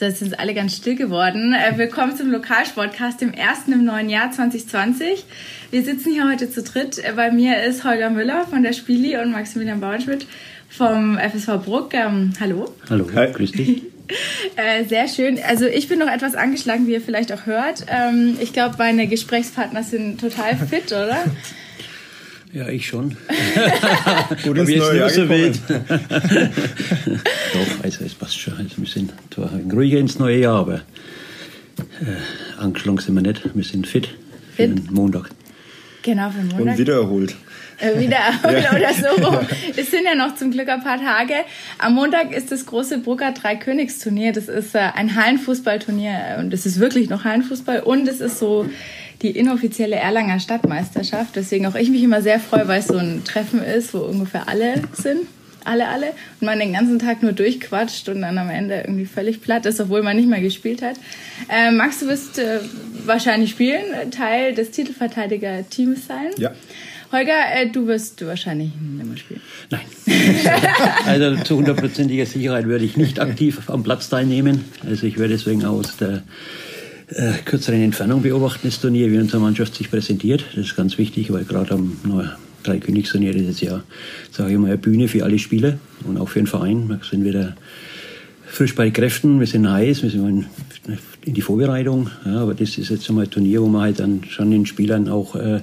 So, 0.00 0.06
jetzt 0.06 0.20
sind 0.20 0.40
alle 0.40 0.54
ganz 0.54 0.74
still 0.74 0.94
geworden. 0.94 1.52
Äh, 1.52 1.76
willkommen 1.76 2.16
zum 2.16 2.30
Lokalsportcast, 2.30 3.20
dem 3.20 3.34
ersten 3.34 3.74
im 3.74 3.84
neuen 3.84 4.08
Jahr 4.08 4.30
2020. 4.30 5.26
Wir 5.70 5.82
sitzen 5.82 6.10
hier 6.10 6.26
heute 6.26 6.50
zu 6.50 6.62
dritt. 6.62 6.96
Äh, 7.04 7.12
bei 7.14 7.30
mir 7.30 7.62
ist 7.64 7.84
Holger 7.84 8.08
Müller 8.08 8.46
von 8.46 8.62
der 8.62 8.72
Spieli 8.72 9.18
und 9.18 9.30
Maximilian 9.30 9.78
Bauernschmidt 9.78 10.26
vom 10.70 11.18
FSV 11.18 11.62
Bruck. 11.62 11.92
Ähm, 11.92 12.32
hallo. 12.40 12.72
Hallo, 12.88 13.10
Hi. 13.14 13.30
grüß 13.30 13.52
dich. 13.52 13.82
Äh, 14.56 14.86
sehr 14.86 15.06
schön. 15.06 15.38
Also 15.46 15.66
ich 15.66 15.86
bin 15.86 16.00
noch 16.00 16.08
etwas 16.08 16.34
angeschlagen, 16.34 16.88
wie 16.88 16.94
ihr 16.94 17.00
vielleicht 17.00 17.32
auch 17.32 17.46
hört. 17.46 17.86
Ähm, 17.86 18.38
ich 18.40 18.52
glaube, 18.52 18.74
meine 18.76 19.06
Gesprächspartner 19.06 19.84
sind 19.84 20.20
total 20.20 20.56
fit, 20.56 20.86
oder? 20.88 21.22
Ja, 22.52 22.68
ich 22.68 22.88
schon. 22.88 23.10
Gut 24.44 24.58
ins 24.58 24.76
neue 24.76 24.98
Jahr 24.98 25.08
so 25.08 25.28
wild. 25.28 25.60
Doch, 25.68 25.78
also 27.84 28.04
es 28.04 28.14
passt 28.14 28.36
schon. 28.38 28.56
Also 28.56 28.78
wir 28.78 28.88
sind 28.88 29.12
zwar 29.32 29.52
ruhiger 29.72 29.98
ins 29.98 30.18
neue 30.18 30.40
Jahr, 30.40 30.58
aber 30.58 30.80
äh, 31.76 32.58
angeschlagen 32.58 32.98
sind 32.98 33.14
wir 33.14 33.22
nicht. 33.22 33.54
Wir 33.54 33.62
sind 33.62 33.86
fit, 33.86 34.08
fit? 34.56 34.56
für 34.56 34.66
den 34.74 34.92
Montag. 34.92 35.30
Genau, 36.02 36.30
für 36.30 36.38
den 36.38 36.48
Montag. 36.48 36.66
Und 36.66 36.78
wieder 36.78 36.94
erholt. 36.94 37.36
Äh, 37.78 38.00
wieder 38.00 38.16
erholt 38.42 38.64
ja. 38.64 38.76
oder 38.76 38.94
so 38.94 39.06
rum. 39.24 39.38
Es 39.76 39.92
sind 39.92 40.04
ja 40.04 40.16
noch 40.16 40.34
zum 40.34 40.50
Glück 40.50 40.68
ein 40.68 40.82
paar 40.82 40.98
Tage. 40.98 41.34
Am 41.78 41.94
Montag 41.94 42.34
ist 42.34 42.50
das 42.50 42.66
große 42.66 42.98
Brugger 42.98 43.30
Drei-Königsturnier. 43.30 44.32
Das 44.32 44.48
ist 44.48 44.74
äh, 44.74 44.78
ein 44.78 45.14
Hallenfußballturnier 45.14 46.38
und 46.40 46.52
es 46.52 46.66
ist 46.66 46.80
wirklich 46.80 47.10
noch 47.10 47.22
Hallenfußball 47.22 47.78
und 47.80 48.08
es 48.08 48.20
ist 48.20 48.40
so 48.40 48.68
die 49.22 49.30
inoffizielle 49.30 49.96
Erlanger 49.96 50.40
Stadtmeisterschaft. 50.40 51.36
Deswegen 51.36 51.66
auch 51.66 51.74
ich 51.74 51.90
mich 51.90 52.02
immer 52.02 52.22
sehr 52.22 52.40
freue, 52.40 52.68
weil 52.68 52.80
es 52.80 52.86
so 52.86 52.96
ein 52.96 53.22
Treffen 53.24 53.62
ist, 53.62 53.94
wo 53.94 53.98
ungefähr 53.98 54.48
alle 54.48 54.82
sind. 54.92 55.20
Alle, 55.64 55.88
alle. 55.88 56.06
Und 56.40 56.46
man 56.46 56.58
den 56.58 56.72
ganzen 56.72 56.98
Tag 56.98 57.22
nur 57.22 57.32
durchquatscht 57.32 58.08
und 58.08 58.22
dann 58.22 58.38
am 58.38 58.48
Ende 58.48 58.76
irgendwie 58.76 59.04
völlig 59.04 59.42
platt 59.42 59.66
ist, 59.66 59.78
obwohl 59.78 60.02
man 60.02 60.16
nicht 60.16 60.28
mehr 60.28 60.40
gespielt 60.40 60.80
hat. 60.80 60.96
Äh, 61.48 61.70
Max, 61.70 62.00
du 62.00 62.06
wirst 62.06 62.38
äh, 62.38 62.60
wahrscheinlich 63.04 63.50
spielen, 63.50 64.10
Teil 64.10 64.54
des 64.54 64.70
Titelverteidiger-Teams 64.70 66.06
sein. 66.06 66.30
Ja. 66.38 66.52
Holger, 67.12 67.54
äh, 67.54 67.68
du 67.68 67.86
wirst 67.88 68.24
wahrscheinlich 68.24 68.70
nicht 68.80 69.06
mehr 69.06 69.16
spielen. 69.16 69.40
Nein. 69.68 69.80
also 71.06 71.42
zu 71.42 71.56
hundertprozentiger 71.56 72.24
Sicherheit 72.24 72.66
würde 72.66 72.84
ich 72.84 72.96
nicht 72.96 73.18
aktiv 73.20 73.68
am 73.68 73.82
Platz 73.82 74.08
teilnehmen. 74.08 74.64
Also 74.86 75.06
ich 75.06 75.18
werde 75.18 75.34
deswegen 75.34 75.64
aus 75.64 75.96
der 75.96 76.22
äh, 77.10 77.32
kürzeren 77.44 77.82
Entfernung 77.82 78.22
beobachten, 78.22 78.68
das 78.68 78.80
Turnier, 78.80 79.10
wie 79.10 79.18
unsere 79.18 79.40
Mannschaft 79.40 79.74
sich 79.74 79.90
präsentiert. 79.90 80.44
Das 80.54 80.66
ist 80.66 80.76
ganz 80.76 80.98
wichtig, 80.98 81.32
weil 81.32 81.44
gerade 81.44 81.74
am 81.74 81.96
drei 82.62 82.78
Königsturnier 82.78 83.34
ist 83.34 83.48
es 83.48 83.60
ja, 83.60 83.82
sage 84.30 84.52
ich 84.52 84.58
mal, 84.58 84.68
eine 84.68 84.78
Bühne 84.78 85.08
für 85.08 85.24
alle 85.24 85.38
Spieler 85.38 85.78
und 86.04 86.18
auch 86.18 86.28
für 86.28 86.40
den 86.40 86.46
Verein. 86.46 86.88
Wir 86.88 87.00
sind 87.08 87.24
wieder 87.24 87.56
frisch 88.46 88.74
bei 88.74 88.90
Kräften, 88.90 89.40
wir 89.40 89.46
sind 89.46 89.70
heiß, 89.70 90.02
wir 90.02 90.10
sind 90.10 90.46
in 91.24 91.34
die 91.34 91.40
Vorbereitung. 91.40 92.10
Ja, 92.24 92.40
aber 92.40 92.54
das 92.54 92.78
ist 92.78 92.90
jetzt 92.90 93.08
einmal 93.08 93.24
ein 93.24 93.30
Turnier, 93.30 93.62
wo 93.62 93.66
man 93.66 93.82
halt 93.82 94.00
dann 94.00 94.24
schon 94.28 94.50
den 94.50 94.66
Spielern 94.66 95.08
auch 95.08 95.34
äh, 95.34 95.60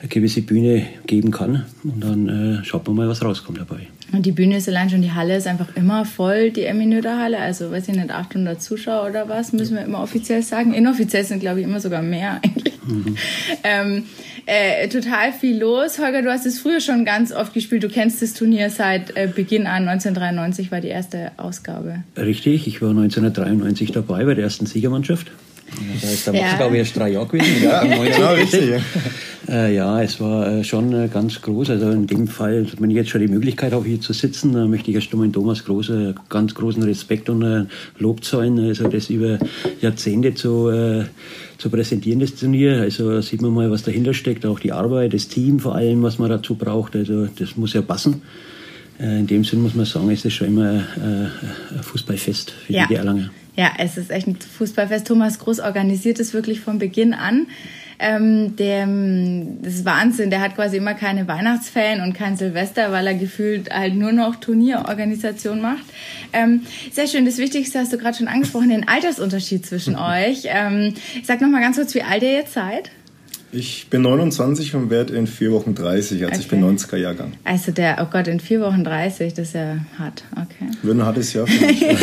eine 0.00 0.08
gewisse 0.08 0.42
Bühne 0.42 0.86
geben 1.06 1.30
kann. 1.30 1.66
Und 1.82 2.02
dann 2.02 2.28
äh, 2.28 2.64
schaut 2.64 2.86
man 2.86 2.96
mal, 2.96 3.08
was 3.08 3.22
rauskommt 3.22 3.58
dabei. 3.58 3.88
Und 4.14 4.26
die 4.26 4.32
Bühne 4.32 4.58
ist 4.58 4.68
allein 4.68 4.90
schon, 4.90 5.02
die 5.02 5.10
Halle 5.10 5.36
ist 5.36 5.48
einfach 5.48 5.74
immer 5.74 6.04
voll, 6.04 6.50
die 6.50 6.64
Eminöder 6.64 7.18
Halle. 7.18 7.38
Also, 7.38 7.72
weiß 7.72 7.88
ich 7.88 7.96
nicht, 7.96 8.10
800 8.10 8.62
Zuschauer 8.62 9.08
oder 9.08 9.28
was, 9.28 9.52
müssen 9.52 9.76
wir 9.76 9.84
immer 9.84 10.00
offiziell 10.02 10.40
sagen. 10.42 10.72
Inoffiziell 10.72 11.24
sind, 11.24 11.40
glaube 11.40 11.60
ich, 11.60 11.66
immer 11.66 11.80
sogar 11.80 12.00
mehr 12.00 12.40
eigentlich. 12.42 12.74
Mhm. 12.86 13.16
ähm, 13.64 14.04
äh, 14.46 14.88
total 14.88 15.32
viel 15.32 15.58
los. 15.58 15.98
Holger, 15.98 16.22
du 16.22 16.30
hast 16.30 16.46
es 16.46 16.60
früher 16.60 16.80
schon 16.80 17.04
ganz 17.04 17.32
oft 17.32 17.54
gespielt. 17.54 17.82
Du 17.82 17.88
kennst 17.88 18.22
das 18.22 18.34
Turnier 18.34 18.70
seit 18.70 19.16
äh, 19.16 19.26
Beginn 19.26 19.66
an. 19.66 19.88
1993 19.88 20.70
war 20.70 20.80
die 20.80 20.88
erste 20.88 21.32
Ausgabe. 21.36 22.04
Richtig, 22.16 22.68
ich 22.68 22.82
war 22.82 22.90
1993 22.90 23.90
dabei 23.90 24.24
bei 24.24 24.34
der 24.34 24.44
ersten 24.44 24.66
Siegermannschaft. 24.66 25.32
Das 25.94 26.10
heißt, 26.10 26.28
da 26.28 26.32
ja. 26.32 26.44
muss 26.44 26.56
glaube 26.56 26.74
ich 26.74 26.78
erst 26.80 26.96
drei 26.96 27.10
Jahre 27.10 27.26
gewesen. 27.26 27.62
Ja, 27.62 27.82
genau, 27.82 28.32
richtig. 28.34 28.82
Äh, 29.48 29.74
ja, 29.74 30.02
es 30.02 30.20
war 30.20 30.48
äh, 30.48 30.64
schon 30.64 30.92
äh, 30.92 31.08
ganz 31.08 31.40
groß. 31.42 31.70
Also 31.70 31.90
in 31.90 32.06
dem 32.06 32.28
Fall, 32.28 32.66
wenn 32.78 32.90
ich 32.90 32.96
jetzt 32.96 33.10
schon 33.10 33.20
die 33.20 33.28
Möglichkeit 33.28 33.72
habe, 33.72 33.86
hier 33.86 34.00
zu 34.00 34.12
sitzen, 34.12 34.52
dann 34.52 34.70
möchte 34.70 34.90
ich 34.90 34.96
erst 34.96 35.12
einmal 35.12 35.30
Thomas 35.30 35.64
große, 35.64 36.14
ganz 36.30 36.54
großen 36.54 36.82
Respekt 36.82 37.28
und 37.28 37.42
äh, 37.42 37.64
Lob 37.98 38.24
zahlen. 38.24 38.58
Also 38.58 38.88
das 38.88 39.10
über 39.10 39.38
Jahrzehnte 39.80 40.34
zu, 40.34 40.70
äh, 40.70 41.04
zu 41.58 41.68
präsentieren, 41.68 42.20
das 42.20 42.34
Turnier. 42.34 42.80
Also 42.80 43.20
sieht 43.20 43.42
man 43.42 43.52
mal, 43.52 43.70
was 43.70 43.82
dahinter 43.82 44.14
steckt, 44.14 44.46
auch 44.46 44.60
die 44.60 44.72
Arbeit, 44.72 45.12
das 45.12 45.28
Team 45.28 45.60
vor 45.60 45.74
allem, 45.74 46.02
was 46.02 46.18
man 46.18 46.30
dazu 46.30 46.54
braucht. 46.54 46.96
Also 46.96 47.26
das 47.26 47.56
muss 47.56 47.74
ja 47.74 47.82
passen. 47.82 48.22
Äh, 48.98 49.20
in 49.20 49.26
dem 49.26 49.44
Sinn 49.44 49.62
muss 49.62 49.74
man 49.74 49.86
sagen, 49.86 50.10
es 50.10 50.24
ist 50.24 50.34
schon 50.34 50.48
immer 50.48 50.84
ein 50.96 51.30
Fußballfest 51.82 52.50
für 52.50 52.72
ja. 52.72 52.86
die 52.86 52.94
Erlanger. 52.94 53.30
Ja, 53.56 53.70
es 53.78 53.96
ist 53.96 54.10
echt 54.10 54.26
ein 54.26 54.36
Fußballfest. 54.36 55.06
Thomas 55.06 55.38
Groß 55.38 55.60
organisiert 55.60 56.18
es 56.18 56.34
wirklich 56.34 56.60
von 56.60 56.78
Beginn 56.78 57.14
an. 57.14 57.46
Ähm, 58.00 58.56
der, 58.56 58.86
das 59.62 59.74
ist 59.74 59.84
Wahnsinn. 59.84 60.30
Der 60.30 60.40
hat 60.40 60.56
quasi 60.56 60.76
immer 60.78 60.94
keine 60.94 61.28
Weihnachtsferien 61.28 62.00
und 62.00 62.12
kein 62.12 62.36
Silvester, 62.36 62.90
weil 62.90 63.06
er 63.06 63.14
gefühlt 63.14 63.70
halt 63.70 63.94
nur 63.94 64.10
noch 64.10 64.36
Turnierorganisation 64.36 65.60
macht. 65.60 65.84
Ähm, 66.32 66.62
sehr 66.90 67.06
schön. 67.06 67.24
Das 67.24 67.38
Wichtigste 67.38 67.78
hast 67.78 67.92
du 67.92 67.98
gerade 67.98 68.16
schon 68.16 68.28
angesprochen, 68.28 68.70
den 68.70 68.88
Altersunterschied 68.88 69.64
zwischen 69.64 69.94
euch. 69.98 70.42
Ähm, 70.46 70.94
sag 71.22 71.40
noch 71.40 71.48
mal 71.48 71.60
ganz 71.60 71.76
kurz, 71.76 71.94
wie 71.94 72.02
alt 72.02 72.22
ihr 72.22 72.32
jetzt 72.32 72.54
seid. 72.54 72.90
Ich 73.56 73.86
bin 73.88 74.02
29 74.02 74.74
und 74.74 74.90
werde 74.90 75.14
in 75.14 75.28
vier 75.28 75.52
Wochen 75.52 75.76
30, 75.76 76.24
also 76.24 76.32
okay. 76.32 76.40
ich 76.40 76.48
bin 76.48 76.64
90er 76.64 76.96
Jahrgang. 76.96 77.34
Also 77.44 77.70
der, 77.70 77.98
oh 78.02 78.10
Gott, 78.10 78.26
in 78.26 78.40
vier 78.40 78.60
Wochen 78.60 78.82
30, 78.82 79.32
das 79.32 79.48
ist 79.48 79.54
ja 79.54 79.78
hart, 79.96 80.24
okay. 80.32 80.70
Wird 80.82 80.96
ein 80.96 81.04
hartes 81.04 81.32
Jahr 81.32 81.46
für 81.46 81.66
mich. 81.66 81.84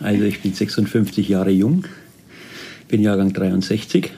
Also 0.00 0.22
ich 0.22 0.40
bin 0.40 0.54
56 0.54 1.28
Jahre 1.28 1.50
jung, 1.50 1.84
bin 2.86 3.02
Jahrgang 3.02 3.32
63. 3.32 4.12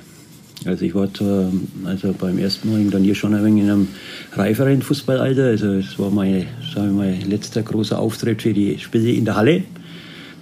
Also 0.67 0.85
ich 0.85 0.95
war 0.95 1.13
zwar, 1.15 1.51
also 1.87 2.13
beim 2.13 2.37
ersten 2.37 2.71
Mal 2.71 2.85
dann 2.91 3.03
hier 3.03 3.15
schon 3.15 3.35
ein 3.35 3.43
wenig 3.43 3.65
in 3.65 3.71
einem 3.71 3.89
reiferen 4.35 4.83
Fußballalter. 4.83 5.45
Also 5.45 5.73
es 5.73 5.99
war 5.99 6.11
mein, 6.11 6.47
sagen 6.75 6.99
wir 6.99 7.05
mal, 7.07 7.15
letzter 7.27 7.63
großer 7.63 7.99
Auftritt 7.99 8.43
für 8.43 8.53
die 8.53 8.79
Spiele 8.79 9.13
in 9.13 9.25
der 9.25 9.37
Halle. 9.37 9.63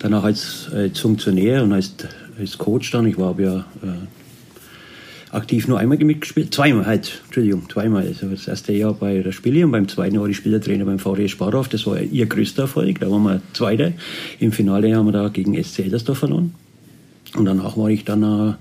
Danach 0.01 0.25
als, 0.25 0.69
als 0.75 0.99
Funktionär 0.99 1.63
und 1.63 1.73
als, 1.73 1.93
als 2.37 2.59
Coach 2.59 2.91
dann. 2.91 3.07
Ich 3.07 3.17
war 3.17 3.39
ja 3.39 3.59
äh, 3.59 4.18
aktiv 5.31 5.69
nur 5.69 5.79
einmal 5.79 5.99
mitgespielt, 5.99 6.55
zweimal 6.55 6.87
halt, 6.87 7.21
Entschuldigung, 7.27 7.69
zweimal. 7.69 8.07
Also 8.07 8.29
das 8.29 8.49
erste 8.49 8.73
Jahr 8.73 8.95
bei 8.95 9.21
der 9.21 9.33
Spiele 9.33 9.65
und 9.65 9.73
beim 9.73 9.89
zweiten 9.89 10.15
Jahr 10.15 10.27
die 10.27 10.35
Spielertrainer 10.35 10.85
beim 10.85 10.99
VD 10.99 11.29
Sparhof. 11.29 11.69
Das 11.69 11.87
war 11.87 12.01
ihr 12.01 12.27
größter 12.27 12.63
Erfolg, 12.63 13.01
da 13.01 13.11
waren 13.11 13.23
wir 13.23 13.43
Zweiter. 13.53 13.93
Im 14.39 14.53
Finale 14.53 14.95
haben 14.95 15.07
wir 15.07 15.13
da 15.13 15.29
gegen 15.29 15.63
SC 15.63 15.81
Eldersdorf 15.81 16.19
verloren. 16.19 16.55
Und 17.37 17.45
danach 17.45 17.77
war 17.77 17.91
ich 17.91 18.05
dann 18.05 18.57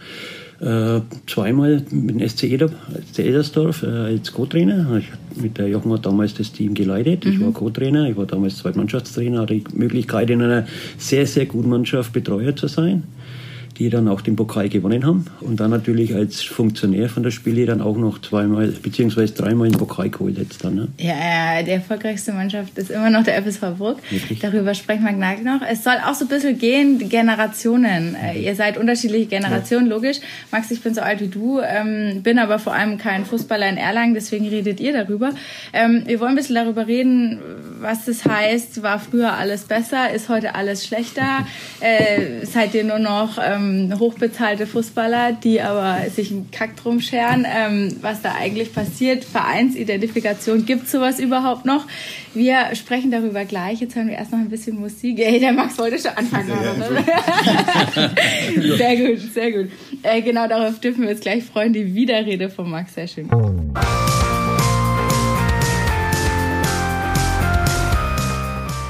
äh, 0.59 1.01
zweimal 1.28 1.83
mit 1.91 2.19
dem 2.19 2.28
SC, 2.28 2.44
Eder, 2.45 2.69
SC 3.11 3.19
Edersdorf 3.19 3.84
äh, 3.84 3.88
als 3.88 4.31
Co-Trainer. 4.34 5.01
Mit 5.35 5.57
der 5.57 5.67
Jochen 5.67 5.91
hat 5.94 6.05
damals 6.05 6.34
das 6.34 6.51
Team 6.51 6.73
geleitet. 6.73 7.25
Ich 7.25 7.38
mhm. 7.38 7.45
war 7.45 7.51
Co-Trainer, 7.53 8.09
ich 8.09 8.17
war 8.17 8.25
damals 8.25 8.57
Zweitmannschaftstrainer, 8.57 9.41
hatte 9.41 9.55
die 9.55 9.63
Möglichkeit 9.73 10.29
in 10.29 10.41
einer 10.41 10.66
sehr, 10.97 11.28
sehr 11.28 11.45
guten 11.45 11.69
Mannschaft 11.69 12.11
Betreuer 12.11 12.55
zu 12.55 12.67
sein 12.67 13.03
die 13.78 13.90
dann 13.90 14.08
auch 14.08 14.22
den 14.22 14.36
Pokal 14.36 14.70
gewonnen 14.70 15.06
haben. 15.06 15.26
Und 15.42 15.60
dann 15.60 15.70
natürlich 15.70 16.16
als 16.16 16.42
Funktionär 16.42 17.10
von 17.10 17.24
der 17.24 17.32
Spiele 17.32 17.66
dann 17.66 17.82
auch 17.82 17.98
noch 17.98 18.20
zweimal 18.20 18.68
beziehungsweise 18.68 19.34
dreimal 19.34 19.70
den 19.70 19.78
Pokal 19.78 20.10
geholt 20.10 20.38
jetzt 20.38 20.64
dann. 20.64 20.76
Ne? 20.76 20.88
Ja, 20.98 21.62
die 21.64 21.72
erfolgreichste 21.72 22.34
Mannschaft 22.34 22.78
ist 22.78 22.90
immer 22.90 23.10
noch 23.10 23.24
der 23.24 23.42
FSV 23.44 23.78
Burg. 23.78 24.00
Wirklich? 24.10 24.40
Darüber 24.40 24.74
sprechen 24.74 25.04
wir 25.04 25.14
gleich 25.14 25.44
noch. 25.44 25.62
Es 25.62 25.84
soll 25.84 25.96
auch 26.06 26.16
so 26.16 26.26
ein 26.26 26.30
bisschen 26.30 26.58
gehen, 26.58 27.10
Generationen. 27.10 28.12
Mhm. 28.12 28.42
Ihr 28.42 28.56
seid 28.56 28.78
unterschiedliche 28.78 29.28
Generationen, 29.28 29.88
ja. 29.88 29.94
logisch. 29.94 30.18
Max, 30.52 30.72
ich 30.72 30.82
bin 30.82 30.94
so 30.94 31.02
alt 31.02 31.22
wie 31.22 31.28
du, 31.28 31.59
ähm, 31.62 32.22
bin 32.24 32.40
aber 32.40 32.59
vor 32.59 32.74
allem 32.74 32.98
kein 32.98 33.26
Fußballer 33.26 33.70
in 33.70 33.78
Erlangen, 33.78 34.14
deswegen 34.14 34.48
redet 34.48 34.80
ihr 34.80 34.94
darüber. 34.94 35.32
Ähm, 35.74 36.04
wir 36.06 36.20
wollen 36.20 36.32
ein 36.32 36.36
bisschen 36.36 36.56
darüber 36.56 36.88
reden, 36.88 37.40
was 37.80 38.06
das 38.06 38.26
heißt, 38.26 38.82
war 38.82 39.00
früher 39.00 39.34
alles 39.34 39.66
besser, 39.66 40.12
ist 40.12 40.30
heute 40.30 40.56
alles 40.56 40.86
schlechter, 40.86 41.46
äh, 41.80 42.46
seid 42.46 42.73
ihr 42.73 42.84
nur 42.84 43.00
noch... 43.00 43.38
Ähm, 43.38 43.66
ähm, 43.67 43.99
hochbezahlte 43.99 44.67
Fußballer, 44.67 45.34
die 45.34 45.61
aber 45.61 46.09
sich 46.09 46.31
einen 46.31 46.49
Kack 46.52 46.75
drum 46.78 46.99
scheren, 46.99 47.46
ähm, 47.47 47.96
was 48.02 48.22
da 48.22 48.34
eigentlich 48.35 48.73
passiert. 48.73 49.25
Vereinsidentifikation, 49.25 50.66
gibt 50.66 50.85
es 50.85 50.91
sowas 50.91 51.19
überhaupt 51.19 51.66
noch? 51.66 51.85
Wir 52.34 52.75
sprechen 52.75 53.11
darüber 53.11 53.46
gleich. 53.46 53.81
Jetzt 53.81 53.96
hören 53.96 54.08
wir 54.08 54.16
erst 54.16 54.31
noch 54.31 54.40
ein 54.40 54.49
bisschen 54.49 54.79
Musik. 54.79 55.19
Hey, 55.19 55.40
der 55.40 55.53
Max 55.53 55.78
wollte 55.78 55.99
schon 55.99 56.11
anfangen. 56.11 56.49
Ja, 56.49 56.73
sehr 58.78 58.97
gut, 58.97 59.19
sehr 59.34 59.52
gut. 59.52 59.72
Äh, 60.03 60.22
genau 60.22 60.47
darauf 60.47 60.79
dürfen 60.79 61.03
wir 61.03 61.09
uns 61.09 61.20
gleich 61.20 61.43
freuen. 61.43 61.73
Die 61.73 61.93
Widerrede 61.93 62.49
von 62.49 62.70
Max, 62.70 62.93
sehr 62.93 63.08
schön. 63.08 63.29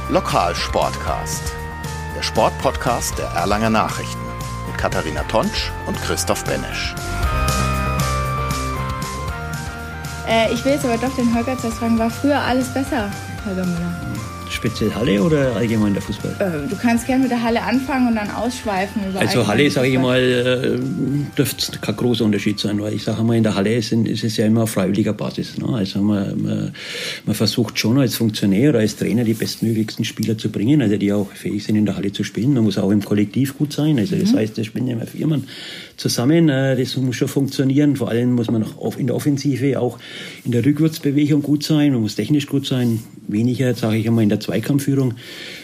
Lokalsportcast, 0.10 1.54
der 2.16 2.24
Sportpodcast 2.24 3.20
der 3.20 3.28
Erlanger 3.28 3.70
Nachrichten. 3.70 4.27
Katharina 4.78 5.24
Tonsch 5.24 5.72
und 5.86 6.00
Christoph 6.02 6.44
Benesch. 6.44 6.96
Äh, 10.28 10.54
ich 10.54 10.64
will 10.64 10.74
jetzt 10.74 10.86
aber 10.86 10.98
doch 10.98 11.14
den 11.16 11.34
Holger 11.34 11.58
zuerst 11.58 11.78
fragen, 11.78 11.98
war 11.98 12.10
früher 12.10 12.40
alles 12.40 12.74
besser, 12.74 13.10
Holger 13.46 13.66
Müller? 13.66 14.07
Speziell 14.68 14.94
Halle 14.94 15.24
oder 15.24 15.56
allgemein 15.56 15.94
der 15.94 16.02
Fußball? 16.02 16.36
Äh, 16.40 16.70
du 16.70 16.76
kannst 16.76 17.06
gerne 17.06 17.24
mit 17.24 17.32
der 17.32 17.42
Halle 17.42 17.62
anfangen 17.62 18.10
und 18.10 18.16
dann 18.16 18.30
ausschweifen. 18.30 19.02
Also 19.16 19.48
Halle, 19.48 19.70
sage 19.72 19.88
ich 19.88 19.98
mal, 19.98 20.20
äh, 20.20 21.36
dürfte 21.38 21.80
kein 21.80 21.96
großer 21.96 22.26
Unterschied 22.26 22.60
sein, 22.60 22.82
weil 22.82 22.94
ich 22.94 23.04
sage 23.04 23.24
mal, 23.24 23.38
in 23.38 23.44
der 23.44 23.56
Halle 23.56 23.74
ist, 23.76 23.94
ist 23.94 24.24
es 24.24 24.38
ja 24.38 24.46
immer 24.46 24.64
auf 24.64 24.72
freiwilliger 24.72 25.14
Basis. 25.14 25.58
Ne? 25.58 25.68
Also 25.70 26.02
man, 26.02 26.42
man, 26.42 26.74
man, 27.26 27.36
versucht 27.36 27.80
schon 27.80 27.98
als 27.98 28.16
Funktionär 28.16 28.72
oder 28.72 28.80
als 28.80 28.98
Trainer 28.98 29.24
die 29.24 29.34
bestmöglichsten 29.34 30.04
Spieler 30.04 30.38
zu 30.38 30.50
bringen, 30.50 30.82
also 30.82 30.98
die 30.98 31.14
auch 31.14 31.32
fähig 31.32 31.64
sind, 31.64 31.78
in 31.78 31.86
der 31.86 31.96
Halle 31.96 32.12
zu 32.12 32.24
spielen. 32.24 32.54
Man 32.54 32.64
muss 32.64 32.78
auch 32.78 32.92
im 32.92 33.04
Kollektiv 33.04 33.58
gut 33.58 33.72
sein. 33.72 33.98
Also 34.00 34.18
das 34.18 34.34
mhm. 34.34 34.38
heißt, 34.38 34.58
da 34.58 34.64
spielen 34.64 34.88
ja 34.88 34.94
immer 34.94 35.08
Firmen 35.08 35.48
zusammen. 35.96 36.50
Äh, 36.50 36.76
das 36.76 36.98
muss 36.98 37.16
schon 37.16 37.28
funktionieren. 37.28 37.96
Vor 37.96 38.10
allem 38.10 38.34
muss 38.34 38.52
man 38.52 38.64
auch 38.64 38.98
in 38.98 39.08
der 39.08 39.16
Offensive, 39.16 39.80
auch 39.80 39.98
in 40.44 40.52
der 40.52 40.66
Rückwärtsbewegung 40.66 41.42
gut 41.42 41.64
sein. 41.64 41.94
Man 41.94 42.02
muss 42.02 42.16
technisch 42.16 42.48
gut 42.48 42.66
sein. 42.66 43.00
Weniger, 43.28 43.74
sage 43.74 43.98
ich 43.98 44.08
einmal, 44.08 44.24
in 44.24 44.30
der 44.30 44.40
Zweikampfführung. 44.58 45.14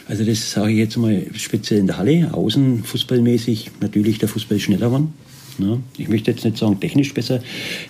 Also 0.08 0.24
das 0.24 0.52
sage 0.52 0.72
ich 0.72 0.78
jetzt 0.78 0.98
mal 0.98 1.26
speziell 1.36 1.80
in 1.80 1.88
der 1.88 1.98
Halle. 1.98 2.30
Außen 2.34 2.84
fußballmäßig 2.84 3.72
natürlich 3.82 4.20
der 4.20 4.30
Fußball 4.30 4.60
schneller 4.60 4.88
geworden. 4.88 5.14
Ja, 5.60 5.78
ich 5.98 6.08
möchte 6.10 6.32
jetzt 6.32 6.44
nicht 6.44 6.58
sagen 6.58 6.80
technisch 6.80 7.14
besser. 7.14 7.40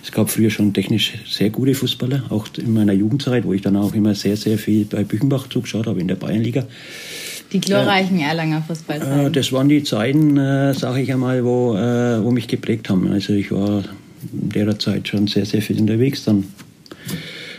Es 0.02 0.12
gab 0.12 0.28
früher 0.28 0.50
schon 0.50 0.74
technisch 0.74 1.14
sehr 1.26 1.48
gute 1.48 1.74
Fußballer, 1.74 2.24
auch 2.28 2.46
in 2.58 2.74
meiner 2.74 2.92
Jugendzeit, 2.92 3.44
wo 3.44 3.54
ich 3.54 3.62
dann 3.62 3.76
auch 3.76 3.94
immer 3.94 4.14
sehr, 4.14 4.36
sehr 4.36 4.58
viel 4.58 4.84
bei 4.84 5.02
Büchenbach 5.02 5.48
zugeschaut 5.48 5.86
habe 5.86 5.98
in 6.00 6.08
der 6.08 6.16
Bayernliga. 6.16 6.66
Die 7.52 7.60
glorreichen 7.60 8.18
äh, 8.20 8.24
Erlanger 8.24 8.62
Fußballzeiten. 8.62 9.26
Äh, 9.26 9.30
das 9.30 9.50
waren 9.52 9.70
die 9.70 9.82
Zeiten, 9.82 10.36
äh, 10.36 10.74
sage 10.74 11.00
ich 11.00 11.12
einmal, 11.12 11.42
wo, 11.42 11.74
äh, 11.74 12.22
wo 12.22 12.30
mich 12.32 12.48
geprägt 12.48 12.90
haben. 12.90 13.10
Also 13.10 13.32
ich 13.32 13.50
war 13.50 13.84
in 14.30 14.50
der 14.50 14.78
Zeit 14.78 15.08
schon 15.08 15.26
sehr, 15.26 15.46
sehr 15.46 15.62
viel 15.62 15.80
unterwegs. 15.80 16.24
Dann 16.24 16.44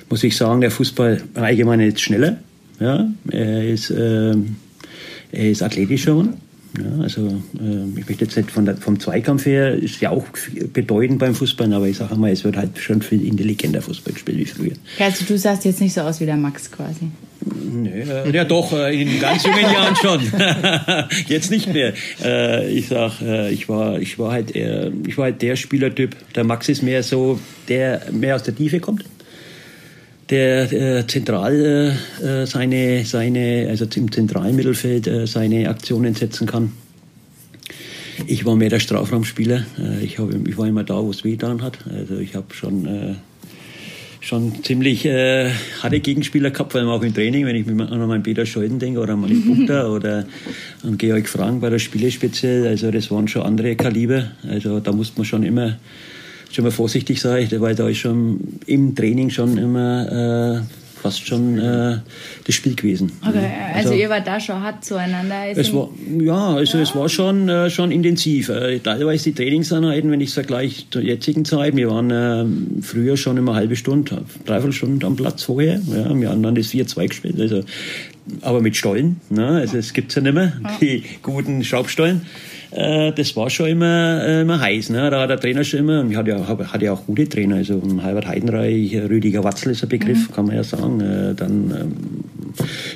muss 0.10 0.24
ich 0.24 0.38
sagen, 0.38 0.62
der 0.62 0.70
Fußball 0.70 1.24
allgemein 1.34 1.80
ist 1.80 2.00
schneller. 2.00 2.38
Ja? 2.80 3.10
Er, 3.30 3.68
ist, 3.68 3.90
ähm, 3.92 4.58
er 5.32 5.50
ist 5.50 5.62
athletischer 5.62 6.12
geworden. 6.12 6.42
Ja, 6.78 7.04
also 7.04 7.28
äh, 7.28 8.00
ich 8.00 8.08
möchte 8.08 8.26
jetzt 8.26 8.36
nicht 8.36 8.52
von 8.52 8.66
der, 8.66 8.78
vom 8.78 9.00
Zweikampf 9.00 9.46
her, 9.46 9.74
ist 9.76 10.02
ja 10.02 10.10
auch 10.10 10.26
bedeutend 10.74 11.20
beim 11.20 11.34
Fußball, 11.34 11.72
aber 11.74 11.88
ich 11.88 11.98
sage 11.98 12.16
mal, 12.16 12.32
es 12.32 12.44
wird 12.44 12.58
halt 12.58 12.78
schon 12.78 13.02
viel 13.02 13.26
intelligenter 13.26 13.82
Fußball 13.82 14.14
gespielt 14.14 14.40
wie 14.40 14.46
früher. 14.46 14.74
Also 15.00 15.26
du 15.26 15.38
sahst 15.38 15.66
jetzt 15.66 15.80
nicht 15.80 15.94
so 15.94 16.02
aus 16.02 16.20
wie 16.20 16.26
der 16.26 16.38
Max 16.38 16.70
quasi. 16.70 17.12
Nee, 17.72 18.02
äh, 18.02 18.32
ja 18.32 18.44
doch, 18.44 18.74
äh, 18.74 19.02
in 19.02 19.20
ganz 19.20 19.46
jungen 19.46 19.62
Jahren 19.62 19.96
schon. 19.96 20.20
Jetzt 21.28 21.52
nicht 21.52 21.72
mehr. 21.72 21.94
Äh, 22.24 22.72
ich 22.72 22.88
sag, 22.88 23.22
ich 23.52 23.70
war, 23.70 24.00
ich 24.00 24.18
war 24.18 24.32
halt, 24.32 24.56
eher, 24.56 24.92
ich 25.06 25.18
war 25.18 25.26
halt 25.26 25.42
der 25.42 25.56
Spielertyp. 25.56 26.16
Der 26.34 26.44
Max 26.44 26.70
ist 26.70 26.82
mehr 26.82 27.04
so, 27.04 27.40
der 27.68 28.02
mehr 28.12 28.36
aus 28.36 28.44
der 28.44 28.56
Tiefe 28.56 28.80
kommt 28.80 29.06
der 30.30 30.72
äh, 30.72 31.08
zentral 31.08 31.94
äh, 32.22 32.46
seine, 32.46 33.06
seine, 33.06 33.68
also 33.70 33.86
im 33.96 34.12
zentralen 34.12 34.56
Mittelfeld 34.56 35.08
äh, 35.08 35.28
seine 35.28 35.70
Aktionen 35.70 36.16
setzen 36.16 36.48
kann. 36.48 36.72
Ich 38.28 38.46
war 38.46 38.56
mehr 38.56 38.70
der 38.70 38.80
Strafraumspieler. 38.80 39.66
ich, 40.02 40.20
hab, 40.20 40.34
ich 40.48 40.58
war 40.58 40.68
immer 40.68 40.86
da, 40.86 41.04
wo 41.04 41.12
es 41.12 41.26
weh 41.26 41.32
getan 41.32 41.62
hat. 41.62 41.80
Also 41.94 42.18
ich 42.18 42.34
habe 42.34 42.54
schon 42.54 43.18
schon 44.26 44.64
ziemlich 44.64 45.06
äh, 45.06 45.52
harte 45.82 46.00
Gegenspieler 46.00 46.50
gehabt, 46.50 46.72
vor 46.72 46.82
allem 46.82 46.90
auch 46.90 47.04
im 47.04 47.14
Training, 47.14 47.46
wenn 47.46 47.56
ich 47.56 47.68
an 47.68 48.08
meinen 48.08 48.24
Peter 48.24 48.46
Scholden 48.46 48.80
denke 48.80 49.00
oder 49.00 49.14
an 49.14 49.22
Manni 49.22 49.36
Buchter 49.46 49.92
oder 49.92 50.26
an 50.84 50.98
Georg 50.98 51.30
Frank 51.30 51.62
bei 51.62 51.70
der 51.70 51.80
Spiele 51.80 52.10
speziell. 52.10 52.66
Also 52.68 52.90
das 52.90 53.12
waren 53.12 53.28
schon 53.28 53.44
andere 53.44 53.76
Kaliber. 53.76 54.32
Also 54.48 54.80
da 54.80 54.92
musste 54.92 55.18
man 55.18 55.26
schon 55.26 55.44
immer 55.44 55.78
schon 56.56 56.66
mal 56.66 56.72
vorsichtig 56.72 57.22
sein, 57.22 57.48
weil 57.60 57.76
da 57.76 57.88
ist 57.88 57.98
schon 57.98 58.60
im 58.66 58.96
Training 58.96 59.30
schon 59.30 59.58
immer 59.58 60.62
äh, 60.62 60.76
fast 61.06 61.28
schon 61.28 61.60
äh, 61.60 62.00
das 62.46 62.56
Spiel 62.56 62.76
gewesen. 62.76 63.12
Okay, 63.22 63.38
also, 63.76 63.90
also, 63.90 63.94
ihr 63.94 64.10
wart 64.10 64.26
da 64.26 64.40
schon 64.40 64.60
hart 64.60 64.84
zueinander. 64.84 65.50
Es 65.56 65.72
war, 65.72 65.90
ja, 66.20 66.56
also 66.56 66.78
ja. 66.78 66.84
es 66.84 66.96
war 66.96 67.10
schon, 67.10 67.48
äh, 67.48 67.70
schon 67.70 67.92
intensiv. 67.92 68.50
Äh, 68.50 68.80
teilweise 68.80 69.32
die 69.32 69.36
Trainingseinheiten, 69.36 70.10
wenn 70.10 70.22
ich 70.22 70.34
vergleiche 70.34 70.90
zur 70.90 71.04
jetzigen 71.04 71.46
Zeit, 71.46 71.76
wir 71.76 71.92
waren 71.92 72.10
äh, 72.10 72.82
früher 72.82 73.18
schon 73.18 73.38
immer 73.38 73.52
eine 73.52 73.60
halbe 73.60 73.76
Stunde, 73.76 74.24
dreiviertel 74.46 74.74
Stunde 74.74 75.06
am 75.06 75.16
Platz 75.16 75.44
vorher. 75.44 75.80
Ja, 75.88 76.20
wir 76.20 76.30
haben 76.30 76.42
dann 76.42 76.56
das 76.56 76.70
4-2 76.70 77.08
gespielt, 77.08 77.40
also, 77.40 77.62
aber 78.42 78.62
mit 78.62 78.76
Stollen. 78.76 79.18
Ne? 79.30 79.48
Also 79.48 79.78
es 79.78 79.94
gibt 79.94 80.16
ja 80.16 80.24
nicht 80.24 80.34
mehr, 80.34 80.54
die 80.82 81.04
guten 81.22 81.64
Schraubstollen. 81.64 82.22
Äh, 82.72 83.12
das 83.14 83.36
war 83.36 83.50
schon 83.50 83.68
immer, 83.68 84.24
äh, 84.24 84.42
immer 84.42 84.60
heiß. 84.60 84.90
Ne? 84.90 85.10
Da 85.10 85.22
hat 85.22 85.30
der 85.30 85.40
Trainer 85.40 85.64
schon 85.64 85.82
immer, 85.82 86.02
und 86.02 86.12
ich 86.12 86.18
hatte 86.18 86.32
ja, 86.32 86.48
hatte 86.48 86.86
ja 86.86 86.94
auch 86.94 87.06
gute 87.06 87.28
Trainer, 87.28 87.56
also 87.56 87.82
Herbert 88.02 88.28
Heidenreich, 88.28 88.96
Rüdiger 88.96 89.44
Watzel 89.44 89.72
ist 89.72 89.84
ein 89.84 89.90
Begriff, 89.90 90.30
mhm. 90.30 90.34
kann 90.34 90.46
man 90.48 90.56
ja 90.56 90.64
sagen. 90.64 91.02
Äh, 91.02 91.36
dann 91.36 91.72
ähm, 91.72 91.94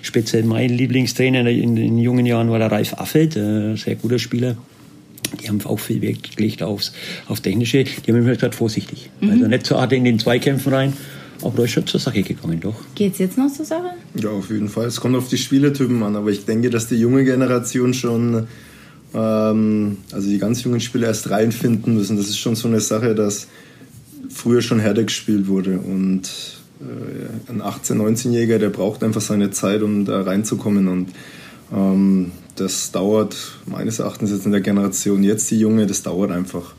speziell 0.02 0.44
mein 0.44 0.70
Lieblingstrainer 0.70 1.48
in 1.50 1.76
den 1.76 1.98
jungen 1.98 2.26
Jahren 2.26 2.50
war 2.50 2.60
der 2.60 2.72
Ralf 2.72 2.94
Affeld, 2.96 3.36
äh, 3.36 3.76
sehr 3.76 3.96
guter 3.96 4.20
Spieler. 4.20 4.58
Die 5.42 5.48
haben 5.48 5.64
auch 5.66 5.80
viel 5.80 6.02
Wert 6.02 6.36
gelegt 6.36 6.64
aufs, 6.64 6.92
auf 7.28 7.42
Technische. 7.42 7.84
Die 7.84 8.12
haben 8.12 8.20
immer 8.20 8.34
gesagt, 8.34 8.56
vorsichtig. 8.56 9.10
Mhm. 9.22 9.30
Also 9.30 9.48
nicht 9.48 9.66
so 9.66 9.80
hart 9.80 9.94
in 9.94 10.04
den 10.04 10.20
Zweikämpfen 10.20 10.74
rein. 10.74 10.94
Aber 11.42 11.58
da 11.58 11.64
ist 11.64 11.72
schon 11.72 11.88
zur 11.88 12.00
Sache 12.00 12.22
gegangen, 12.22 12.60
doch. 12.60 12.76
Geht 12.96 13.14
es 13.14 13.20
jetzt 13.20 13.38
noch 13.38 13.52
zur 13.52 13.66
Sache? 13.66 13.92
Ja, 14.22 14.30
auf 14.30 14.50
jeden 14.50 14.68
Fall. 14.68 14.88
Es 14.88 15.00
kommt 15.00 15.16
auf 15.16 15.30
die 15.30 15.38
Spielertypen 15.38 16.02
an. 16.04 16.16
Aber 16.16 16.32
ich 16.32 16.46
denke, 16.46 16.70
dass 16.70 16.88
die 16.88 16.96
junge 16.96 17.24
Generation 17.24 17.94
schon 17.94 18.48
ähm, 19.14 19.98
also 20.12 20.30
die 20.30 20.38
ganz 20.38 20.64
jungen 20.64 20.80
Spieler 20.80 21.08
erst 21.08 21.30
reinfinden 21.30 21.96
müssen. 21.96 22.18
Das 22.18 22.28
ist 22.28 22.38
schon 22.38 22.56
so 22.56 22.68
eine 22.68 22.80
Sache, 22.80 23.16
dass 23.16 23.48
früher 24.30 24.62
schon 24.62 24.80
härter 24.80 25.04
gespielt 25.04 25.48
wurde 25.48 25.80
und 25.80 26.30
äh, 26.82 27.52
ein 27.52 27.62
18-, 27.62 27.96
19-Jähriger, 27.96 28.58
der 28.58 28.70
braucht 28.70 29.04
einfach 29.04 29.22
seine 29.22 29.52
Zeit, 29.52 29.82
um 29.82 30.06
da 30.06 30.22
reinzukommen 30.22 30.88
und 30.88 31.10
ähm, 31.74 32.32
das 32.56 32.92
dauert 32.92 33.36
meines 33.66 34.00
Erachtens 34.00 34.32
jetzt 34.32 34.46
in 34.46 34.52
der 34.52 34.62
Generation 34.62 35.24
jetzt 35.24 35.50
die 35.52 35.60
Junge, 35.60 35.88
das 35.88 36.04
dauert 36.04 36.32
einfach. 36.32 36.76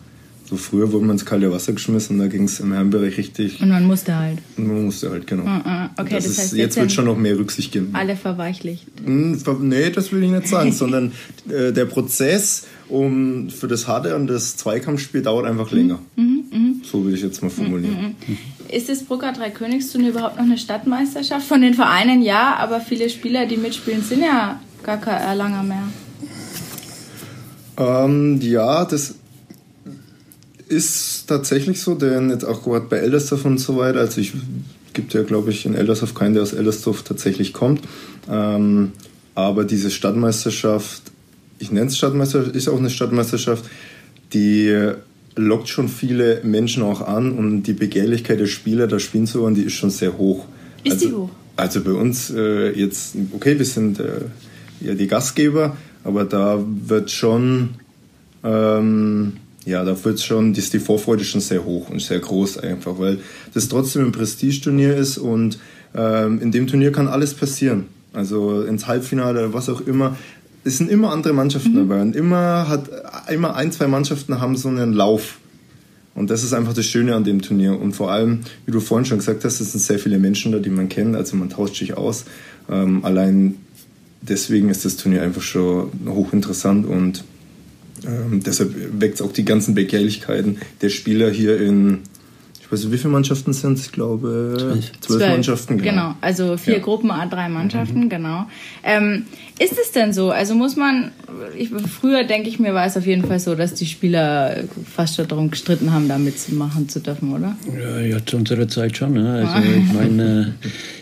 So 0.50 0.56
früher 0.56 0.90
wurde 0.90 1.04
man 1.04 1.14
ins 1.14 1.24
kalte 1.24 1.52
Wasser 1.52 1.72
geschmissen, 1.74 2.18
da 2.18 2.26
ging 2.26 2.42
es 2.42 2.58
im 2.58 2.72
Herrenbereich 2.72 3.16
richtig. 3.16 3.62
Und 3.62 3.68
man 3.68 3.86
musste 3.86 4.16
halt. 4.16 4.38
Und 4.56 4.66
man 4.66 4.84
musste 4.86 5.08
halt, 5.08 5.24
genau. 5.28 5.44
Uh, 5.44 5.46
uh, 5.46 5.88
okay, 5.96 6.16
das, 6.16 6.24
das 6.24 6.38
heißt, 6.38 6.52
jetzt, 6.54 6.76
wird 6.76 6.90
schon 6.90 7.04
noch 7.04 7.16
mehr 7.16 7.38
Rücksicht 7.38 7.70
geben. 7.70 7.90
Alle 7.92 8.16
verweichlicht. 8.16 8.84
Hm, 9.04 9.40
nee, 9.60 9.90
das 9.90 10.10
will 10.10 10.24
ich 10.24 10.30
nicht 10.30 10.48
sagen, 10.48 10.72
sondern 10.72 11.12
äh, 11.48 11.70
der 11.72 11.84
Prozess 11.84 12.66
um, 12.88 13.48
für 13.48 13.68
das 13.68 13.86
Harte 13.86 14.16
und 14.16 14.26
das 14.26 14.56
Zweikampfspiel 14.56 15.22
dauert 15.22 15.46
einfach 15.46 15.70
länger. 15.70 16.00
Mhm, 16.16 16.42
mh. 16.50 16.72
So 16.82 17.06
will 17.06 17.14
ich 17.14 17.22
jetzt 17.22 17.44
mal 17.44 17.50
formulieren. 17.50 18.16
Mhm. 18.26 18.38
Ist 18.72 18.88
das 18.88 19.04
Brucker 19.04 19.30
Dreikönigsturnier 19.30 20.10
überhaupt 20.10 20.36
noch 20.36 20.44
eine 20.44 20.58
Stadtmeisterschaft? 20.58 21.46
Von 21.46 21.60
den 21.60 21.74
Vereinen 21.74 22.22
ja, 22.22 22.56
aber 22.56 22.80
viele 22.80 23.08
Spieler, 23.08 23.46
die 23.46 23.56
mitspielen, 23.56 24.02
sind 24.02 24.22
ja 24.22 24.58
gar 24.82 24.96
kein 24.96 25.22
Erlanger 25.22 25.62
mehr. 25.62 25.88
Ähm, 27.78 28.40
ja, 28.42 28.84
das 28.84 29.14
ist 30.70 31.26
tatsächlich 31.26 31.80
so, 31.80 31.94
denn 31.94 32.30
jetzt 32.30 32.44
auch 32.44 32.62
gerade 32.62 32.86
bei 32.88 32.98
Eldersdorf 32.98 33.44
und 33.44 33.58
so 33.58 33.76
weiter, 33.76 34.00
also 34.00 34.20
ich 34.20 34.32
gibt 34.92 35.14
ja, 35.14 35.22
glaube 35.22 35.50
ich, 35.50 35.66
in 35.66 35.74
Eldersdorf 35.74 36.14
keinen, 36.14 36.34
der 36.34 36.42
aus 36.42 36.52
Eldersdorf 36.52 37.02
tatsächlich 37.02 37.52
kommt. 37.52 37.82
Ähm, 38.28 38.92
aber 39.34 39.64
diese 39.64 39.90
Stadtmeisterschaft, 39.90 41.02
ich 41.58 41.72
nenne 41.72 41.86
es 41.86 41.96
Stadtmeisterschaft, 41.96 42.54
ist 42.54 42.68
auch 42.68 42.78
eine 42.78 42.90
Stadtmeisterschaft, 42.90 43.64
die 44.32 44.92
lockt 45.36 45.68
schon 45.68 45.88
viele 45.88 46.40
Menschen 46.44 46.82
auch 46.82 47.00
an 47.00 47.32
und 47.32 47.64
die 47.64 47.72
Begehrlichkeit 47.72 48.40
der 48.40 48.46
Spieler, 48.46 48.86
da 48.86 48.98
spielen 48.98 49.26
zu 49.26 49.40
wollen, 49.40 49.54
die 49.54 49.62
ist 49.62 49.74
schon 49.74 49.90
sehr 49.90 50.18
hoch. 50.18 50.46
Ist 50.84 50.92
also, 50.94 51.08
die 51.08 51.14
hoch? 51.14 51.30
Also 51.56 51.80
bei 51.82 51.92
uns 51.92 52.30
äh, 52.30 52.70
jetzt, 52.72 53.14
okay, 53.32 53.58
wir 53.58 53.66
sind 53.66 54.00
äh, 54.00 54.22
ja 54.80 54.94
die 54.94 55.06
Gastgeber, 55.06 55.76
aber 56.04 56.24
da 56.24 56.62
wird 56.64 57.10
schon 57.10 57.70
ähm, 58.42 59.34
ja, 59.64 59.84
da 59.84 60.04
wird 60.04 60.20
schon, 60.20 60.54
ist 60.54 60.72
die 60.72 60.78
Vorfreude 60.78 61.24
schon 61.24 61.40
sehr 61.40 61.64
hoch 61.64 61.90
und 61.90 62.00
sehr 62.00 62.18
groß 62.18 62.58
einfach, 62.58 62.98
weil 62.98 63.18
das 63.52 63.68
trotzdem 63.68 64.06
ein 64.06 64.12
Prestigeturnier 64.12 64.96
ist 64.96 65.18
und 65.18 65.58
ähm, 65.94 66.40
in 66.40 66.50
dem 66.50 66.66
Turnier 66.66 66.92
kann 66.92 67.08
alles 67.08 67.34
passieren. 67.34 67.86
Also 68.12 68.62
ins 68.62 68.86
Halbfinale 68.86 69.40
oder 69.40 69.54
was 69.54 69.68
auch 69.68 69.82
immer. 69.82 70.16
Es 70.64 70.78
sind 70.78 70.90
immer 70.90 71.12
andere 71.12 71.32
Mannschaften 71.32 71.72
mhm. 71.72 71.88
dabei 71.88 72.02
und 72.02 72.16
immer 72.16 72.68
hat 72.68 72.90
immer 73.30 73.54
ein, 73.54 73.72
zwei 73.72 73.86
Mannschaften 73.86 74.40
haben 74.40 74.56
so 74.56 74.68
einen 74.68 74.92
Lauf. 74.92 75.38
Und 76.14 76.28
das 76.28 76.42
ist 76.42 76.52
einfach 76.52 76.74
das 76.74 76.86
Schöne 76.86 77.14
an 77.14 77.24
dem 77.24 77.40
Turnier. 77.40 77.78
Und 77.78 77.92
vor 77.92 78.10
allem, 78.10 78.40
wie 78.66 78.72
du 78.72 78.80
vorhin 78.80 79.04
schon 79.04 79.18
gesagt 79.18 79.44
hast, 79.44 79.60
es 79.60 79.72
sind 79.72 79.80
sehr 79.80 79.98
viele 79.98 80.18
Menschen 80.18 80.52
da, 80.52 80.58
die 80.58 80.68
man 80.68 80.88
kennt. 80.88 81.14
Also 81.14 81.36
man 81.36 81.50
tauscht 81.50 81.76
sich 81.76 81.96
aus. 81.96 82.24
Ähm, 82.68 83.04
allein 83.04 83.56
deswegen 84.20 84.70
ist 84.70 84.84
das 84.84 84.96
Turnier 84.96 85.22
einfach 85.22 85.42
schon 85.42 85.90
hochinteressant 86.06 86.86
und 86.86 87.24
ähm, 88.06 88.42
deshalb 88.44 88.74
weckt 89.00 89.16
es 89.16 89.22
auch 89.22 89.32
die 89.32 89.44
ganzen 89.44 89.74
Begehrlichkeiten 89.74 90.58
der 90.80 90.88
Spieler 90.88 91.30
hier 91.30 91.60
in, 91.60 92.00
ich 92.60 92.70
weiß 92.70 92.84
nicht, 92.84 92.92
wie 92.92 92.98
viele 92.98 93.12
Mannschaften 93.12 93.52
sind 93.52 93.78
es? 93.78 93.86
Ich 93.86 93.92
glaube, 93.92 94.56
zwölf, 94.58 95.00
zwölf 95.00 95.28
Mannschaften. 95.28 95.78
Genau. 95.78 95.90
genau, 95.90 96.14
also 96.20 96.56
vier 96.56 96.74
ja. 96.74 96.78
Gruppen, 96.80 97.10
drei 97.30 97.48
Mannschaften, 97.48 98.04
mhm. 98.04 98.08
genau. 98.08 98.46
Ähm, 98.82 99.26
ist 99.58 99.78
es 99.78 99.92
denn 99.92 100.12
so? 100.12 100.30
Also 100.30 100.54
muss 100.54 100.76
man, 100.76 101.12
ich, 101.56 101.68
früher 101.68 102.24
denke 102.24 102.48
ich 102.48 102.58
mir, 102.58 102.72
war 102.72 102.86
es 102.86 102.96
auf 102.96 103.06
jeden 103.06 103.26
Fall 103.26 103.40
so, 103.40 103.54
dass 103.54 103.74
die 103.74 103.86
Spieler 103.86 104.64
fast 104.84 105.16
schon 105.16 105.28
darum 105.28 105.50
gestritten 105.50 105.92
haben, 105.92 106.08
da 106.08 106.18
mitzumachen 106.18 106.88
zu 106.88 107.00
dürfen, 107.00 107.32
oder? 107.32 107.56
Ja, 107.78 108.00
ja 108.00 108.24
zu 108.24 108.36
unserer 108.36 108.68
Zeit 108.68 108.96
schon. 108.96 109.14
Ne? 109.14 109.46
Also 109.46 109.68
ich 109.68 109.92
meine, 109.92 110.54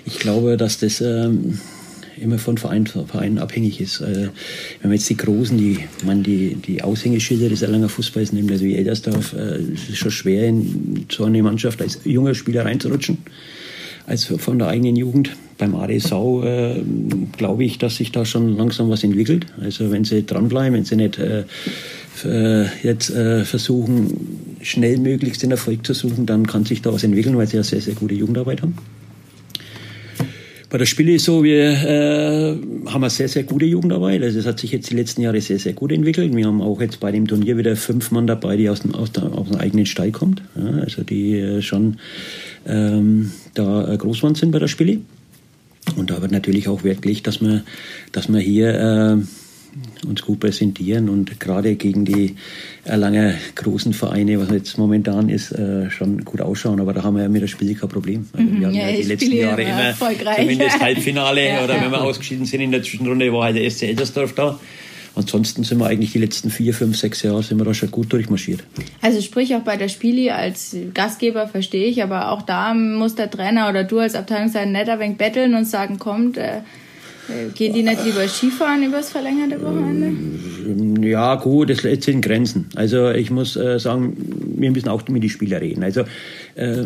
ich 0.04 0.18
glaube, 0.18 0.56
dass 0.56 0.78
das... 0.78 1.00
Ähm 1.00 1.58
immer 2.20 2.38
von 2.38 2.58
Verein 2.58 2.86
zu 2.86 3.06
abhängig 3.10 3.80
ist. 3.80 4.00
Äh, 4.00 4.28
wenn 4.80 4.90
man 4.90 4.92
jetzt 4.92 5.08
die 5.08 5.16
Großen, 5.16 5.56
die, 5.56 5.78
man 6.04 6.22
die, 6.22 6.56
die 6.56 6.82
Aushängeschilder 6.82 7.48
des 7.48 7.62
Erlanger 7.62 7.88
Fußballs 7.88 8.32
nimmt, 8.32 8.50
also 8.50 8.64
wie 8.64 8.76
Eldersdorf, 8.76 9.34
äh, 9.34 9.60
ist 9.60 9.90
es 9.90 9.98
schon 9.98 10.10
schwer, 10.10 10.48
in 10.48 11.06
so 11.10 11.24
eine 11.24 11.42
Mannschaft 11.42 11.80
als 11.82 12.00
junger 12.04 12.34
Spieler 12.34 12.64
reinzurutschen, 12.64 13.18
als 14.06 14.24
von 14.24 14.58
der 14.58 14.68
eigenen 14.68 14.96
Jugend. 14.96 15.36
Beim 15.58 15.74
ADSV 15.74 16.12
äh, 16.44 16.82
glaube 17.36 17.64
ich, 17.64 17.78
dass 17.78 17.96
sich 17.96 18.12
da 18.12 18.24
schon 18.24 18.56
langsam 18.56 18.90
was 18.90 19.02
entwickelt. 19.02 19.46
Also 19.60 19.90
wenn 19.90 20.04
sie 20.04 20.24
dranbleiben, 20.24 20.74
wenn 20.74 20.84
sie 20.84 20.96
nicht 20.96 21.18
äh, 21.18 21.44
äh, 22.24 22.66
jetzt 22.82 23.10
äh, 23.10 23.44
versuchen, 23.44 24.56
schnell 24.62 24.98
möglichst 24.98 25.42
den 25.42 25.50
Erfolg 25.50 25.84
zu 25.84 25.94
suchen, 25.94 26.26
dann 26.26 26.46
kann 26.46 26.64
sich 26.64 26.82
da 26.82 26.92
was 26.92 27.04
entwickeln, 27.04 27.36
weil 27.36 27.46
sie 27.46 27.56
ja 27.56 27.62
sehr, 27.62 27.80
sehr 27.80 27.94
gute 27.94 28.14
Jugendarbeit 28.14 28.62
haben. 28.62 28.76
Bei 30.70 30.76
der 30.76 30.84
Spiele 30.84 31.12
ist 31.12 31.24
so, 31.24 31.42
wir 31.42 31.70
äh, 31.70 32.56
haben 32.90 33.02
eine 33.02 33.08
sehr, 33.08 33.28
sehr 33.28 33.44
gute 33.44 33.64
Jugendarbeit. 33.64 34.22
Also 34.22 34.38
es 34.38 34.44
hat 34.44 34.60
sich 34.60 34.70
jetzt 34.70 34.90
die 34.90 34.96
letzten 34.96 35.22
Jahre 35.22 35.40
sehr, 35.40 35.58
sehr 35.58 35.72
gut 35.72 35.92
entwickelt. 35.92 36.36
Wir 36.36 36.46
haben 36.46 36.60
auch 36.60 36.78
jetzt 36.82 37.00
bei 37.00 37.10
dem 37.10 37.26
Turnier 37.26 37.56
wieder 37.56 37.74
fünf 37.74 38.10
Mann 38.10 38.26
dabei, 38.26 38.58
die 38.58 38.68
aus 38.68 38.80
dem, 38.80 38.94
aus, 38.94 39.10
der, 39.12 39.32
aus 39.32 39.48
dem 39.48 39.56
eigenen 39.56 39.86
Stall 39.86 40.12
kommt. 40.12 40.42
Ja, 40.56 40.82
also 40.82 41.02
die 41.04 41.38
äh, 41.38 41.62
schon 41.62 41.96
ähm, 42.66 43.32
da 43.54 43.90
äh, 43.90 43.96
Großwand 43.96 44.36
sind 44.36 44.50
bei 44.50 44.58
der 44.58 44.68
Spiele. 44.68 44.98
Und 45.96 46.10
da 46.10 46.20
wird 46.20 46.32
natürlich 46.32 46.68
auch 46.68 46.82
gelegt, 46.82 47.26
dass 47.26 47.40
man, 47.40 47.62
dass 48.12 48.28
man 48.28 48.42
hier 48.42 48.74
äh, 48.74 49.16
uns 50.06 50.22
gut 50.22 50.40
präsentieren 50.40 51.08
und 51.08 51.40
gerade 51.40 51.76
gegen 51.76 52.04
die 52.04 52.36
Erlanger 52.84 53.34
großen 53.54 53.92
Vereine, 53.92 54.40
was 54.40 54.50
jetzt 54.50 54.78
momentan 54.78 55.28
ist, 55.28 55.52
äh, 55.52 55.90
schon 55.90 56.24
gut 56.24 56.40
ausschauen. 56.40 56.80
Aber 56.80 56.92
da 56.92 57.02
haben 57.02 57.16
wir 57.16 57.22
ja 57.24 57.28
mit 57.28 57.42
der 57.42 57.48
Spiele 57.48 57.74
kein 57.74 57.88
Problem. 57.88 58.26
Also 58.32 58.46
wir 58.46 58.66
haben 58.66 58.74
ja, 58.74 58.88
ja 58.88 58.96
die 58.96 59.02
letzten 59.02 59.32
Jahre 59.32 59.62
immer 59.62 59.94
zumindest 60.36 60.80
Halbfinale 60.80 61.48
ja, 61.48 61.64
oder 61.64 61.76
ja. 61.76 61.82
wenn 61.82 61.90
wir 61.90 62.02
ausgeschieden 62.02 62.46
sind 62.46 62.60
in 62.60 62.70
der 62.70 62.82
Zwischenrunde, 62.82 63.32
war 63.32 63.44
halt 63.44 63.56
der 63.56 63.70
SC 63.70 63.84
Eldersdorf 63.84 64.34
da. 64.34 64.58
Ansonsten 65.18 65.64
sind 65.64 65.78
wir 65.78 65.86
eigentlich 65.86 66.12
die 66.12 66.20
letzten 66.20 66.48
vier, 66.48 66.72
fünf, 66.72 66.96
sechs 66.96 67.22
Jahre 67.24 67.42
sind 67.42 67.58
wir 67.58 67.64
da 67.64 67.74
schon 67.74 67.90
gut 67.90 68.12
durchmarschiert. 68.12 68.62
Also 69.02 69.20
sprich 69.20 69.52
auch 69.56 69.62
bei 69.62 69.76
der 69.76 69.88
Spieli 69.88 70.30
als 70.30 70.76
Gastgeber 70.94 71.48
verstehe 71.48 71.86
ich, 71.86 72.04
aber 72.04 72.30
auch 72.30 72.42
da 72.42 72.72
muss 72.72 73.16
der 73.16 73.28
Trainer 73.28 73.68
oder 73.68 73.82
du 73.82 73.98
als 73.98 74.14
Abteilungsleiter 74.14 74.92
ein 74.92 75.00
wenig 75.00 75.18
betteln 75.18 75.56
und 75.56 75.64
sagen, 75.64 75.98
kommt, 75.98 76.36
äh, 76.36 76.60
Gehen 77.54 77.74
die 77.74 77.82
nicht 77.82 78.04
lieber 78.04 78.26
Skifahren 78.26 78.82
übers 78.82 79.10
verlängerte 79.10 79.60
Wochenende? 79.62 81.06
Ja, 81.06 81.34
gut, 81.34 81.68
lässt 81.82 82.08
in 82.08 82.22
Grenzen. 82.22 82.68
Also 82.74 83.10
ich 83.10 83.30
muss 83.30 83.56
äh, 83.56 83.78
sagen, 83.78 84.16
wir 84.60 84.70
müssen 84.70 84.88
auch 84.88 85.06
mit 85.08 85.22
den 85.22 85.30
Spielern 85.30 85.60
reden. 85.60 85.82
Also 85.82 86.02
äh, 86.54 86.84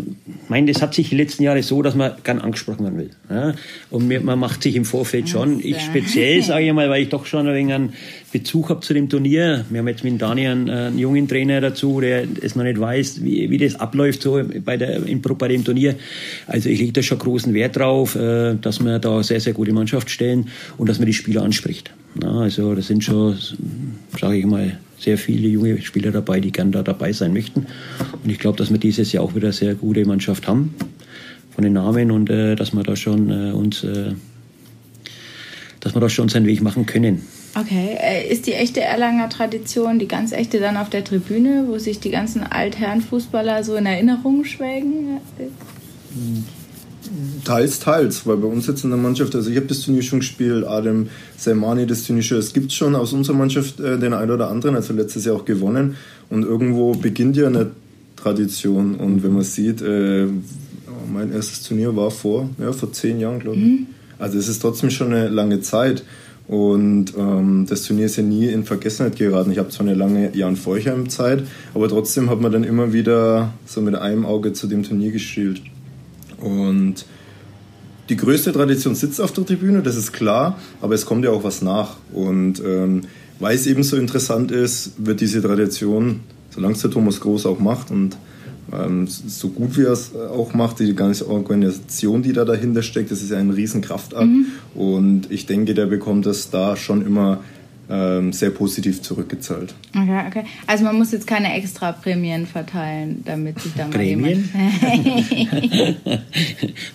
mein, 0.48 0.66
das 0.66 0.82
hat 0.82 0.94
sich 0.94 1.10
die 1.10 1.16
letzten 1.16 1.42
Jahre 1.42 1.62
so, 1.62 1.82
dass 1.82 1.94
man 1.94 2.12
gern 2.24 2.38
angesprochen 2.38 2.84
werden 2.84 2.98
will. 2.98 3.10
Ja? 3.30 3.54
Und 3.90 4.08
mir, 4.08 4.20
man 4.20 4.38
macht 4.38 4.62
sich 4.62 4.76
im 4.76 4.84
Vorfeld 4.84 5.28
schon, 5.28 5.60
ich 5.60 5.80
speziell 5.80 6.42
sage 6.42 6.66
ich 6.66 6.72
mal, 6.72 6.88
weil 6.90 7.02
ich 7.02 7.08
doch 7.08 7.26
schon 7.26 7.46
ein 7.46 7.54
wenig 7.54 7.74
einen 7.74 7.92
Bezug 8.32 8.70
habe 8.70 8.80
zu 8.80 8.94
dem 8.94 9.08
Turnier. 9.08 9.64
Wir 9.70 9.80
haben 9.80 9.88
jetzt 9.88 10.04
mit 10.04 10.20
Daniel 10.20 10.50
einen, 10.50 10.70
einen 10.70 10.98
jungen 10.98 11.28
Trainer 11.28 11.60
dazu, 11.60 12.00
der 12.00 12.26
es 12.40 12.56
noch 12.56 12.64
nicht 12.64 12.80
weiß, 12.80 13.24
wie, 13.24 13.50
wie 13.50 13.58
das 13.58 13.76
abläuft 13.76 14.22
so 14.22 14.42
bei, 14.64 14.76
der, 14.76 15.06
in, 15.06 15.20
bei 15.20 15.48
dem 15.48 15.64
Turnier. 15.64 15.96
Also 16.46 16.68
ich 16.68 16.78
lege 16.78 16.92
da 16.92 17.02
schon 17.02 17.18
großen 17.18 17.54
Wert 17.54 17.76
drauf, 17.76 18.16
äh, 18.16 18.54
dass 18.54 18.82
wir 18.84 18.98
da 18.98 19.22
sehr, 19.22 19.40
sehr 19.40 19.52
gute 19.52 19.72
Mannschaft 19.72 20.10
stellen 20.10 20.48
und 20.78 20.88
dass 20.88 20.98
man 20.98 21.06
die 21.06 21.14
Spieler 21.14 21.42
anspricht. 21.42 21.92
Ja, 22.22 22.30
also 22.30 22.74
das 22.74 22.88
sind 22.88 23.02
schon, 23.04 23.38
sage 24.18 24.36
ich 24.36 24.44
mal, 24.44 24.78
sehr 25.02 25.18
viele 25.18 25.48
junge 25.48 25.80
Spieler 25.82 26.12
dabei, 26.12 26.40
die 26.40 26.52
gern 26.52 26.72
da 26.72 26.82
dabei 26.82 27.12
sein 27.12 27.32
möchten. 27.32 27.66
Und 28.22 28.30
ich 28.30 28.38
glaube, 28.38 28.58
dass 28.58 28.70
wir 28.70 28.78
dieses 28.78 29.12
Jahr 29.12 29.24
auch 29.24 29.34
wieder 29.34 29.48
eine 29.48 29.52
sehr 29.52 29.74
gute 29.74 30.04
Mannschaft 30.04 30.46
haben 30.46 30.74
von 31.50 31.64
den 31.64 31.72
Namen 31.72 32.10
und 32.10 32.30
äh, 32.30 32.54
dass 32.54 32.72
wir 32.72 32.82
da 32.82 32.96
schon 32.96 33.30
äh, 33.30 33.52
uns, 33.52 33.84
äh, 33.84 34.12
dass 35.80 35.94
wir 35.94 36.00
da 36.00 36.08
schon 36.08 36.28
seinen 36.28 36.46
Weg 36.46 36.62
machen 36.62 36.86
können. 36.86 37.22
Okay, 37.54 37.96
äh, 38.00 38.32
ist 38.32 38.46
die 38.46 38.54
echte 38.54 38.80
Erlanger 38.80 39.28
Tradition, 39.28 39.98
die 39.98 40.08
ganz 40.08 40.32
echte 40.32 40.60
dann 40.60 40.76
auf 40.76 40.88
der 40.88 41.04
Tribüne, 41.04 41.64
wo 41.66 41.78
sich 41.78 42.00
die 42.00 42.10
ganzen 42.10 42.44
Altherren-Fußballer 42.44 43.64
so 43.64 43.74
in 43.76 43.84
Erinnerung 43.84 44.44
schwelgen? 44.44 45.18
Mhm. 46.14 46.44
Teils, 47.44 47.80
teils, 47.80 48.26
weil 48.26 48.36
bei 48.36 48.46
uns 48.46 48.66
jetzt 48.66 48.84
in 48.84 48.90
der 48.90 48.98
Mannschaft, 48.98 49.34
also 49.34 49.50
ich 49.50 49.56
habe 49.56 49.66
das 49.66 49.80
Turnier 49.80 50.02
schon 50.02 50.20
gespielt, 50.20 50.64
Adem 50.64 51.08
Selmani 51.36 51.86
das 51.86 52.04
Turnier 52.04 52.22
schon, 52.22 52.38
es 52.38 52.52
gibt 52.52 52.72
schon 52.72 52.94
aus 52.94 53.12
unserer 53.12 53.36
Mannschaft 53.36 53.80
äh, 53.80 53.98
den 53.98 54.14
einen 54.14 54.30
oder 54.30 54.48
anderen, 54.48 54.76
also 54.76 54.94
letztes 54.94 55.24
Jahr 55.24 55.36
auch 55.36 55.44
gewonnen 55.44 55.96
und 56.30 56.44
irgendwo 56.44 56.92
beginnt 56.92 57.36
ja 57.36 57.48
eine 57.48 57.70
Tradition 58.16 58.94
und 58.94 59.22
wenn 59.22 59.32
man 59.32 59.42
sieht, 59.42 59.82
äh, 59.82 60.26
mein 61.12 61.32
erstes 61.32 61.62
Turnier 61.62 61.94
war 61.96 62.10
vor, 62.10 62.48
ja, 62.58 62.72
vor 62.72 62.92
zehn 62.92 63.20
Jahren, 63.20 63.40
glaube 63.40 63.58
ich. 63.58 63.64
Mhm. 63.64 63.86
Also 64.18 64.38
es 64.38 64.48
ist 64.48 64.62
trotzdem 64.62 64.90
schon 64.90 65.12
eine 65.12 65.28
lange 65.28 65.60
Zeit. 65.60 66.04
Und 66.48 67.14
ähm, 67.16 67.66
das 67.68 67.82
Turnier 67.82 68.06
ist 68.06 68.16
ja 68.16 68.22
nie 68.22 68.46
in 68.46 68.64
Vergessenheit 68.64 69.16
geraten. 69.16 69.52
Ich 69.52 69.58
habe 69.58 69.68
zwar 69.70 69.86
eine 69.86 69.94
lange 69.94 70.36
Jan 70.36 70.56
Feuchheim-Zeit, 70.56 71.44
aber 71.72 71.88
trotzdem 71.88 72.30
hat 72.30 72.40
man 72.40 72.52
dann 72.52 72.64
immer 72.64 72.92
wieder 72.92 73.52
so 73.64 73.80
mit 73.80 73.94
einem 73.94 74.26
Auge 74.26 74.52
zu 74.52 74.66
dem 74.66 74.82
Turnier 74.82 75.12
geschielt. 75.12 75.62
Und 76.42 77.06
die 78.08 78.16
größte 78.16 78.52
Tradition 78.52 78.94
sitzt 78.94 79.20
auf 79.20 79.32
der 79.32 79.46
Tribüne, 79.46 79.82
das 79.82 79.96
ist 79.96 80.12
klar, 80.12 80.58
aber 80.80 80.94
es 80.94 81.06
kommt 81.06 81.24
ja 81.24 81.30
auch 81.30 81.44
was 81.44 81.62
nach. 81.62 81.96
Und 82.12 82.62
ähm, 82.64 83.02
weil 83.38 83.54
es 83.54 83.66
eben 83.66 83.82
so 83.82 83.96
interessant 83.96 84.50
ist, 84.50 84.92
wird 84.98 85.20
diese 85.20 85.40
Tradition, 85.40 86.20
solange 86.50 86.74
es 86.74 86.82
der 86.82 86.90
Thomas 86.90 87.20
Groß 87.20 87.46
auch 87.46 87.58
macht 87.58 87.90
und 87.90 88.16
ähm, 88.72 89.06
so 89.06 89.48
gut 89.48 89.76
wie 89.76 89.82
er 89.82 89.92
es 89.92 90.14
auch 90.14 90.54
macht, 90.54 90.80
die 90.80 90.94
ganze 90.94 91.28
Organisation, 91.28 92.22
die 92.22 92.32
da 92.32 92.44
dahinter 92.44 92.82
steckt, 92.82 93.10
das 93.10 93.22
ist 93.22 93.30
ja 93.30 93.38
ein 93.38 93.50
Riesenkraftakt. 93.50 94.26
Mhm. 94.26 94.46
Und 94.74 95.30
ich 95.30 95.46
denke, 95.46 95.74
der 95.74 95.86
bekommt 95.86 96.26
das 96.26 96.50
da 96.50 96.76
schon 96.76 97.04
immer 97.04 97.40
ähm, 97.92 98.32
sehr 98.32 98.48
positiv 98.50 99.02
zurückgezahlt. 99.02 99.74
Okay, 99.94 100.24
okay. 100.26 100.44
Also 100.66 100.84
man 100.84 100.96
muss 100.96 101.12
jetzt 101.12 101.26
keine 101.26 101.54
extra 101.54 101.92
Prämien 101.92 102.46
verteilen, 102.46 103.22
damit 103.26 103.60
sich 103.60 103.72
da 103.76 103.84
mal 103.84 103.90
Prämien? 103.90 104.48
jemand... 104.54 106.00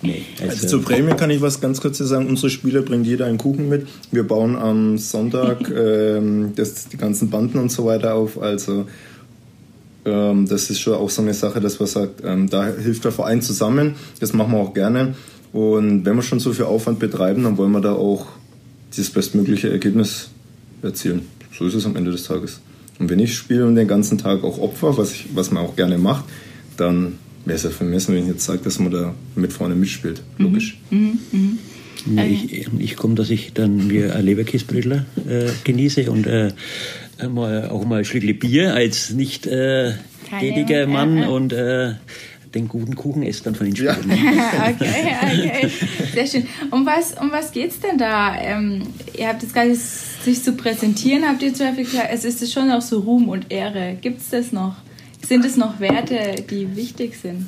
nee, 0.02 0.22
also, 0.40 0.50
also 0.50 0.66
zur 0.66 0.82
Prämie 0.82 1.14
kann 1.14 1.30
ich 1.30 1.40
was 1.40 1.60
ganz 1.60 1.80
kurz 1.80 1.98
sagen. 1.98 2.26
Unsere 2.26 2.50
Spieler 2.50 2.82
bringen 2.82 3.04
jeder 3.04 3.26
einen 3.26 3.38
Kuchen 3.38 3.68
mit. 3.68 3.86
Wir 4.10 4.26
bauen 4.26 4.56
am 4.56 4.98
Sonntag 4.98 5.70
ähm, 5.76 6.54
das, 6.56 6.88
die 6.88 6.96
ganzen 6.96 7.30
Banden 7.30 7.58
und 7.58 7.70
so 7.70 7.84
weiter 7.84 8.14
auf. 8.14 8.42
Also 8.42 8.86
ähm, 10.04 10.48
das 10.48 10.68
ist 10.68 10.80
schon 10.80 10.94
auch 10.94 11.10
so 11.10 11.22
eine 11.22 11.34
Sache, 11.34 11.60
dass 11.60 11.78
man 11.78 11.86
sagt, 11.86 12.22
ähm, 12.24 12.50
da 12.50 12.66
hilft 12.66 13.04
der 13.04 13.12
Verein 13.12 13.40
zusammen. 13.40 13.94
Das 14.18 14.32
machen 14.32 14.50
wir 14.50 14.58
auch 14.58 14.74
gerne. 14.74 15.14
Und 15.52 16.04
wenn 16.04 16.16
wir 16.16 16.22
schon 16.22 16.40
so 16.40 16.52
viel 16.52 16.64
Aufwand 16.64 16.98
betreiben, 16.98 17.44
dann 17.44 17.56
wollen 17.56 17.70
wir 17.70 17.80
da 17.80 17.92
auch 17.92 18.26
das 18.96 19.10
bestmögliche 19.10 19.70
Ergebnis 19.70 20.30
erzielen. 20.82 21.22
So 21.56 21.66
ist 21.66 21.74
es 21.74 21.86
am 21.86 21.96
Ende 21.96 22.10
des 22.10 22.24
Tages. 22.24 22.60
Und 22.98 23.10
wenn 23.10 23.18
ich 23.18 23.34
spiele 23.34 23.66
und 23.66 23.74
den 23.76 23.88
ganzen 23.88 24.18
Tag 24.18 24.42
auch 24.44 24.58
Opfer, 24.58 24.96
was, 24.96 25.12
ich, 25.12 25.26
was 25.34 25.50
man 25.50 25.64
auch 25.64 25.76
gerne 25.76 25.98
macht, 25.98 26.24
dann 26.76 27.14
wäre 27.44 27.56
es 27.56 27.62
ja 27.62 27.70
vermessen, 27.70 28.14
wenn 28.14 28.22
ich 28.24 28.28
jetzt 28.28 28.44
sage, 28.44 28.60
dass 28.62 28.78
man 28.78 28.90
da 28.90 29.14
mit 29.34 29.52
vorne 29.52 29.74
mitspielt. 29.74 30.22
Mhm. 30.36 30.44
Logisch. 30.44 30.78
Mhm. 30.90 31.18
Mhm. 31.32 31.58
Ja, 32.16 32.24
ich, 32.24 32.68
ich 32.78 32.96
komme, 32.96 33.14
dass 33.14 33.30
ich 33.30 33.52
dann 33.52 33.88
mir 33.88 34.14
ein 34.14 34.24
Leberkäsebrötler 34.24 35.04
äh, 35.28 35.50
genieße 35.64 36.10
und 36.10 36.26
äh, 36.26 36.52
mal, 37.28 37.68
auch 37.68 37.84
mal 37.84 38.00
ein 38.00 38.04
Schlückchen 38.04 38.38
Bier 38.38 38.74
als 38.74 39.10
nicht 39.10 39.46
äh, 39.46 39.94
tätiger 40.38 40.86
Mann 40.86 41.24
und 41.24 41.52
äh, 41.52 41.94
den 42.54 42.68
guten 42.68 42.94
Kuchen 42.94 43.22
esst 43.22 43.46
dann 43.46 43.54
von 43.54 43.66
den 43.66 43.76
Spielern. 43.76 44.08
Ja. 44.08 44.68
okay, 44.74 45.16
okay. 45.22 45.70
Sehr 46.14 46.26
schön. 46.26 46.46
Um 46.70 46.86
was, 46.86 47.14
um 47.20 47.30
was 47.30 47.52
geht 47.52 47.70
es 47.70 47.80
denn 47.80 47.98
da? 47.98 48.36
Ähm, 48.40 48.82
ihr 49.16 49.28
habt 49.28 49.42
jetzt 49.42 49.54
gerade 49.54 49.74
sich 49.74 50.42
zu 50.42 50.52
präsentieren, 50.52 51.24
habt 51.26 51.42
ihr 51.42 51.52
zum 51.54 51.66
Beispiel 51.66 51.84
gesagt, 51.84 52.08
es 52.12 52.24
ist 52.24 52.52
schon 52.52 52.70
auch 52.70 52.82
so 52.82 53.00
Ruhm 53.00 53.28
und 53.28 53.50
Ehre. 53.50 53.96
Gibt 54.00 54.20
es 54.20 54.30
das 54.30 54.52
noch? 54.52 54.76
Sind 55.26 55.44
es 55.44 55.56
noch 55.56 55.80
Werte, 55.80 56.42
die 56.48 56.74
wichtig 56.76 57.16
sind? 57.20 57.46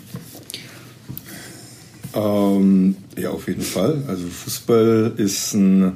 Ähm, 2.14 2.96
ja, 3.16 3.30
auf 3.30 3.46
jeden 3.48 3.62
Fall. 3.62 4.02
Also 4.08 4.26
Fußball 4.26 5.14
ist 5.16 5.54
ein, 5.54 5.92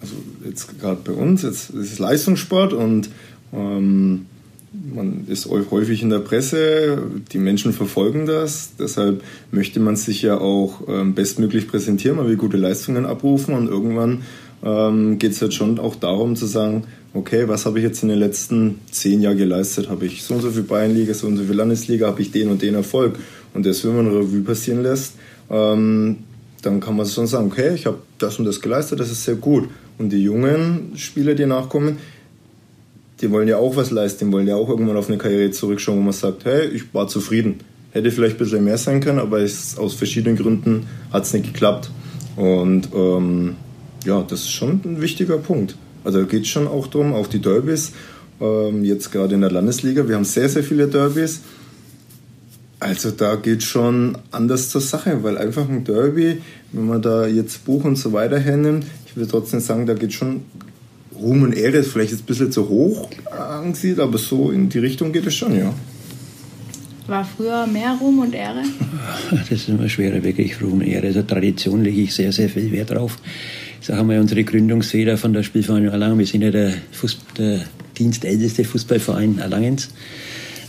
also 0.00 0.14
jetzt 0.44 0.78
gerade 0.80 1.00
bei 1.04 1.12
uns, 1.12 1.42
jetzt 1.42 1.70
ist 1.70 1.92
es 1.92 1.98
Leistungssport 1.98 2.72
und 2.72 3.10
ähm, 3.52 4.26
man 4.72 5.26
ist 5.26 5.46
häufig 5.46 6.02
in 6.02 6.10
der 6.10 6.20
Presse, 6.20 6.98
die 7.32 7.38
Menschen 7.38 7.72
verfolgen 7.72 8.26
das, 8.26 8.72
deshalb 8.78 9.22
möchte 9.50 9.80
man 9.80 9.96
sich 9.96 10.22
ja 10.22 10.38
auch 10.38 10.82
ähm, 10.88 11.14
bestmöglich 11.14 11.66
präsentieren, 11.66 12.16
man 12.16 12.28
will 12.28 12.36
gute 12.36 12.56
Leistungen 12.56 13.04
abrufen 13.04 13.54
und 13.54 13.68
irgendwann 13.68 14.22
ähm, 14.62 15.18
geht 15.18 15.32
es 15.32 15.42
halt 15.42 15.54
schon 15.54 15.78
auch 15.78 15.96
darum 15.96 16.36
zu 16.36 16.46
sagen, 16.46 16.84
okay, 17.14 17.48
was 17.48 17.66
habe 17.66 17.78
ich 17.78 17.84
jetzt 17.84 18.02
in 18.02 18.10
den 18.10 18.18
letzten 18.18 18.78
zehn 18.90 19.20
Jahren 19.20 19.38
geleistet? 19.38 19.88
Habe 19.88 20.06
ich 20.06 20.22
so 20.22 20.34
und 20.34 20.42
so 20.42 20.50
viel 20.50 20.62
Bayernliga, 20.62 21.14
so 21.14 21.26
und 21.26 21.36
so 21.36 21.44
viel 21.44 21.56
Landesliga, 21.56 22.06
habe 22.06 22.22
ich 22.22 22.30
den 22.30 22.50
und 22.50 22.62
den 22.62 22.74
Erfolg? 22.74 23.18
Und 23.54 23.66
das, 23.66 23.84
wenn 23.84 23.96
man 23.96 24.06
eine 24.06 24.18
Revue 24.18 24.42
passieren 24.42 24.82
lässt, 24.82 25.14
ähm, 25.50 26.18
dann 26.62 26.78
kann 26.78 26.96
man 26.96 27.06
schon 27.06 27.26
sagen, 27.26 27.46
okay, 27.46 27.74
ich 27.74 27.86
habe 27.86 27.98
das 28.18 28.38
und 28.38 28.44
das 28.44 28.60
geleistet, 28.60 29.00
das 29.00 29.10
ist 29.10 29.24
sehr 29.24 29.36
gut. 29.36 29.68
Und 29.98 30.10
die 30.10 30.22
jungen 30.22 30.92
Spieler, 30.94 31.34
die 31.34 31.46
nachkommen, 31.46 31.98
die 33.20 33.30
wollen 33.30 33.48
ja 33.48 33.58
auch 33.58 33.76
was 33.76 33.90
leisten, 33.90 34.26
die 34.26 34.32
wollen 34.32 34.46
ja 34.46 34.56
auch 34.56 34.68
irgendwann 34.68 34.96
auf 34.96 35.08
eine 35.08 35.18
Karriere 35.18 35.50
zurückschauen, 35.50 35.98
wo 35.98 36.02
man 36.02 36.12
sagt, 36.12 36.44
hey, 36.44 36.68
ich 36.68 36.94
war 36.94 37.08
zufrieden. 37.08 37.60
Hätte 37.92 38.10
vielleicht 38.10 38.36
ein 38.36 38.38
bisschen 38.38 38.64
mehr 38.64 38.78
sein 38.78 39.00
können, 39.00 39.18
aber 39.18 39.40
es, 39.40 39.76
aus 39.76 39.94
verschiedenen 39.94 40.36
Gründen 40.36 40.86
hat 41.12 41.24
es 41.24 41.32
nicht 41.32 41.46
geklappt. 41.46 41.90
Und 42.36 42.88
ähm, 42.94 43.56
ja, 44.04 44.22
das 44.22 44.40
ist 44.40 44.50
schon 44.50 44.80
ein 44.84 45.00
wichtiger 45.00 45.38
Punkt. 45.38 45.76
Also 46.04 46.20
da 46.20 46.24
geht 46.24 46.42
es 46.42 46.48
schon 46.48 46.66
auch 46.66 46.86
darum, 46.86 47.12
auch 47.12 47.26
die 47.26 47.40
Derbys, 47.40 47.92
ähm, 48.40 48.84
jetzt 48.84 49.12
gerade 49.12 49.34
in 49.34 49.42
der 49.42 49.50
Landesliga, 49.50 50.08
wir 50.08 50.16
haben 50.16 50.24
sehr, 50.24 50.48
sehr 50.48 50.64
viele 50.64 50.86
Derbys. 50.86 51.40
Also 52.78 53.10
da 53.10 53.36
geht 53.36 53.62
schon 53.62 54.16
anders 54.30 54.70
zur 54.70 54.80
Sache, 54.80 55.22
weil 55.22 55.36
einfach 55.36 55.68
ein 55.68 55.84
Derby, 55.84 56.40
wenn 56.72 56.86
man 56.86 57.02
da 57.02 57.26
jetzt 57.26 57.66
Buch 57.66 57.84
und 57.84 57.96
so 57.96 58.14
weiter 58.14 58.38
hernimmt, 58.38 58.86
ich 59.04 59.16
will 59.16 59.26
trotzdem 59.26 59.60
sagen, 59.60 59.84
da 59.84 59.92
geht 59.92 60.14
schon 60.14 60.44
Ruhm 61.20 61.42
und 61.42 61.52
Ehre, 61.52 61.78
ist 61.78 61.92
vielleicht 61.92 62.12
jetzt 62.12 62.22
ein 62.22 62.26
bisschen 62.26 62.52
zu 62.52 62.68
hoch 62.68 63.10
angesiedelt, 63.30 64.00
aber 64.00 64.18
so 64.18 64.50
in 64.50 64.68
die 64.68 64.78
Richtung 64.78 65.12
geht 65.12 65.26
es 65.26 65.34
schon, 65.34 65.56
ja. 65.56 65.74
War 67.06 67.24
früher 67.24 67.66
mehr 67.66 67.96
Ruhm 68.00 68.20
und 68.20 68.34
Ehre? 68.34 68.62
Das 69.30 69.50
ist 69.50 69.68
immer 69.68 69.88
schwerer, 69.88 70.22
wirklich 70.22 70.60
Ruhm 70.62 70.74
und 70.74 70.82
Ehre. 70.82 71.08
Also 71.08 71.22
Tradition 71.22 71.82
lege 71.82 72.02
ich 72.02 72.14
sehr, 72.14 72.32
sehr 72.32 72.48
viel 72.48 72.70
Wert 72.72 72.90
drauf. 72.90 73.18
Ich 73.80 73.86
sage 73.86 74.02
mal, 74.04 74.18
unsere 74.18 74.44
Gründungsväter 74.44 75.16
von 75.16 75.32
der 75.32 75.42
Spielvereinigung 75.42 75.92
Erlangen, 75.92 76.18
wir 76.18 76.26
sind 76.26 76.42
ja 76.42 76.50
der, 76.50 76.74
Fuß, 76.92 77.18
der 77.36 77.60
dienstälteste 77.98 78.64
Fußballverein 78.64 79.38
Erlangens. 79.38 79.90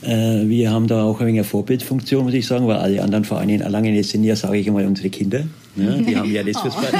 Äh, 0.03 0.47
wir 0.47 0.71
haben 0.71 0.87
da 0.87 1.03
auch 1.03 1.19
ein 1.19 1.27
wenig 1.27 1.41
eine 1.41 1.43
Vorbildfunktion, 1.43 2.23
muss 2.23 2.33
ich 2.33 2.47
sagen, 2.47 2.67
weil 2.67 2.77
alle 2.77 3.03
anderen 3.03 3.23
Vereine 3.23 3.55
in 3.55 3.61
Erlangen 3.61 4.01
sind 4.03 4.23
ja, 4.23 4.35
sage 4.35 4.57
ich 4.57 4.69
mal, 4.69 4.85
unsere 4.85 5.09
Kinder. 5.09 5.43
Ja, 5.75 5.91
die 5.93 6.17
haben 6.17 6.31
ja 6.31 6.43
das 6.43 6.57
oh. 6.57 6.59
Fußball. 6.69 6.91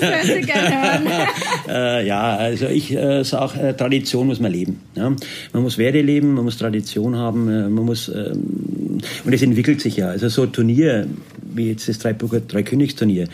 das 0.00 0.46
gerne 0.46 0.82
hören. 0.82 1.28
äh, 1.68 2.06
ja, 2.06 2.36
also 2.36 2.66
ich 2.66 2.94
äh, 2.94 3.22
sage, 3.24 3.60
äh, 3.60 3.74
Tradition 3.74 4.26
muss 4.26 4.40
man 4.40 4.52
leben. 4.52 4.80
Ja? 4.94 5.10
Man 5.52 5.62
muss 5.62 5.78
Werte 5.78 6.02
leben, 6.02 6.34
man 6.34 6.44
muss 6.44 6.58
Tradition 6.58 7.16
haben, 7.16 7.48
äh, 7.48 7.68
man 7.68 7.84
muss, 7.84 8.08
ähm, 8.08 8.98
und 9.24 9.32
es 9.32 9.42
entwickelt 9.42 9.80
sich 9.80 9.96
ja. 9.96 10.08
Also 10.08 10.28
so 10.28 10.42
ein 10.42 10.52
Turnier, 10.52 11.06
wie 11.54 11.68
jetzt 11.68 11.88
das 11.88 11.98
Dreiburger 11.98 12.40
Dreikönigsturnier, 12.40 13.28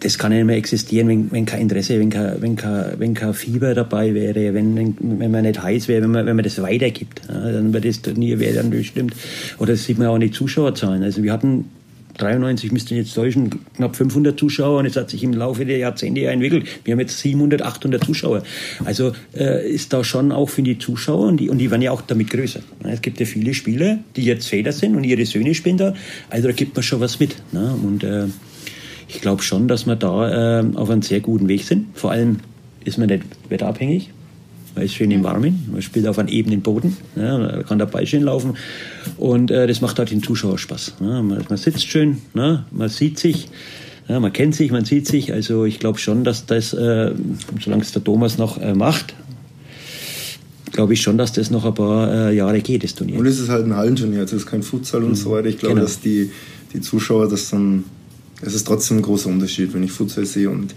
das 0.00 0.18
kann 0.18 0.32
nicht 0.32 0.44
mehr 0.44 0.56
existieren, 0.56 1.08
wenn, 1.08 1.30
wenn 1.30 1.46
kein 1.46 1.62
Interesse, 1.62 1.98
wenn 1.98 2.10
kein, 2.10 2.40
wenn, 2.40 2.56
kein, 2.56 2.98
wenn 2.98 3.14
kein 3.14 3.34
Fieber 3.34 3.74
dabei 3.74 4.14
wäre, 4.14 4.54
wenn, 4.54 4.94
wenn, 5.00 5.30
man 5.30 5.42
nicht 5.42 5.62
heiß 5.62 5.88
wäre, 5.88 6.02
wenn 6.02 6.10
man, 6.10 6.26
wenn 6.26 6.36
man 6.36 6.44
das 6.44 6.60
weitergibt. 6.60 7.22
Ja, 7.28 7.52
dann 7.52 7.72
wird 7.72 7.84
das 7.84 8.02
Turnier 8.02 8.38
wäre 8.38 8.54
dann 8.54 8.70
bestimmt. 8.70 9.14
Oder 9.58 9.72
das 9.72 9.84
sieht 9.84 9.98
man 9.98 10.08
auch 10.08 10.18
nicht 10.18 10.34
Zuschauerzahlen. 10.34 11.02
Also 11.02 11.22
wir 11.22 11.32
hatten 11.32 11.66
93 12.18 12.72
müssten 12.72 12.96
jetzt 12.96 13.14
täuschen, 13.14 13.50
knapp 13.76 13.96
500 13.96 14.38
Zuschauer 14.38 14.80
und 14.80 14.86
es 14.86 14.96
hat 14.96 15.08
sich 15.08 15.22
im 15.22 15.32
Laufe 15.32 15.64
der 15.64 15.78
Jahrzehnte 15.78 16.26
entwickelt. 16.26 16.66
Wir 16.84 16.92
haben 16.92 17.00
jetzt 17.00 17.18
700, 17.18 17.62
800 17.62 18.04
Zuschauer. 18.04 18.42
Also 18.84 19.12
äh, 19.36 19.70
ist 19.70 19.92
da 19.92 20.04
schon 20.04 20.32
auch 20.32 20.48
für 20.48 20.62
die 20.62 20.78
Zuschauer 20.78 21.26
und 21.26 21.38
die, 21.38 21.48
und 21.48 21.58
die 21.58 21.70
werden 21.70 21.82
ja 21.82 21.92
auch 21.92 22.02
damit 22.02 22.30
größer. 22.30 22.60
Es 22.84 23.00
gibt 23.02 23.20
ja 23.20 23.26
viele 23.26 23.54
Spieler, 23.54 23.98
die 24.16 24.24
jetzt 24.24 24.48
Väter 24.48 24.72
sind 24.72 24.96
und 24.96 25.04
ihre 25.04 25.24
Söhne 25.26 25.54
spielen 25.54 25.78
da. 25.78 25.94
Also 26.28 26.48
da 26.48 26.52
gibt 26.52 26.74
man 26.74 26.82
schon 26.82 27.00
was 27.00 27.20
mit. 27.20 27.36
Ne? 27.52 27.74
Und 27.82 28.02
äh, 28.02 28.26
ich 29.08 29.20
glaube 29.20 29.42
schon, 29.42 29.68
dass 29.68 29.86
wir 29.86 29.96
da 29.96 30.60
äh, 30.60 30.64
auf 30.74 30.90
einem 30.90 31.02
sehr 31.02 31.20
guten 31.20 31.48
Weg 31.48 31.64
sind. 31.64 31.86
Vor 31.94 32.10
allem 32.10 32.38
ist 32.84 32.98
man 32.98 33.08
nicht 33.08 33.24
wetterabhängig. 33.48 34.10
Man 34.74 34.84
ist 34.84 34.94
schön 34.94 35.10
im 35.10 35.24
Warmen, 35.24 35.68
man 35.72 35.82
spielt 35.82 36.06
auf 36.06 36.20
einem 36.20 36.28
ebenen 36.28 36.60
Boden, 36.60 36.96
ja, 37.16 37.36
man 37.36 37.66
kann 37.66 37.80
dabei 37.80 38.06
schön 38.06 38.22
laufen 38.22 38.54
und 39.16 39.50
äh, 39.50 39.66
das 39.66 39.80
macht 39.80 39.98
halt 39.98 40.12
den 40.12 40.22
Zuschauer 40.22 40.56
Spaß. 40.56 40.94
Ja, 41.00 41.20
man, 41.20 41.44
man, 41.48 41.58
sitzt 41.58 41.88
schön, 41.88 42.18
ne, 42.34 42.64
man 42.70 42.88
sieht 42.88 43.18
sich, 43.18 43.48
ja, 44.08 44.20
man 44.20 44.32
kennt 44.32 44.54
sich, 44.54 44.70
man 44.70 44.84
sieht 44.84 45.08
sich. 45.08 45.32
Also 45.32 45.64
ich 45.64 45.80
glaube 45.80 45.98
schon, 45.98 46.22
dass 46.22 46.46
das, 46.46 46.74
äh, 46.74 47.12
solange 47.60 47.82
es 47.82 47.90
der 47.90 48.04
Thomas 48.04 48.38
noch 48.38 48.60
äh, 48.60 48.72
macht, 48.72 49.14
glaube 50.70 50.92
ich 50.92 51.00
schon, 51.00 51.18
dass 51.18 51.32
das 51.32 51.50
noch 51.50 51.64
ein 51.64 51.74
paar 51.74 52.28
äh, 52.28 52.36
Jahre 52.36 52.60
geht, 52.60 52.84
das 52.84 52.94
Turnier. 52.94 53.18
Und 53.18 53.26
es 53.26 53.40
ist 53.40 53.48
halt 53.48 53.66
ein 53.66 53.74
Hallenturnier, 53.74 54.20
also 54.20 54.36
es 54.36 54.42
ist 54.42 54.48
kein 54.48 54.62
Futsal 54.62 55.02
und 55.02 55.10
mhm. 55.10 55.14
so 55.16 55.32
weiter. 55.32 55.48
Ich 55.48 55.58
glaube, 55.58 55.74
genau. 55.74 55.86
dass 55.86 56.00
die, 56.00 56.30
die 56.72 56.80
Zuschauer 56.80 57.28
das 57.28 57.50
dann 57.50 57.82
es 58.40 58.54
ist 58.54 58.66
trotzdem 58.66 58.98
ein 58.98 59.02
großer 59.02 59.28
Unterschied, 59.28 59.74
wenn 59.74 59.82
ich 59.82 59.92
Futsal 59.92 60.26
sehe 60.26 60.50
und 60.50 60.74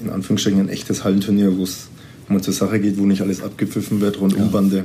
in 0.00 0.10
Anführungsstrichen 0.10 0.60
ein 0.60 0.68
echtes 0.68 1.04
Hallenturnier, 1.04 1.56
wo 1.56 1.64
es 1.64 1.88
mal 2.28 2.42
zur 2.42 2.54
Sache 2.54 2.80
geht, 2.80 2.98
wo 2.98 3.06
nicht 3.06 3.22
alles 3.22 3.42
abgepfiffen 3.42 4.00
wird, 4.00 4.20
rund 4.20 4.34
um 4.34 4.50
Bande. 4.50 4.84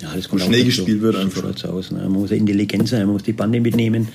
Ja, 0.00 0.14
das 0.14 0.28
kommt 0.28 0.42
schnell 0.42 0.64
gespielt 0.64 0.98
so, 0.98 1.04
wird 1.04 1.16
einfach. 1.16 1.44
Aus, 1.64 1.90
ne? 1.90 2.00
Man 2.00 2.12
muss 2.12 2.30
intelligent 2.30 2.88
sein, 2.88 3.06
man 3.06 3.14
muss 3.14 3.22
die 3.22 3.32
Bande 3.32 3.60
mitnehmen. 3.60 4.08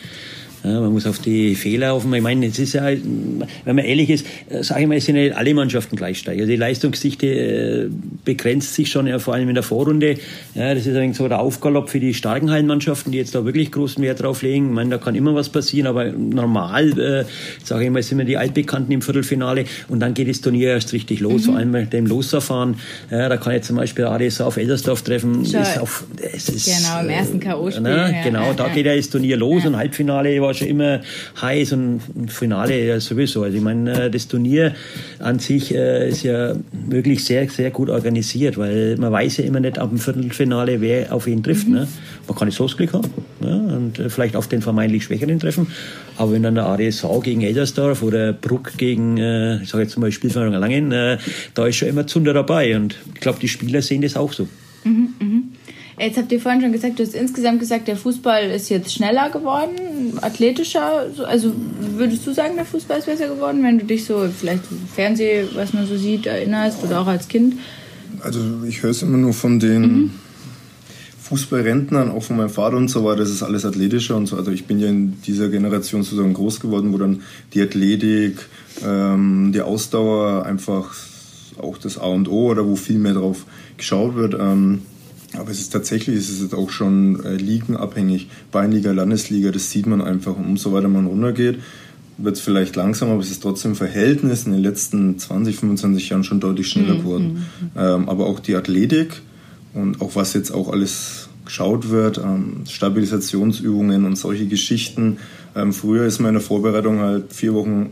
Ja, 0.63 0.81
man 0.81 0.91
muss 0.91 1.07
auf 1.07 1.19
die 1.19 1.55
Fehler 1.55 1.93
auf. 1.93 2.03
Ich 2.03 2.21
meine, 2.21 2.45
es 2.45 2.59
ist 2.59 2.73
ja, 2.73 2.85
wenn 2.85 3.75
man 3.75 3.85
ehrlich 3.85 4.09
ist, 4.09 4.25
äh, 4.49 4.61
sage 4.61 4.81
ich 4.81 4.87
mal, 4.87 4.97
es 4.97 5.05
sind 5.05 5.15
ja 5.15 5.33
alle 5.35 5.53
Mannschaften 5.53 5.95
gleich 5.95 6.19
stark. 6.19 6.37
Also 6.37 6.47
die 6.47 6.57
Leistungsdichte 6.57 7.27
äh, 7.27 7.89
begrenzt 8.25 8.73
sich 8.73 8.91
schon, 8.91 9.07
ja, 9.07 9.19
vor 9.19 9.33
allem 9.33 9.47
in 9.47 9.55
der 9.55 9.63
Vorrunde. 9.63 10.15
Ja, 10.55 10.73
das 10.73 10.85
ist 10.85 10.95
eigentlich 10.97 11.17
so 11.17 11.27
der 11.29 11.39
Aufgalopp 11.39 11.89
für 11.89 12.01
die 12.01 12.13
starken 12.13 12.51
Hallenmannschaften, 12.51 13.11
die 13.11 13.17
jetzt 13.17 13.35
da 13.35 13.45
wirklich 13.45 13.71
großen 13.71 14.03
Wert 14.03 14.21
drauf 14.21 14.41
legen. 14.41 14.67
Ich 14.67 14.75
meine, 14.75 14.89
da 14.89 14.97
kann 14.97 15.15
immer 15.15 15.33
was 15.33 15.47
passieren, 15.47 15.87
aber 15.87 16.11
normal, 16.11 16.99
äh, 16.99 17.25
sage 17.63 17.85
ich 17.85 17.89
mal, 17.91 18.03
sind 18.03 18.17
wir 18.17 18.25
die 18.25 18.37
Altbekannten 18.37 18.91
im 18.91 19.01
Viertelfinale 19.01 19.63
und 19.87 20.01
dann 20.01 20.13
geht 20.13 20.27
das 20.27 20.41
Turnier 20.41 20.71
erst 20.71 20.91
richtig 20.91 21.21
los, 21.21 21.43
mhm. 21.43 21.45
vor 21.45 21.55
allem 21.55 21.71
mit 21.71 21.93
dem 21.93 22.05
Losverfahren. 22.05 22.75
Ja, 23.09 23.29
da 23.29 23.37
kann 23.37 23.53
jetzt 23.53 23.67
zum 23.67 23.77
Beispiel 23.77 24.05
ADS 24.05 24.41
auf 24.41 24.57
Eldersdorf 24.57 25.03
treffen. 25.03 25.43
Ist 25.43 25.79
auf, 25.79 26.03
ist, 26.35 26.65
genau, 26.65 27.01
im 27.01 27.09
ersten 27.09 27.39
K.O.-Spiel. 27.39 27.79
Ne, 27.79 28.11
ja, 28.13 28.23
genau, 28.23 28.53
da 28.53 28.67
geht 28.67 28.85
ja 28.85 28.95
das 28.95 29.09
Turnier 29.09 29.37
los 29.37 29.65
und 29.65 29.77
Halbfinale 29.77 30.41
war 30.41 30.48
war 30.49 30.53
schon 30.55 30.67
immer 30.67 31.01
heiß 31.41 31.73
und 31.73 32.01
Finale 32.27 32.85
ja 32.85 32.99
sowieso. 32.99 33.43
Also 33.43 33.57
ich 33.57 33.63
meine, 33.63 34.05
äh, 34.05 34.09
das 34.09 34.27
Turnier 34.27 34.73
an 35.19 35.37
sich 35.37 35.73
äh, 35.73 36.09
ist 36.09 36.23
ja 36.23 36.55
wirklich 36.71 37.23
sehr, 37.23 37.47
sehr 37.49 37.69
gut 37.69 37.89
organisiert, 37.89 38.57
weil 38.57 38.97
man 38.97 39.11
weiß 39.11 39.37
ja 39.37 39.43
immer 39.45 39.59
nicht 39.59 39.77
ab 39.77 39.89
dem 39.89 39.99
Viertelfinale, 39.99 40.81
wer 40.81 41.13
auf 41.13 41.27
ihn 41.27 41.43
trifft. 41.43 41.67
Mhm. 41.67 41.73
Ne? 41.75 41.87
Man 42.27 42.37
kann 42.37 42.49
das 42.49 42.57
Losglück 42.57 42.93
haben 42.93 43.09
ne? 43.39 43.77
und 43.77 43.99
äh, 43.99 44.09
vielleicht 44.09 44.35
auf 44.35 44.47
den 44.47 44.61
vermeintlich 44.61 45.03
Schwächeren 45.03 45.39
treffen. 45.39 45.67
Aber 46.17 46.31
wenn 46.31 46.41
dann 46.41 46.55
der 46.55 46.65
ADSV 46.65 47.05
gegen 47.23 47.41
Eldersdorf 47.41 48.01
oder 48.01 48.33
Bruck 48.33 48.73
gegen, 48.77 49.17
ich 49.61 49.69
sage 49.69 49.83
jetzt 49.83 49.97
mal 49.97 50.11
Spielvereinigung 50.11 50.59
Langen, 50.59 50.89
da 51.53 51.65
ist 51.65 51.77
schon 51.77 51.87
immer 51.87 52.07
Zunder 52.07 52.33
dabei. 52.33 52.75
Und 52.75 52.97
ich 53.13 53.21
glaube, 53.21 53.39
die 53.39 53.47
Spieler 53.47 53.81
sehen 53.81 54.01
das 54.01 54.17
auch 54.17 54.33
so. 54.33 54.49
Mhm, 54.83 55.13
mh. 55.19 55.41
Jetzt 55.99 56.17
habt 56.17 56.31
ihr 56.31 56.39
vorhin 56.39 56.61
schon 56.61 56.71
gesagt, 56.71 56.97
du 56.97 57.03
hast 57.03 57.13
insgesamt 57.13 57.59
gesagt, 57.59 57.89
der 57.89 57.97
Fußball 57.97 58.49
ist 58.51 58.69
jetzt 58.69 58.93
schneller 58.93 59.29
geworden, 59.29 60.17
athletischer. 60.21 61.07
Also 61.27 61.51
würdest 61.97 62.25
du 62.25 62.33
sagen, 62.33 62.55
der 62.55 62.63
Fußball 62.63 62.99
ist 62.99 63.05
besser 63.05 63.27
geworden, 63.27 63.61
wenn 63.63 63.79
du 63.79 63.85
dich 63.85 64.05
so 64.05 64.29
vielleicht 64.29 64.63
im 64.71 64.87
Fernsehen, 64.87 65.49
was 65.55 65.73
man 65.73 65.85
so 65.85 65.97
sieht, 65.97 66.25
erinnerst 66.25 66.81
oder 66.83 67.01
auch 67.01 67.07
als 67.07 67.27
Kind? 67.27 67.55
Also 68.21 68.39
ich 68.65 68.81
höre 68.81 68.91
es 68.91 69.01
immer 69.01 69.17
nur 69.17 69.33
von 69.33 69.59
den 69.59 69.81
mhm. 69.81 70.11
Fußballrentnern, 71.23 72.11
auch 72.11 72.23
von 72.23 72.37
meinem 72.37 72.49
Vater 72.49 72.77
und 72.77 72.87
so 72.87 73.03
weiter, 73.03 73.17
das 73.17 73.29
ist 73.29 73.43
alles 73.43 73.65
athletischer 73.65 74.15
und 74.15 74.27
so. 74.27 74.37
Also 74.37 74.51
ich 74.51 74.65
bin 74.65 74.79
ja 74.79 74.87
in 74.87 75.21
dieser 75.23 75.49
Generation 75.49 76.03
sozusagen 76.03 76.33
groß 76.33 76.61
geworden, 76.61 76.93
wo 76.93 76.97
dann 76.97 77.23
die 77.53 77.61
Athletik, 77.61 78.37
ähm, 78.85 79.51
die 79.53 79.61
Ausdauer 79.61 80.45
einfach 80.45 80.95
auch 81.61 81.77
das 81.77 81.97
A 81.97 82.05
und 82.05 82.29
O 82.29 82.51
oder 82.51 82.65
wo 82.65 82.77
viel 82.77 82.99
mehr 82.99 83.15
drauf 83.15 83.45
geschaut 83.77 84.15
wird. 84.15 84.33
Ähm, 84.39 84.83
aber 85.37 85.51
es 85.51 85.59
ist 85.59 85.71
tatsächlich, 85.71 86.15
es 86.15 86.29
ist 86.29 86.53
auch 86.53 86.69
schon 86.69 87.23
äh, 87.23 87.35
ligenabhängig. 87.35 88.29
Beinliga, 88.51 88.91
Landesliga, 88.91 89.51
das 89.51 89.69
sieht 89.69 89.85
man 89.85 90.01
einfach. 90.01 90.35
Und 90.35 90.45
umso 90.45 90.73
weiter 90.73 90.87
man 90.87 91.05
runtergeht, 91.05 91.59
wird 92.17 92.35
es 92.35 92.41
vielleicht 92.41 92.75
langsamer, 92.75 93.13
aber 93.13 93.21
es 93.21 93.31
ist 93.31 93.41
trotzdem 93.41 93.71
im 93.71 93.77
Verhältnis 93.77 94.45
in 94.45 94.53
den 94.53 94.61
letzten 94.61 95.17
20, 95.17 95.57
25 95.57 96.09
Jahren 96.09 96.23
schon 96.23 96.39
deutlich 96.39 96.67
schneller 96.67 96.95
mhm. 96.95 96.99
geworden. 96.99 97.45
Mhm. 97.61 97.69
Ähm, 97.77 98.09
aber 98.09 98.25
auch 98.25 98.39
die 98.39 98.55
Athletik 98.55 99.21
und 99.73 100.01
auch 100.01 100.15
was 100.15 100.33
jetzt 100.33 100.51
auch 100.51 100.69
alles 100.69 101.29
geschaut 101.45 101.89
wird, 101.89 102.17
ähm, 102.17 102.63
Stabilisationsübungen 102.67 104.05
und 104.05 104.17
solche 104.17 104.47
Geschichten. 104.47 105.17
Ähm, 105.55 105.73
früher 105.73 106.05
ist 106.05 106.19
man 106.19 106.29
in 106.29 106.35
der 106.35 106.41
Vorbereitung 106.41 106.99
halt 106.99 107.33
vier 107.33 107.53
Wochen 107.53 107.89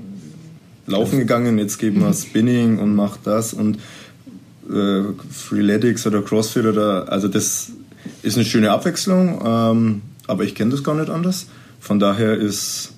laufen 0.85 1.19
gegangen, 1.19 1.57
jetzt 1.57 1.77
geben 1.77 2.01
wir 2.01 2.07
mhm. 2.07 2.13
Spinning 2.13 2.77
und 2.79 2.95
macht 2.95 3.21
das 3.25 3.53
und 3.53 3.77
äh, 4.69 5.03
Freeletics 5.31 6.05
oder 6.07 6.21
CrossFit 6.21 6.65
oder 6.65 7.11
also 7.11 7.27
das 7.27 7.71
ist 8.21 8.35
eine 8.35 8.45
schöne 8.45 8.71
Abwechslung, 8.71 9.41
ähm, 9.45 10.01
aber 10.27 10.43
ich 10.43 10.55
kenne 10.55 10.71
das 10.71 10.83
gar 10.83 10.95
nicht 10.95 11.09
anders. 11.09 11.47
Von 11.79 11.99
daher 11.99 12.35
ist 12.35 12.93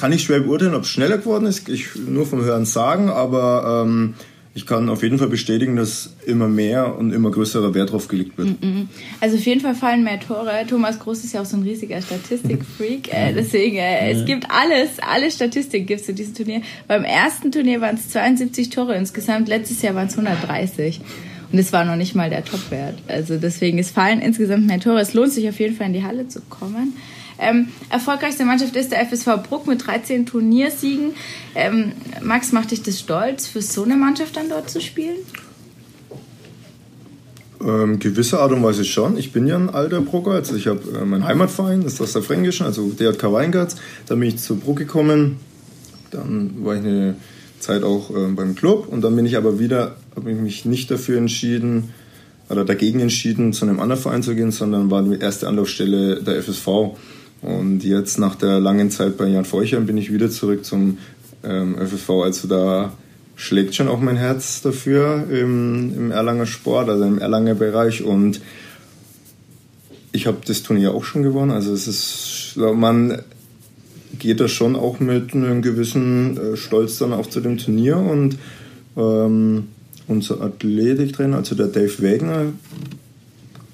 kann 0.00 0.12
ich 0.12 0.22
schwer 0.22 0.40
beurteilen, 0.40 0.74
ob 0.74 0.84
es 0.84 0.88
schneller 0.88 1.18
geworden 1.18 1.44
ist. 1.44 1.68
Ich 1.68 1.94
nur 1.94 2.24
vom 2.24 2.42
Hören 2.42 2.64
sagen, 2.64 3.10
aber 3.10 3.84
ähm, 3.84 4.14
ich 4.52 4.66
kann 4.66 4.88
auf 4.88 5.04
jeden 5.04 5.18
Fall 5.18 5.28
bestätigen, 5.28 5.76
dass 5.76 6.16
immer 6.26 6.48
mehr 6.48 6.96
und 6.98 7.12
immer 7.12 7.30
größerer 7.30 7.72
Wert 7.72 7.92
drauf 7.92 8.08
gelegt 8.08 8.36
wird. 8.36 8.60
Mhm. 8.60 8.88
Also 9.20 9.36
auf 9.36 9.46
jeden 9.46 9.60
Fall 9.60 9.76
fallen 9.76 10.02
mehr 10.02 10.18
Tore. 10.18 10.64
Thomas 10.68 10.98
Groß 10.98 11.22
ist 11.22 11.34
ja 11.34 11.42
auch 11.42 11.46
so 11.46 11.56
ein 11.56 11.62
riesiger 11.62 12.02
Statistikfreak. 12.02 13.08
äh, 13.14 13.32
deswegen, 13.32 13.76
äh, 13.76 14.10
es 14.10 14.24
gibt 14.24 14.46
alles, 14.50 14.98
alle 15.00 15.30
Statistik 15.30 15.86
gibt 15.86 16.00
es 16.00 16.06
zu 16.06 16.14
diesem 16.14 16.34
Turnier. 16.34 16.62
Beim 16.88 17.04
ersten 17.04 17.52
Turnier 17.52 17.80
waren 17.80 17.94
es 17.94 18.08
72 18.08 18.70
Tore 18.70 18.96
insgesamt, 18.96 19.48
letztes 19.48 19.82
Jahr 19.82 19.94
waren 19.94 20.08
es 20.08 20.18
130. 20.18 21.00
Und 21.52 21.58
es 21.58 21.72
war 21.72 21.84
noch 21.84 21.96
nicht 21.96 22.16
mal 22.16 22.30
der 22.30 22.44
Topwert. 22.44 22.98
Also 23.06 23.36
deswegen, 23.36 23.78
es 23.78 23.90
fallen 23.90 24.20
insgesamt 24.20 24.66
mehr 24.66 24.80
Tore. 24.80 25.00
Es 25.00 25.14
lohnt 25.14 25.32
sich 25.32 25.48
auf 25.48 25.58
jeden 25.60 25.76
Fall 25.76 25.88
in 25.88 25.92
die 25.92 26.04
Halle 26.04 26.26
zu 26.26 26.40
kommen. 26.42 26.94
Ähm, 27.40 27.68
erfolgreichste 27.88 28.44
Mannschaft 28.44 28.76
ist 28.76 28.92
der 28.92 29.04
FSV 29.06 29.42
Bruck 29.48 29.66
mit 29.66 29.86
13 29.86 30.26
Turniersiegen. 30.26 31.14
Ähm, 31.54 31.92
Max, 32.22 32.52
macht 32.52 32.70
dich 32.70 32.82
das 32.82 33.00
stolz, 33.00 33.46
für 33.46 33.62
so 33.62 33.84
eine 33.84 33.96
Mannschaft 33.96 34.36
dann 34.36 34.50
dort 34.50 34.68
zu 34.68 34.80
spielen? 34.80 35.16
Ähm, 37.62 37.98
gewisse 37.98 38.40
Art 38.40 38.52
und 38.52 38.62
Weise 38.62 38.84
schon. 38.84 39.16
Ich 39.16 39.32
bin 39.32 39.46
ja 39.46 39.56
ein 39.56 39.70
alter 39.70 40.02
Brucker. 40.02 40.32
Also 40.32 40.54
ich 40.54 40.66
habe 40.66 40.80
äh, 40.98 41.04
meinen 41.04 41.24
Heimatverein, 41.24 41.82
das 41.82 41.94
ist 41.94 42.00
aus 42.00 42.12
der 42.12 42.22
Fränkischen, 42.22 42.66
also 42.66 42.90
DJK 42.90 43.32
Weingarts. 43.32 43.76
Da 44.06 44.14
bin 44.14 44.28
ich 44.28 44.38
zu 44.38 44.56
Bruck 44.56 44.78
gekommen. 44.78 45.38
dann 46.10 46.64
war 46.64 46.74
ich 46.74 46.80
eine 46.80 47.16
Zeit 47.58 47.82
auch 47.82 48.10
äh, 48.10 48.28
beim 48.28 48.54
Club 48.54 48.88
und 48.88 49.02
dann 49.02 49.16
bin 49.16 49.26
ich 49.26 49.36
aber 49.36 49.58
wieder, 49.58 49.96
habe 50.16 50.30
ich 50.30 50.38
mich 50.38 50.64
nicht 50.64 50.90
dafür 50.90 51.18
entschieden 51.18 51.90
oder 52.48 52.64
dagegen 52.64 53.00
entschieden, 53.00 53.52
zu 53.52 53.64
einem 53.64 53.78
anderen 53.78 54.00
Verein 54.00 54.22
zu 54.22 54.34
gehen, 54.34 54.50
sondern 54.50 54.90
war 54.90 55.02
die 55.02 55.18
erste 55.18 55.46
Anlaufstelle 55.46 56.22
der 56.22 56.42
FSV. 56.42 56.96
Und 57.42 57.84
jetzt 57.84 58.18
nach 58.18 58.34
der 58.34 58.60
langen 58.60 58.90
Zeit 58.90 59.16
bei 59.16 59.26
Jan 59.26 59.44
Feuchern 59.44 59.86
bin 59.86 59.96
ich 59.96 60.12
wieder 60.12 60.30
zurück 60.30 60.64
zum 60.64 60.98
ähm, 61.42 61.76
FSV. 61.78 62.10
Also 62.10 62.48
da 62.48 62.92
schlägt 63.36 63.74
schon 63.74 63.88
auch 63.88 64.00
mein 64.00 64.16
Herz 64.16 64.60
dafür 64.60 65.24
im, 65.30 65.94
im 65.96 66.10
Erlanger 66.10 66.46
Sport, 66.46 66.90
also 66.90 67.04
im 67.04 67.18
Erlanger 67.18 67.54
Bereich 67.54 68.02
und 68.02 68.40
ich 70.12 70.26
habe 70.26 70.38
das 70.44 70.62
Turnier 70.62 70.92
auch 70.92 71.04
schon 71.04 71.22
gewonnen. 71.22 71.50
Also 71.50 71.72
es 71.72 71.86
ist, 71.86 72.56
man 72.56 73.22
geht 74.18 74.40
da 74.40 74.48
schon 74.48 74.76
auch 74.76 75.00
mit 75.00 75.34
einem 75.34 75.62
gewissen 75.62 76.36
äh, 76.36 76.56
Stolz 76.56 76.98
dann 76.98 77.12
auch 77.12 77.26
zu 77.26 77.40
dem 77.40 77.56
Turnier 77.56 77.96
und 77.96 78.36
ähm, 78.96 79.68
unser 80.08 80.40
Athletiktrainer, 80.42 81.36
also 81.36 81.54
der 81.54 81.68
Dave 81.68 82.02
Wagner, 82.02 82.46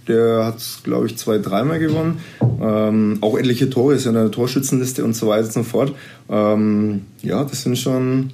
der 0.08 0.44
hat 0.44 0.58
es, 0.58 0.80
glaube 0.82 1.06
ich, 1.06 1.16
zwei, 1.16 1.38
dreimal 1.38 1.78
gewonnen. 1.78 2.18
Ähm, 2.60 3.18
auch 3.20 3.36
etliche 3.36 3.68
Tore, 3.70 3.94
ist 3.94 4.04
ja 4.04 4.10
in 4.10 4.16
der 4.16 4.30
Torschützenliste 4.30 5.04
und 5.04 5.14
so 5.14 5.28
weiter 5.28 5.46
und 5.46 5.52
so 5.52 5.62
fort. 5.62 5.94
Ähm, 6.28 7.02
ja, 7.22 7.44
das 7.44 7.62
sind 7.62 7.78
schon 7.78 8.30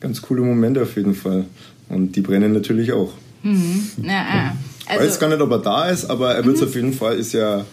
ganz 0.00 0.22
coole 0.22 0.42
Momente 0.42 0.82
auf 0.82 0.96
jeden 0.96 1.14
Fall. 1.14 1.44
Und 1.88 2.12
die 2.16 2.20
brennen 2.20 2.52
natürlich 2.52 2.92
auch. 2.92 3.12
Mhm. 3.42 3.88
Ja, 4.02 4.10
ja. 4.10 4.56
Also, 4.86 5.04
ich 5.04 5.10
weiß 5.10 5.20
gar 5.20 5.28
nicht, 5.28 5.40
ob 5.40 5.50
er 5.50 5.58
da 5.58 5.88
ist, 5.88 6.10
aber 6.10 6.34
er 6.34 6.44
wird 6.44 6.56
es 6.56 6.62
mhm. 6.62 6.68
auf 6.68 6.74
jeden 6.74 6.92
Fall, 6.92 7.16
ist 7.16 7.32
ja 7.32 7.64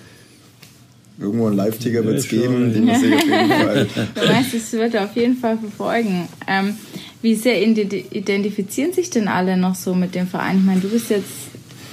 irgendwo 1.20 1.48
ein 1.48 1.56
Live-Ticker 1.56 2.04
wird 2.04 2.18
es 2.18 2.28
geben, 2.28 2.74
den 2.74 2.86
muss 2.86 3.02
ich 3.02 3.14
auf 3.14 3.24
jeden 3.24 3.50
Fall. 3.50 3.88
Du 4.16 4.28
meinst, 4.28 4.54
es 4.54 4.74
wird 4.74 4.94
er 4.94 5.06
auf 5.06 5.16
jeden 5.16 5.38
Fall 5.38 5.58
verfolgen. 5.58 6.28
Ähm, 6.48 6.76
wie 7.22 7.36
sehr 7.36 7.62
identifizieren 7.62 8.94
sich 8.94 9.10
denn 9.10 9.28
alle 9.28 9.58
noch 9.58 9.76
so 9.76 9.96
mit 9.96 10.14
dem 10.14 10.28
Verein? 10.28 10.60
Ich 10.60 10.66
meine, 10.66 10.82
du 10.82 10.90
bist 10.90 11.10
jetzt 11.10 11.45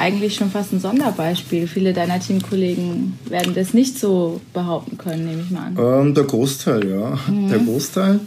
eigentlich 0.03 0.35
schon 0.35 0.51
fast 0.51 0.73
ein 0.73 0.81
Sonderbeispiel. 0.81 1.69
Viele 1.69 1.93
deiner 1.93 2.19
Teamkollegen 2.19 3.15
werden 3.29 3.55
das 3.55 3.73
nicht 3.73 3.99
so 3.99 4.41
behaupten 4.53 4.99
können, 4.99 5.27
nehme 5.27 5.43
ich 5.43 5.51
mal 5.51 5.67
an. 5.67 6.07
Ähm, 6.09 6.15
der 6.15 6.25
Großteil, 6.25 6.89
ja. 6.89 7.19
Mhm. 7.29 7.49
Der 7.49 7.61
Großteil. 7.61 8.21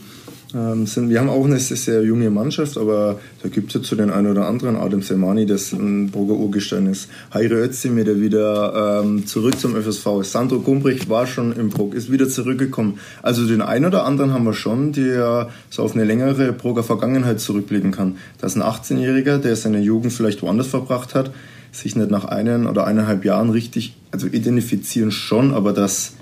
Ähm, 0.54 0.88
sind, 0.88 1.10
wir 1.10 1.20
haben 1.20 1.28
auch 1.28 1.44
eine 1.44 1.60
sehr 1.60 2.02
junge 2.04 2.30
Mannschaft, 2.30 2.78
aber 2.78 3.20
da 3.44 3.50
gibt 3.50 3.70
es 3.70 3.74
ja 3.74 3.82
zu 3.82 3.98
den 3.98 4.10
einen 4.10 4.32
oder 4.32 4.48
anderen, 4.48 4.78
Adam 4.78 5.02
Selmani, 5.02 5.46
das 5.46 5.74
ein 5.74 6.12
Burger 6.12 6.36
Urgestein 6.36 6.86
ist, 6.86 7.10
Heire 7.34 7.56
Özdemir, 7.56 8.06
der 8.06 8.22
wieder 8.22 9.02
ähm, 9.04 9.26
zurück 9.26 9.60
zum 9.60 9.76
FSV 9.76 10.22
ist, 10.22 10.32
Sandro 10.32 10.60
Gumbrich 10.62 11.10
war 11.10 11.28
schon 11.28 11.52
im 11.52 11.72
Brog, 11.72 11.94
ist 11.94 12.10
wieder 12.10 12.30
zurückgekommen. 12.30 13.00
Also 13.22 13.46
den 13.46 13.62
einen 13.62 13.84
oder 13.84 14.06
anderen 14.06 14.32
haben 14.32 14.46
wir 14.46 14.54
schon, 14.54 14.94
der 14.94 15.50
so 15.70 15.84
auf 15.84 15.94
eine 15.94 16.06
längere 16.06 16.54
Broger 16.54 16.84
Vergangenheit 16.84 17.42
zurückblicken 17.42 17.92
kann. 17.92 18.16
Das 18.40 18.56
ist 18.56 18.62
ein 18.62 18.64
18-Jähriger, 18.64 19.40
der 19.40 19.58
seine 19.58 19.80
Jugend 19.80 20.14
vielleicht 20.14 20.42
woanders 20.42 20.68
verbracht 20.68 21.16
hat, 21.16 21.32
sich 21.76 21.96
nicht 21.96 22.10
nach 22.10 22.26
einen 22.26 22.68
oder 22.68 22.88
eineinhalb 22.88 23.26
Jahren 23.26 23.50
richtig, 23.50 23.96
also 24.12 24.28
identifizieren 24.28 25.12
schon, 25.12 25.54
aber 25.54 25.74
das, 25.74 26.14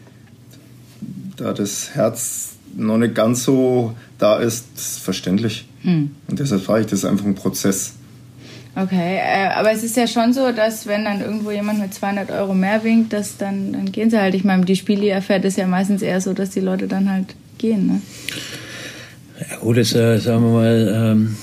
da 1.38 1.54
das 1.54 1.92
Herz 1.94 2.54
noch 2.76 2.98
nicht 2.98 3.14
ganz 3.14 3.44
so 3.44 3.96
da 4.18 4.38
ist, 4.38 4.66
ist 4.76 5.00
verständlich. 5.00 5.68
Hm. 5.84 6.12
Und 6.28 6.40
deshalb 6.40 6.64
frage 6.64 6.82
ich, 6.82 6.88
das 6.88 7.00
ist 7.00 7.06
einfach 7.06 7.26
ein 7.26 7.36
Prozess. 7.36 7.94
Okay, 8.76 9.18
äh, 9.18 9.50
aber 9.54 9.72
es 9.72 9.84
ist 9.84 9.96
ja 9.96 10.08
schon 10.08 10.34
so, 10.34 10.52
dass 10.52 10.88
wenn 10.88 11.06
dann 11.06 11.22
irgendwo 11.22 11.52
jemand 11.52 11.80
mit 11.80 11.94
200 11.94 12.32
Euro 12.32 12.56
mehr 12.56 12.84
winkt, 12.84 13.14
dass 13.14 13.38
dann, 13.38 13.74
dann 13.74 13.92
gehen 13.92 14.10
sie 14.10 14.20
halt. 14.20 14.34
Ich 14.34 14.44
meine, 14.44 14.66
die 14.66 14.76
Spiele 14.76 15.10
erfährt 15.10 15.46
es 15.46 15.56
ja 15.56 15.68
meistens 15.68 16.02
eher 16.02 16.20
so, 16.22 16.34
dass 16.34 16.50
die 16.50 16.60
Leute 16.60 16.88
dann 16.88 17.12
halt 17.12 17.36
gehen. 17.60 17.86
Ne? 17.86 18.02
Ja 19.52 19.58
gut, 19.58 19.78
das 19.78 19.94
äh, 19.94 20.18
sagen 20.18 20.42
wir 20.44 20.52
mal, 20.54 21.12
ähm, 21.12 21.36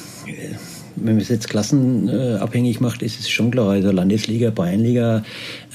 wenn 1.03 1.15
man 1.15 1.23
es 1.23 1.29
jetzt 1.29 1.49
klassenabhängig 1.49 2.81
macht, 2.81 3.03
ist 3.03 3.21
es 3.21 3.29
schon 3.29 3.51
klar. 3.51 3.71
Also 3.71 3.91
Landesliga, 3.91 4.51
Bayernliga, 4.51 5.23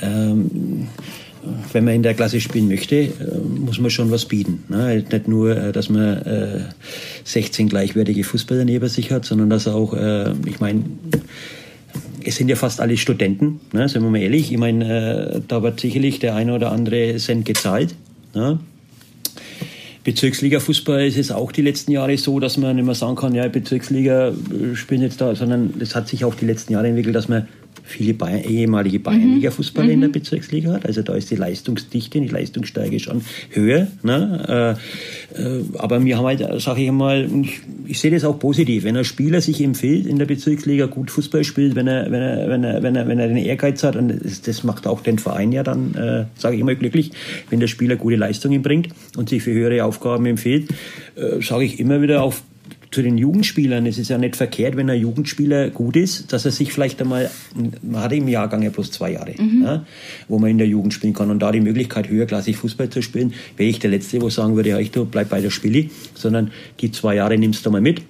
ähm, 0.01 0.87
wenn 1.73 1.85
man 1.85 1.95
in 1.95 2.03
der 2.03 2.13
Klasse 2.13 2.39
spielen 2.41 2.67
möchte, 2.67 2.95
äh, 2.95 3.09
muss 3.59 3.79
man 3.79 3.91
schon 3.91 4.11
was 4.11 4.25
bieten. 4.25 4.63
Ne? 4.69 5.03
Nicht 5.09 5.27
nur, 5.27 5.55
äh, 5.55 5.71
dass 5.71 5.89
man 5.89 6.65
16 7.23 7.67
äh, 7.67 7.69
gleichwertige 7.69 8.23
Fußballer 8.23 8.65
neben 8.65 8.87
sich 8.89 9.11
hat, 9.11 9.25
sondern 9.25 9.49
dass 9.49 9.67
auch, 9.67 9.93
ich 10.45 10.59
meine, 10.59 10.83
es 12.23 12.37
sind 12.37 12.49
ja 12.49 12.55
fast 12.55 12.81
alle 12.81 12.97
Studenten, 12.97 13.59
ne? 13.73 13.87
sind 13.87 14.03
wir 14.03 14.09
mal 14.09 14.21
ehrlich. 14.21 14.51
Ich 14.51 14.57
meine, 14.57 15.43
da 15.47 15.61
wird 15.61 15.79
sicherlich 15.79 16.19
der 16.19 16.35
eine 16.35 16.53
oder 16.53 16.71
andere 16.71 17.17
Cent 17.17 17.45
gezahlt. 17.45 17.95
Ne? 18.33 18.59
Bezirksliga-Fußball 20.05 21.05
ist 21.05 21.17
es 21.17 21.31
auch 21.31 21.51
die 21.51 21.63
letzten 21.63 21.91
Jahre 21.91 22.15
so, 22.17 22.39
dass 22.39 22.57
man 22.57 22.75
nicht 22.75 22.85
mehr 22.85 22.93
sagen 22.93 23.15
kann, 23.15 23.33
ja, 23.33 23.47
Bezirksliga 23.47 24.33
spielen 24.75 25.01
jetzt 25.01 25.19
da, 25.19 25.35
sondern 25.35 25.73
das 25.79 25.95
hat 25.95 26.07
sich 26.07 26.23
auch 26.23 26.35
die 26.35 26.45
letzten 26.45 26.73
Jahre 26.73 26.87
entwickelt, 26.87 27.15
dass 27.15 27.27
man 27.27 27.47
viele 27.83 28.13
Bayern, 28.13 28.43
ehemalige 28.43 28.99
Bayernliga-Fußballer 28.99 29.87
mhm. 29.87 29.93
in 29.93 29.99
der 30.01 30.09
mhm. 30.09 30.13
Bezirksliga 30.13 30.73
hat. 30.73 30.85
Also 30.85 31.01
da 31.01 31.13
ist 31.15 31.31
die 31.31 31.35
Leistungsdichte, 31.35 32.19
die 32.19 32.27
Leistungssteige 32.27 32.99
schon 32.99 33.21
höher. 33.51 33.87
Ne? 34.03 34.77
Äh, 35.35 35.41
äh, 35.41 35.63
aber 35.77 36.03
wir 36.03 36.17
haben 36.17 36.25
halt, 36.25 36.61
sage 36.61 36.83
ich 36.83 36.91
mal, 36.91 37.29
ich, 37.43 37.61
ich 37.85 37.99
sehe 37.99 38.11
das 38.11 38.23
auch 38.23 38.39
positiv, 38.39 38.83
wenn 38.83 38.97
ein 38.97 39.05
Spieler 39.05 39.41
sich 39.41 39.61
empfiehlt 39.61 40.05
in 40.05 40.17
der 40.17 40.25
Bezirksliga 40.25 40.85
gut 40.85 41.11
Fußball 41.11 41.43
spielt, 41.43 41.75
wenn 41.75 41.87
er, 41.87 42.11
wenn 42.11 42.21
er, 42.21 42.49
wenn 42.49 42.63
er, 42.63 42.83
wenn 42.83 42.95
er, 42.95 43.07
wenn 43.07 43.19
er 43.19 43.27
den 43.27 43.37
Ehrgeiz 43.37 43.83
hat 43.83 43.95
und 43.95 44.09
das, 44.23 44.41
das 44.41 44.63
macht 44.63 44.87
auch 44.87 45.01
den 45.01 45.19
Verein 45.19 45.51
ja 45.51 45.63
dann, 45.63 45.95
äh, 45.95 46.25
sage 46.37 46.55
ich 46.57 46.63
mal, 46.63 46.75
glücklich, 46.75 47.11
wenn 47.49 47.59
der 47.59 47.67
Spieler 47.67 47.95
gute 47.95 48.15
Leistungen 48.15 48.61
bringt 48.61 48.89
und 49.17 49.29
sich 49.29 49.43
für 49.43 49.53
höhere 49.53 49.83
Aufgaben 49.83 50.25
empfiehlt, 50.25 50.69
äh, 51.15 51.41
sage 51.41 51.65
ich 51.65 51.79
immer 51.79 52.01
wieder 52.01 52.23
auf 52.23 52.43
zu 52.91 53.01
den 53.01 53.17
Jugendspielern. 53.17 53.85
Es 53.85 53.97
ist 53.97 54.09
ja 54.09 54.17
nicht 54.17 54.35
verkehrt, 54.35 54.75
wenn 54.77 54.89
ein 54.89 54.99
Jugendspieler 54.99 55.69
gut 55.69 55.95
ist, 55.95 56.31
dass 56.33 56.45
er 56.45 56.51
sich 56.51 56.71
vielleicht 56.71 57.01
einmal, 57.01 57.29
man 57.81 58.01
hat 58.01 58.13
im 58.13 58.27
Jahrgang 58.27 58.61
ja 58.61 58.69
bloß 58.69 58.91
zwei 58.91 59.11
Jahre, 59.11 59.33
mhm. 59.37 59.63
ja, 59.63 59.85
wo 60.27 60.39
man 60.39 60.49
in 60.49 60.57
der 60.57 60.67
Jugend 60.67 60.93
spielen 60.93 61.13
kann 61.13 61.29
und 61.29 61.39
da 61.39 61.51
die 61.51 61.61
Möglichkeit, 61.61 62.09
höherklassig 62.09 62.57
Fußball 62.57 62.89
zu 62.89 63.01
spielen, 63.01 63.33
wäre 63.57 63.69
ich 63.69 63.79
der 63.79 63.89
Letzte, 63.89 64.21
wo 64.21 64.29
sagen 64.29 64.55
würde, 64.55 64.69
ja, 64.69 64.79
ich 64.79 64.91
bleib 64.91 65.29
bei 65.29 65.41
der 65.41 65.49
Spiele, 65.49 65.89
sondern 66.13 66.51
die 66.79 66.91
zwei 66.91 67.15
Jahre 67.15 67.37
nimmst 67.37 67.65
du 67.65 67.71
mal 67.71 67.81
mit 67.81 68.01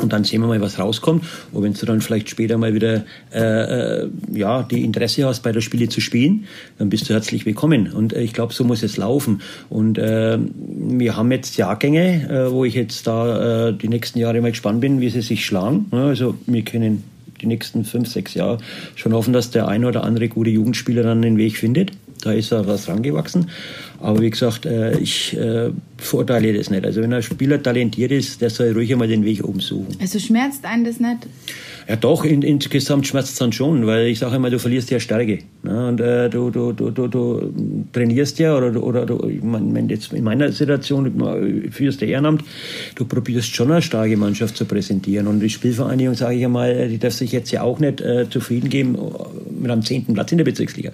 und 0.00 0.12
dann 0.12 0.24
sehen 0.24 0.40
wir 0.40 0.48
mal, 0.48 0.60
was 0.60 0.78
rauskommt. 0.78 1.24
Und 1.52 1.62
wenn 1.62 1.72
du 1.72 1.86
dann 1.86 2.00
vielleicht 2.00 2.30
später 2.30 2.58
mal 2.58 2.74
wieder 2.74 3.04
äh, 3.32 4.02
äh, 4.02 4.08
ja, 4.32 4.62
die 4.62 4.84
Interesse 4.84 5.26
hast, 5.26 5.42
bei 5.42 5.52
der 5.52 5.60
Spiele 5.60 5.88
zu 5.88 6.00
spielen, 6.00 6.44
dann 6.78 6.88
bist 6.88 7.08
du 7.08 7.14
herzlich 7.14 7.46
willkommen. 7.46 7.92
Und 7.92 8.12
äh, 8.12 8.22
ich 8.22 8.32
glaube, 8.32 8.52
so 8.52 8.64
muss 8.64 8.82
es 8.82 8.96
laufen. 8.96 9.42
Und 9.68 9.98
äh, 9.98 10.38
wir 10.38 11.16
haben 11.16 11.30
jetzt 11.32 11.56
Jahrgänge, 11.56 12.28
äh, 12.28 12.52
wo 12.52 12.64
ich 12.64 12.74
jetzt 12.74 13.06
da 13.06 13.68
äh, 13.68 13.72
die 13.74 13.88
nächsten 13.88 14.18
Jahre 14.18 14.40
mal 14.40 14.50
gespannt 14.50 14.80
bin, 14.80 15.00
wie 15.00 15.10
sie 15.10 15.22
sich 15.22 15.44
schlagen. 15.44 15.86
Ja, 15.92 16.06
also 16.06 16.34
wir 16.46 16.62
können 16.62 17.04
die 17.40 17.46
nächsten 17.46 17.84
fünf, 17.84 18.08
sechs 18.08 18.34
Jahre 18.34 18.58
schon 18.96 19.12
hoffen, 19.12 19.32
dass 19.32 19.50
der 19.50 19.68
eine 19.68 19.86
oder 19.86 20.04
andere 20.04 20.28
gute 20.28 20.50
Jugendspieler 20.50 21.02
dann 21.02 21.22
den 21.22 21.36
Weg 21.36 21.56
findet. 21.56 21.92
Da 22.22 22.32
ist 22.32 22.52
er 22.52 22.66
was 22.66 22.88
rangewachsen. 22.88 23.50
Aber 24.00 24.20
wie 24.20 24.30
gesagt, 24.30 24.66
äh, 24.66 24.98
ich 24.98 25.36
äh, 25.36 25.70
verurteile 25.96 26.52
das 26.52 26.70
nicht. 26.70 26.84
Also 26.84 27.00
wenn 27.00 27.12
ein 27.12 27.22
Spieler 27.22 27.62
talentiert 27.62 28.12
ist, 28.12 28.40
der 28.40 28.50
soll 28.50 28.72
ruhig 28.72 28.92
einmal 28.92 29.08
den 29.08 29.24
Weg 29.24 29.44
umsuchen. 29.44 29.96
Also 30.00 30.18
schmerzt 30.18 30.64
einen 30.64 30.84
das 30.84 31.00
nicht? 31.00 31.26
Ja 31.88 31.96
doch, 31.96 32.24
in, 32.24 32.42
insgesamt 32.42 33.06
schmerzt 33.06 33.30
es 33.30 33.38
dann 33.38 33.52
schon, 33.52 33.86
weil 33.86 34.08
ich 34.08 34.18
sage 34.18 34.36
immer, 34.36 34.50
du 34.50 34.58
verlierst 34.58 34.90
ja 34.90 35.00
Stärke. 35.00 35.38
Ne? 35.62 35.88
Und 35.88 36.00
äh, 36.00 36.28
du, 36.28 36.50
du, 36.50 36.72
du, 36.72 36.90
du, 36.90 37.08
du 37.08 37.52
trainierst 37.92 38.38
ja, 38.38 38.56
oder, 38.56 38.82
oder 38.82 39.06
du, 39.06 39.26
ich 39.26 39.42
mein, 39.42 39.88
jetzt 39.88 40.12
in 40.12 40.22
meiner 40.22 40.52
Situation, 40.52 41.16
du 41.16 41.70
führst 41.70 42.02
der 42.02 42.08
Ehrenamt, 42.08 42.44
du 42.94 43.06
probierst 43.06 43.54
schon 43.54 43.72
eine 43.72 43.80
starke 43.80 44.18
Mannschaft 44.18 44.58
zu 44.58 44.66
präsentieren. 44.66 45.26
Und 45.26 45.40
die 45.40 45.48
Spielvereinigung, 45.48 46.14
sage 46.14 46.36
ich 46.36 46.44
einmal, 46.44 46.88
die 46.88 46.98
darf 46.98 47.14
sich 47.14 47.32
jetzt 47.32 47.50
ja 47.52 47.62
auch 47.62 47.78
nicht 47.78 48.02
äh, 48.02 48.28
zufrieden 48.28 48.68
geben 48.68 48.94
äh, 48.94 49.60
mit 49.60 49.70
einem 49.70 49.82
zehnten 49.82 50.12
Platz 50.12 50.30
in 50.30 50.38
der 50.38 50.44
Bezirksliga. 50.44 50.92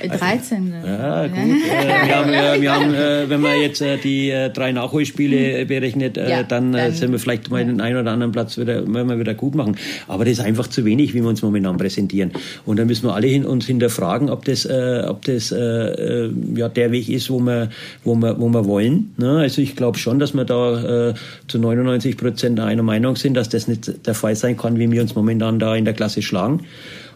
13. 0.00 0.72
Also, 0.72 0.88
ja, 0.88 1.26
gut. 1.26 1.36
äh, 1.36 2.06
wir 2.06 2.16
haben, 2.16 2.32
äh, 2.32 2.62
wir 2.62 2.74
haben 2.74 2.94
äh, 2.94 3.28
wenn 3.28 3.40
man 3.42 3.60
jetzt 3.60 3.82
äh, 3.82 3.98
die 3.98 4.30
äh, 4.30 4.48
drei 4.48 4.72
Nachholspiele 4.72 5.66
berechnet, 5.66 6.16
äh, 6.16 6.30
ja, 6.30 6.42
dann, 6.42 6.72
dann 6.72 6.92
sind 6.92 7.12
wir 7.12 7.18
vielleicht 7.18 7.50
mal 7.50 7.64
den 7.64 7.82
einen 7.82 7.98
oder 7.98 8.12
anderen 8.12 8.32
Platz 8.32 8.56
wieder, 8.56 8.86
wir 8.86 9.18
wieder 9.18 9.34
gut 9.34 9.54
machen. 9.54 9.76
Aber 10.08 10.24
das 10.30 10.40
einfach 10.40 10.66
zu 10.66 10.84
wenig, 10.84 11.14
wie 11.14 11.20
wir 11.22 11.28
uns 11.28 11.42
momentan 11.42 11.76
präsentieren. 11.76 12.32
Und 12.64 12.78
da 12.78 12.84
müssen 12.84 13.06
wir 13.06 13.14
alle 13.14 13.26
hin, 13.26 13.44
uns 13.44 13.66
hinterfragen, 13.66 14.30
ob 14.30 14.44
das, 14.44 14.64
äh, 14.64 15.04
ob 15.06 15.24
das 15.24 15.52
äh, 15.52 15.58
äh, 15.58 16.32
ja, 16.54 16.68
der 16.68 16.92
Weg 16.92 17.08
ist, 17.08 17.30
wo 17.30 17.40
wir, 17.40 17.70
wo 18.04 18.14
wir, 18.14 18.38
wo 18.38 18.48
wir 18.48 18.64
wollen. 18.64 19.12
Ne? 19.16 19.38
Also 19.38 19.60
ich 19.60 19.76
glaube 19.76 19.98
schon, 19.98 20.18
dass 20.18 20.34
wir 20.34 20.44
da 20.44 21.10
äh, 21.10 21.14
zu 21.48 21.58
99 21.58 22.16
Prozent 22.16 22.60
einer 22.60 22.82
Meinung 22.82 23.16
sind, 23.16 23.34
dass 23.34 23.48
das 23.48 23.68
nicht 23.68 24.06
der 24.06 24.14
Fall 24.14 24.36
sein 24.36 24.56
kann, 24.56 24.78
wie 24.78 24.90
wir 24.90 25.02
uns 25.02 25.14
momentan 25.14 25.58
da 25.58 25.74
in 25.74 25.84
der 25.84 25.94
Klasse 25.94 26.22
schlagen. 26.22 26.60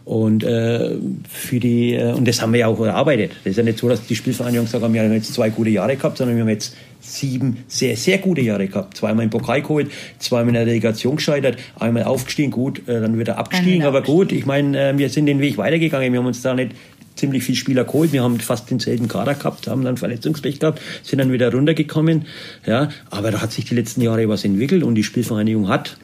Und 0.04 0.44
äh, 0.44 0.96
für 1.28 1.60
die 1.60 1.94
äh, 1.94 2.12
und 2.12 2.28
das 2.28 2.42
haben 2.42 2.52
wir 2.52 2.60
ja 2.60 2.66
auch 2.66 2.80
erarbeitet. 2.80 3.32
Das 3.42 3.52
ist 3.52 3.56
ja 3.56 3.62
nicht 3.62 3.78
so, 3.78 3.88
dass 3.88 4.06
die 4.06 4.14
Spielvereinigung 4.14 4.66
sagt, 4.66 4.92
wir 4.92 5.02
haben 5.02 5.12
jetzt 5.12 5.32
zwei 5.32 5.48
gute 5.48 5.70
Jahre 5.70 5.96
gehabt, 5.96 6.18
sondern 6.18 6.36
wir 6.36 6.42
haben 6.42 6.50
jetzt 6.50 6.76
sieben 7.00 7.64
sehr, 7.68 7.96
sehr 7.96 8.18
gute 8.18 8.42
Jahre 8.42 8.66
gehabt. 8.66 8.98
Zweimal 8.98 9.24
im 9.24 9.30
Pokal 9.30 9.62
geholt, 9.62 9.90
zweimal 10.18 10.48
in 10.48 10.54
der 10.54 10.64
Delegation 10.66 11.16
gescheitert, 11.16 11.58
einmal 11.78 12.04
aufgestiegen, 12.04 12.50
gut, 12.50 12.86
äh, 12.86 13.00
dann 13.00 13.18
wieder 13.18 13.38
abgestiegen, 13.38 13.84
aber 13.84 14.02
gut, 14.02 14.30
ich 14.32 14.44
meine, 14.44 14.90
äh, 14.90 14.98
wir 14.98 15.08
sind 15.08 15.26
den 15.26 15.40
Weg 15.40 15.56
weitergegangen, 15.56 16.12
wir 16.12 16.20
haben 16.20 16.26
uns 16.26 16.42
da 16.42 16.54
nicht 16.54 16.72
ziemlich 17.14 17.44
viele 17.44 17.56
Spieler 17.56 17.84
geholt. 17.84 18.12
Wir 18.12 18.22
haben 18.22 18.40
fast 18.40 18.70
denselben 18.70 19.08
Kader 19.08 19.34
gehabt, 19.34 19.68
haben 19.68 19.84
dann 19.84 19.96
Verletzungspech 19.96 20.58
gehabt, 20.58 20.80
sind 21.02 21.18
dann 21.18 21.32
wieder 21.32 21.52
runtergekommen. 21.52 22.26
Ja, 22.66 22.88
aber 23.10 23.30
da 23.30 23.40
hat 23.40 23.52
sich 23.52 23.64
die 23.64 23.74
letzten 23.74 24.00
Jahre 24.00 24.28
was 24.28 24.44
entwickelt 24.44 24.82
und 24.82 24.96
die 24.96 25.04
Spielvereinigung 25.04 25.68
hat 25.68 25.96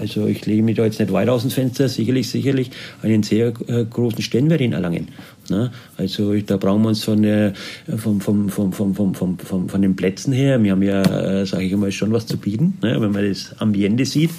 also 0.00 0.26
ich 0.26 0.44
lege 0.46 0.62
mich 0.62 0.76
da 0.76 0.84
jetzt 0.84 1.00
nicht 1.00 1.12
weit 1.12 1.28
aus 1.28 1.42
dem 1.42 1.50
Fenster, 1.50 1.88
sicherlich, 1.88 2.28
sicherlich 2.28 2.70
einen 3.02 3.22
sehr 3.22 3.52
äh, 3.68 3.84
großen 3.84 4.22
Stellenwert 4.22 4.60
in 4.60 4.72
Erlangen. 4.72 5.08
Ne? 5.48 5.70
Also 5.96 6.34
da 6.34 6.56
brauchen 6.56 6.82
wir 6.82 6.88
uns 6.88 7.04
von, 7.04 7.24
äh, 7.24 7.52
vom, 7.96 8.20
vom, 8.20 8.48
vom, 8.48 8.72
vom, 8.72 8.94
vom, 8.94 9.14
vom, 9.14 9.38
vom, 9.38 9.68
von 9.68 9.82
den 9.82 9.96
Plätzen 9.96 10.32
her, 10.32 10.62
wir 10.62 10.72
haben 10.72 10.82
ja, 10.82 11.02
äh, 11.02 11.46
sage 11.46 11.64
ich 11.64 11.72
einmal, 11.72 11.92
schon 11.92 12.12
was 12.12 12.26
zu 12.26 12.36
bieten, 12.36 12.78
ne? 12.82 13.00
wenn 13.00 13.12
man 13.12 13.28
das 13.28 13.54
Ambiente 13.58 14.04
sieht. 14.04 14.30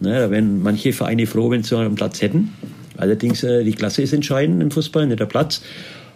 Ne? 0.00 0.12
Da 0.12 0.30
wären 0.30 0.62
manche 0.62 0.92
Vereine 0.92 1.26
froh, 1.26 1.50
wenn 1.50 1.62
sie 1.62 1.76
einen 1.76 1.94
Platz 1.94 2.22
hätten. 2.22 2.52
Allerdings, 2.96 3.42
äh, 3.42 3.64
die 3.64 3.72
Klasse 3.72 4.02
ist 4.02 4.12
entscheidend 4.12 4.62
im 4.62 4.70
Fußball, 4.70 5.06
nicht 5.06 5.20
der 5.20 5.26
Platz. 5.26 5.62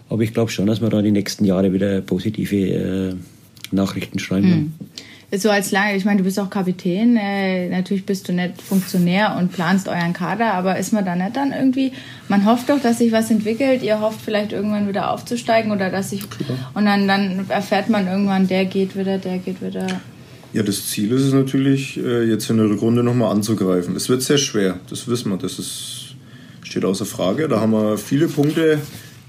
Aber 0.08 0.22
ich 0.22 0.34
glaube 0.34 0.50
schon, 0.50 0.66
dass 0.66 0.80
wir 0.80 0.88
da 0.88 1.02
die 1.02 1.12
nächsten 1.12 1.44
Jahre 1.44 1.72
wieder 1.72 2.00
positive 2.00 2.56
äh, 2.56 3.14
Nachrichten 3.70 4.18
schreiben. 4.18 4.50
Hm 4.50 4.72
so 5.36 5.48
als 5.48 5.70
lange, 5.70 5.96
ich 5.96 6.04
meine, 6.04 6.18
du 6.18 6.24
bist 6.24 6.40
auch 6.40 6.50
Kapitän, 6.50 7.16
äh, 7.16 7.68
natürlich 7.68 8.04
bist 8.04 8.28
du 8.28 8.32
nicht 8.32 8.60
Funktionär 8.60 9.36
und 9.38 9.52
planst 9.52 9.86
euren 9.88 10.12
Kader, 10.12 10.54
aber 10.54 10.78
ist 10.78 10.92
man 10.92 11.04
da 11.04 11.14
nicht 11.14 11.36
dann 11.36 11.52
irgendwie, 11.52 11.92
man 12.28 12.44
hofft 12.46 12.68
doch, 12.68 12.80
dass 12.80 12.98
sich 12.98 13.12
was 13.12 13.30
entwickelt, 13.30 13.82
ihr 13.82 14.00
hofft 14.00 14.20
vielleicht 14.20 14.52
irgendwann 14.52 14.88
wieder 14.88 15.12
aufzusteigen 15.12 15.70
oder 15.70 15.90
dass 15.90 16.10
sich, 16.10 16.24
und 16.74 16.84
dann, 16.84 17.06
dann 17.06 17.46
erfährt 17.48 17.88
man 17.88 18.08
irgendwann, 18.08 18.48
der 18.48 18.64
geht 18.64 18.96
wieder, 18.96 19.18
der 19.18 19.38
geht 19.38 19.62
wieder. 19.62 19.86
Ja, 20.52 20.64
das 20.64 20.88
Ziel 20.88 21.12
ist 21.12 21.22
es 21.22 21.32
natürlich, 21.32 21.96
äh, 21.98 22.24
jetzt 22.24 22.50
in 22.50 22.56
der 22.56 22.68
Rückrunde 22.68 23.04
nochmal 23.04 23.30
anzugreifen. 23.30 23.94
Es 23.94 24.08
wird 24.08 24.22
sehr 24.22 24.38
schwer, 24.38 24.80
das 24.88 25.06
wissen 25.06 25.30
wir, 25.30 25.38
das 25.38 25.60
ist, 25.60 26.16
steht 26.64 26.84
außer 26.84 27.06
Frage. 27.06 27.46
Da 27.46 27.60
haben 27.60 27.70
wir 27.70 27.98
viele 27.98 28.26
Punkte 28.26 28.80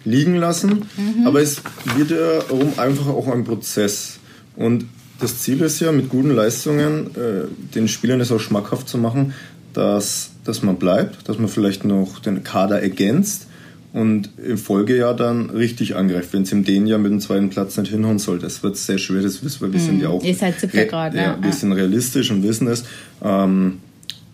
liegen 0.03 0.35
lassen, 0.35 0.87
mhm. 0.97 1.27
aber 1.27 1.41
es 1.41 1.61
wird 1.95 2.09
darum 2.09 2.73
einfach 2.77 3.05
auch 3.05 3.27
ein 3.27 3.43
Prozess. 3.43 4.17
Und 4.55 4.85
das 5.21 5.39
Ziel 5.39 5.61
ist 5.61 5.79
ja, 5.79 5.91
mit 5.91 6.09
guten 6.09 6.31
Leistungen 6.31 7.07
äh, 7.15 7.73
den 7.75 7.87
Spielern 7.87 8.19
es 8.21 8.31
auch 8.31 8.39
schmackhaft 8.39 8.89
zu 8.89 8.97
machen, 8.97 9.33
dass, 9.73 10.31
dass 10.43 10.63
man 10.63 10.77
bleibt, 10.77 11.29
dass 11.29 11.37
man 11.37 11.47
vielleicht 11.47 11.85
noch 11.85 12.19
den 12.19 12.43
Kader 12.43 12.81
ergänzt 12.81 13.47
und 13.93 14.29
im 14.45 14.57
Folgejahr 14.57 15.15
dann 15.15 15.49
richtig 15.49 15.95
angreift, 15.95 16.33
wenn 16.33 16.43
es 16.43 16.51
im 16.51 16.63
den 16.63 16.87
Jahr 16.87 16.99
mit 16.99 17.11
dem 17.11 17.19
zweiten 17.19 17.49
Platz 17.49 17.77
nicht 17.77 17.91
hinhauen 17.91 18.19
soll. 18.19 18.39
Das 18.39 18.63
wird 18.63 18.77
sehr 18.77 18.97
schwer, 18.97 19.21
das 19.21 19.43
wissen 19.43 19.61
wir. 19.61 19.73
Wir 19.73 19.79
sind 19.79 20.01
ja 20.01 20.09
mhm. 20.09 20.15
auch. 20.15 20.23
Ihr 20.23 20.35
seid 20.35 20.59
siebter 20.59 20.85
Grad, 20.85 21.13
ja, 21.13 21.37
Wir 21.41 21.53
sind 21.53 21.71
realistisch 21.73 22.31
und 22.31 22.43
wissen 22.43 22.67
es. 22.67 22.83
Ähm, 23.23 23.79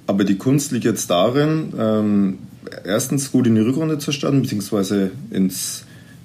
aber 0.05 0.23
die 0.23 0.35
Kunst 0.35 0.71
liegt 0.71 0.85
jetzt 0.85 1.09
darin, 1.09 1.73
ähm, 1.77 2.37
erstens 2.85 3.31
gut 3.31 3.47
in 3.47 3.55
die 3.55 3.61
Rückrunde 3.61 3.97
zu 3.97 4.11
starten, 4.11 4.41
beziehungsweise 4.41 5.11
ins 5.31 5.83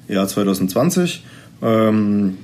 Jahr 0.09 0.29
2020. 0.29 1.25
Ähm, 1.62 2.37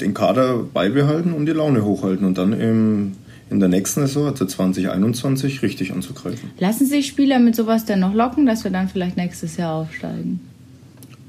den 0.00 0.14
Kader 0.14 0.64
beibehalten 0.72 1.32
und 1.32 1.46
die 1.46 1.52
Laune 1.52 1.84
hochhalten 1.84 2.26
und 2.26 2.38
dann 2.38 2.52
im, 2.52 3.12
in 3.50 3.60
der 3.60 3.68
nächsten 3.68 4.00
Saison, 4.00 4.28
also 4.28 4.44
2021, 4.44 5.62
richtig 5.62 5.92
anzugreifen. 5.92 6.50
Lassen 6.58 6.86
sich 6.86 7.06
Spieler 7.06 7.38
mit 7.38 7.56
sowas 7.56 7.84
denn 7.84 8.00
noch 8.00 8.14
locken, 8.14 8.46
dass 8.46 8.64
wir 8.64 8.70
dann 8.70 8.88
vielleicht 8.88 9.16
nächstes 9.16 9.56
Jahr 9.56 9.74
aufsteigen? 9.74 10.40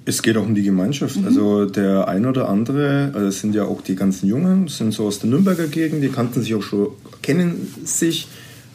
Es 0.05 0.21
geht 0.21 0.37
auch 0.37 0.45
um 0.45 0.55
die 0.55 0.63
Gemeinschaft. 0.63 1.17
Mhm. 1.17 1.25
Also 1.25 1.65
der 1.65 2.07
ein 2.07 2.25
oder 2.25 2.47
andere, 2.47 3.11
also 3.13 3.27
es 3.27 3.41
sind 3.41 3.53
ja 3.53 3.65
auch 3.65 3.81
die 3.81 3.95
ganzen 3.95 4.27
Jungen, 4.29 4.67
sind 4.69 4.93
so 4.93 5.05
aus 5.05 5.19
der 5.19 5.29
Nürnberger 5.29 5.67
Gegend, 5.67 6.03
die 6.03 6.09
kannten 6.09 6.41
sich 6.41 6.55
auch 6.55 6.61
schon, 6.61 6.89
kennen 7.21 7.67
sich 7.83 8.27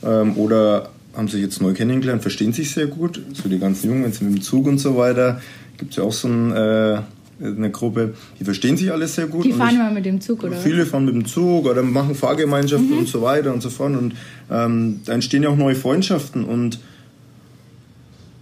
ähm, 0.05 0.37
oder 0.37 0.91
haben 1.15 1.29
sich 1.29 1.41
jetzt 1.41 1.61
neu 1.61 1.73
kennengelernt, 1.73 2.23
verstehen 2.23 2.53
sich 2.53 2.71
sehr 2.71 2.87
gut. 2.87 3.21
So 3.33 3.49
die 3.49 3.59
ganzen 3.59 3.88
Jungen, 3.88 4.05
wenn 4.05 4.12
sie 4.12 4.25
mit 4.25 4.35
dem 4.35 4.43
Zug 4.43 4.67
und 4.67 4.79
so 4.79 4.97
weiter, 4.97 5.41
gibt 5.79 5.93
es 5.93 5.97
ja 5.97 6.05
auch 6.05 6.12
so 6.12 6.29
ein 6.29 6.53
äh, 6.53 7.01
eine 7.43 7.71
Gruppe, 7.71 8.15
die 8.39 8.45
verstehen 8.45 8.77
sich 8.77 8.93
alle 8.93 9.07
sehr 9.09 9.27
gut. 9.27 9.45
Die 9.45 9.53
fahren 9.53 9.75
immer 9.75 9.91
mit 9.91 10.05
dem 10.05 10.21
Zug, 10.21 10.45
oder? 10.45 10.57
Viele 10.57 10.87
fahren 10.87 11.05
mit 11.05 11.15
dem 11.15 11.27
Zug 11.27 11.67
oder 11.67 11.83
machen 11.83 12.15
Fahrgemeinschaften 12.15 12.91
mhm. 12.91 12.99
und 12.99 13.09
so 13.09 13.23
weiter 13.23 13.53
und 13.53 13.63
so 13.63 13.71
fort. 13.71 13.97
Und 13.97 14.15
ähm, 14.51 15.01
da 15.05 15.13
entstehen 15.13 15.43
ja 15.43 15.49
auch 15.49 15.57
neue 15.57 15.75
Freundschaften 15.75 16.45
und 16.45 16.79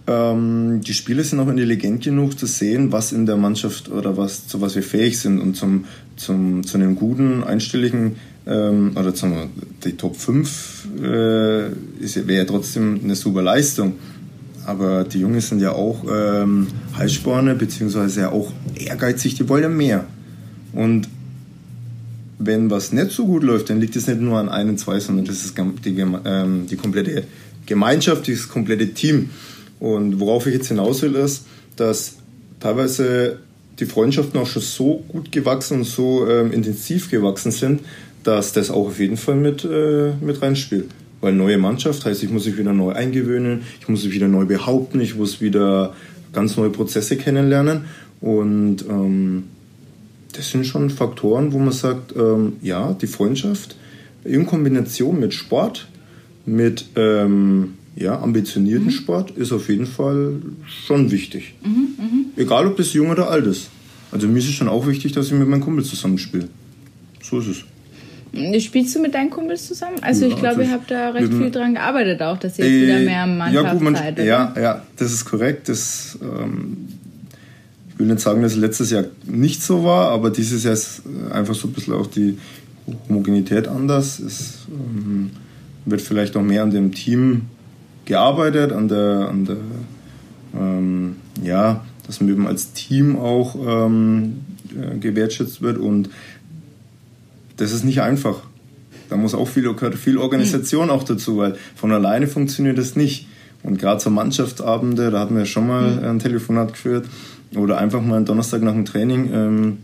ähm, 0.07 0.81
die 0.81 0.93
Spieler 0.93 1.23
sind 1.23 1.39
auch 1.39 1.47
intelligent 1.47 2.03
genug 2.03 2.37
zu 2.37 2.45
sehen, 2.45 2.91
was 2.91 3.11
in 3.11 3.25
der 3.25 3.37
Mannschaft 3.37 3.89
oder 3.89 4.17
was, 4.17 4.47
zu 4.47 4.61
was 4.61 4.75
wir 4.75 4.83
fähig 4.83 5.19
sind 5.19 5.39
und 5.39 5.55
zum, 5.55 5.85
zum, 6.15 6.63
zu 6.63 6.77
einem 6.77 6.95
guten, 6.95 7.43
einstelligen 7.43 8.15
ähm, 8.47 8.91
oder 8.95 9.13
zum, 9.13 9.49
die 9.83 9.93
Top 9.93 10.15
5 10.15 10.87
äh, 10.97 11.01
wäre 11.03 12.37
ja 12.37 12.45
trotzdem 12.45 12.99
eine 13.03 13.15
super 13.15 13.41
Leistung. 13.41 13.93
Aber 14.71 15.03
die 15.03 15.19
Jungs 15.19 15.49
sind 15.49 15.59
ja 15.59 15.73
auch 15.73 16.05
ähm, 16.09 16.67
Heißsporne, 16.97 17.55
beziehungsweise 17.55 18.21
ja 18.21 18.31
auch 18.31 18.53
ehrgeizig, 18.75 19.35
die 19.35 19.49
wollen 19.49 19.63
ja 19.63 19.69
mehr. 19.69 20.05
Und 20.71 21.09
wenn 22.39 22.71
was 22.71 22.93
nicht 22.93 23.11
so 23.11 23.25
gut 23.25 23.43
läuft, 23.43 23.69
dann 23.69 23.81
liegt 23.81 23.97
es 23.97 24.07
nicht 24.07 24.21
nur 24.21 24.39
an 24.39 24.47
einem, 24.47 24.77
zwei, 24.77 24.97
sondern 25.01 25.25
das 25.25 25.43
ist 25.43 25.57
die, 25.83 25.99
ähm, 25.99 26.67
die 26.67 26.77
komplette 26.77 27.25
Gemeinschaft, 27.65 28.29
das 28.29 28.47
komplette 28.47 28.93
Team. 28.93 29.31
Und 29.81 30.21
worauf 30.21 30.47
ich 30.47 30.53
jetzt 30.53 30.69
hinaus 30.69 31.01
will, 31.01 31.15
ist, 31.15 31.45
dass 31.75 32.13
teilweise 32.61 33.39
die 33.77 33.85
Freundschaften 33.85 34.39
auch 34.39 34.47
schon 34.47 34.61
so 34.61 35.03
gut 35.09 35.33
gewachsen 35.33 35.79
und 35.79 35.83
so 35.83 36.25
ähm, 36.29 36.53
intensiv 36.53 37.11
gewachsen 37.11 37.51
sind, 37.51 37.81
dass 38.23 38.53
das 38.53 38.71
auch 38.71 38.87
auf 38.87 38.99
jeden 39.01 39.17
Fall 39.17 39.35
mit, 39.35 39.65
äh, 39.65 40.13
mit 40.21 40.41
reinspielt. 40.41 40.85
Weil 41.21 41.33
neue 41.33 41.57
Mannschaft 41.57 42.03
heißt, 42.05 42.23
ich 42.23 42.31
muss 42.31 42.45
mich 42.45 42.57
wieder 42.57 42.73
neu 42.73 42.91
eingewöhnen, 42.91 43.61
ich 43.79 43.87
muss 43.87 44.03
mich 44.03 44.13
wieder 44.13 44.27
neu 44.27 44.45
behaupten, 44.45 44.99
ich 44.99 45.15
muss 45.15 45.39
wieder 45.39 45.95
ganz 46.33 46.57
neue 46.57 46.71
Prozesse 46.71 47.15
kennenlernen. 47.15 47.85
Und 48.19 48.85
ähm, 48.89 49.43
das 50.33 50.49
sind 50.49 50.65
schon 50.65 50.89
Faktoren, 50.89 51.53
wo 51.53 51.59
man 51.59 51.73
sagt, 51.73 52.15
ähm, 52.15 52.53
ja, 52.61 52.93
die 52.93 53.07
Freundschaft 53.07 53.75
in 54.23 54.45
Kombination 54.45 55.19
mit 55.19 55.33
Sport, 55.33 55.87
mit 56.45 56.85
ähm, 56.95 57.73
ja, 57.95 58.19
ambitionierten 58.19 58.85
mhm. 58.85 58.91
Sport 58.91 59.31
ist 59.31 59.51
auf 59.51 59.69
jeden 59.69 59.85
Fall 59.85 60.35
schon 60.65 61.11
wichtig. 61.11 61.55
Mhm, 61.63 61.87
mh. 61.97 62.41
Egal, 62.41 62.67
ob 62.67 62.77
das 62.77 62.93
jung 62.93 63.09
oder 63.09 63.29
alt 63.29 63.45
ist. 63.45 63.69
Also 64.11 64.27
mir 64.27 64.39
ist 64.39 64.45
es 64.45 64.53
schon 64.53 64.67
auch 64.67 64.87
wichtig, 64.87 65.11
dass 65.13 65.27
ich 65.27 65.33
mit 65.33 65.47
meinem 65.47 65.61
Kumpel 65.61 65.83
zusammenspiele. 65.83 66.47
So 67.21 67.39
ist 67.39 67.47
es. 67.47 67.63
Spielst 68.59 68.95
du 68.95 69.01
mit 69.01 69.13
deinen 69.13 69.29
Kumpels 69.29 69.67
zusammen? 69.67 69.97
Also 70.01 70.25
ich 70.25 70.37
glaube, 70.37 70.63
ihr 70.63 70.71
habt 70.71 70.89
da 70.89 71.09
recht 71.09 71.33
viel 71.33 71.51
dran 71.51 71.73
gearbeitet 71.73 72.21
auch, 72.21 72.37
dass 72.37 72.57
ihr 72.57 72.65
jetzt 72.65 72.73
äh, 72.73 72.87
wieder 72.87 72.99
mehr 72.99 73.27
Mannschaft 73.27 73.65
ja, 73.65 73.73
gut, 73.73 73.81
man, 73.81 73.95
seid. 73.95 74.19
Ja, 74.19 74.53
ja, 74.57 74.81
das 74.95 75.11
ist 75.11 75.25
korrekt. 75.25 75.67
Das, 75.67 76.17
ähm, 76.21 76.87
ich 77.89 77.99
will 77.99 78.07
nicht 78.07 78.21
sagen, 78.21 78.41
dass 78.41 78.53
es 78.53 78.57
letztes 78.57 78.89
Jahr 78.89 79.03
nicht 79.25 79.61
so 79.61 79.83
war, 79.83 80.11
aber 80.11 80.29
dieses 80.29 80.63
Jahr 80.63 80.73
ist 80.73 81.01
einfach 81.31 81.55
so 81.55 81.67
ein 81.67 81.73
bisschen 81.73 81.93
auch 81.93 82.07
die 82.07 82.37
Homogenität 83.09 83.67
anders. 83.67 84.19
Es 84.19 84.59
ähm, 84.69 85.31
wird 85.85 86.01
vielleicht 86.01 86.35
noch 86.35 86.43
mehr 86.43 86.63
an 86.63 86.71
dem 86.71 86.93
Team 86.93 87.47
gearbeitet, 88.05 88.71
an 88.71 88.87
der, 88.87 89.27
an 89.29 89.45
der 89.45 89.57
ähm, 90.57 91.15
ja, 91.43 91.83
dass 92.07 92.21
man 92.21 92.29
eben 92.29 92.47
als 92.47 92.73
Team 92.73 93.17
auch 93.17 93.55
ähm, 93.55 94.41
äh, 94.75 94.97
gewertschätzt 94.97 95.61
wird 95.61 95.77
und 95.77 96.09
das 97.61 97.71
ist 97.71 97.83
nicht 97.83 98.01
einfach. 98.01 98.39
Da 99.09 99.17
muss 99.17 99.35
auch 99.35 99.47
viel, 99.47 99.71
viel 99.95 100.17
Organisation 100.17 100.89
auch 100.89 101.03
dazu, 101.03 101.37
weil 101.37 101.55
von 101.75 101.91
alleine 101.91 102.27
funktioniert 102.27 102.77
das 102.77 102.95
nicht. 102.95 103.27
Und 103.61 103.77
gerade 103.77 104.01
so 104.01 104.09
Mannschaftsabende, 104.09 105.11
da 105.11 105.19
hatten 105.19 105.37
wir 105.37 105.45
schon 105.45 105.67
mal 105.67 105.91
mhm. 105.91 106.03
ein 106.03 106.19
Telefonat 106.19 106.73
geführt, 106.73 107.05
oder 107.55 107.77
einfach 107.77 108.01
mal 108.01 108.15
einen 108.15 108.25
Donnerstag 108.25 108.61
nach 108.63 108.73
dem 108.73 108.85
Training 108.85 109.29
ähm, 109.33 109.77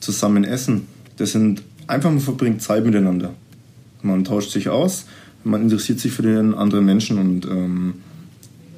zusammen 0.00 0.44
essen. 0.44 0.88
Das 1.16 1.32
sind 1.32 1.62
einfach, 1.86 2.10
man 2.10 2.20
verbringt 2.20 2.60
Zeit 2.60 2.84
miteinander. 2.84 3.32
Man 4.02 4.24
tauscht 4.24 4.50
sich 4.50 4.68
aus, 4.68 5.06
man 5.44 5.62
interessiert 5.62 6.00
sich 6.00 6.12
für 6.12 6.22
den 6.22 6.54
anderen 6.54 6.84
Menschen 6.84 7.18
und 7.18 7.46
ähm, 7.46 7.94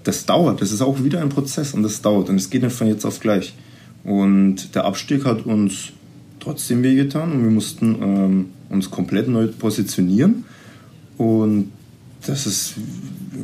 das 0.04 0.26
dauert. 0.26 0.60
Das 0.60 0.70
ist 0.70 0.82
auch 0.82 1.02
wieder 1.02 1.22
ein 1.22 1.30
Prozess 1.30 1.72
und 1.72 1.82
das 1.82 2.02
dauert 2.02 2.28
und 2.28 2.36
es 2.36 2.50
geht 2.50 2.62
nicht 2.62 2.76
von 2.76 2.86
jetzt 2.86 3.06
auf 3.06 3.18
gleich. 3.20 3.54
Und 4.04 4.74
der 4.74 4.84
Abstieg 4.84 5.24
hat 5.24 5.46
uns 5.46 5.92
trotzdem 6.44 6.82
wehgetan 6.82 7.32
und 7.32 7.42
wir 7.42 7.50
mussten 7.50 7.96
ähm, 8.02 8.46
uns 8.68 8.90
komplett 8.90 9.28
neu 9.28 9.48
positionieren. 9.48 10.44
Und 11.16 11.72
das 12.26 12.46
ist, 12.46 12.74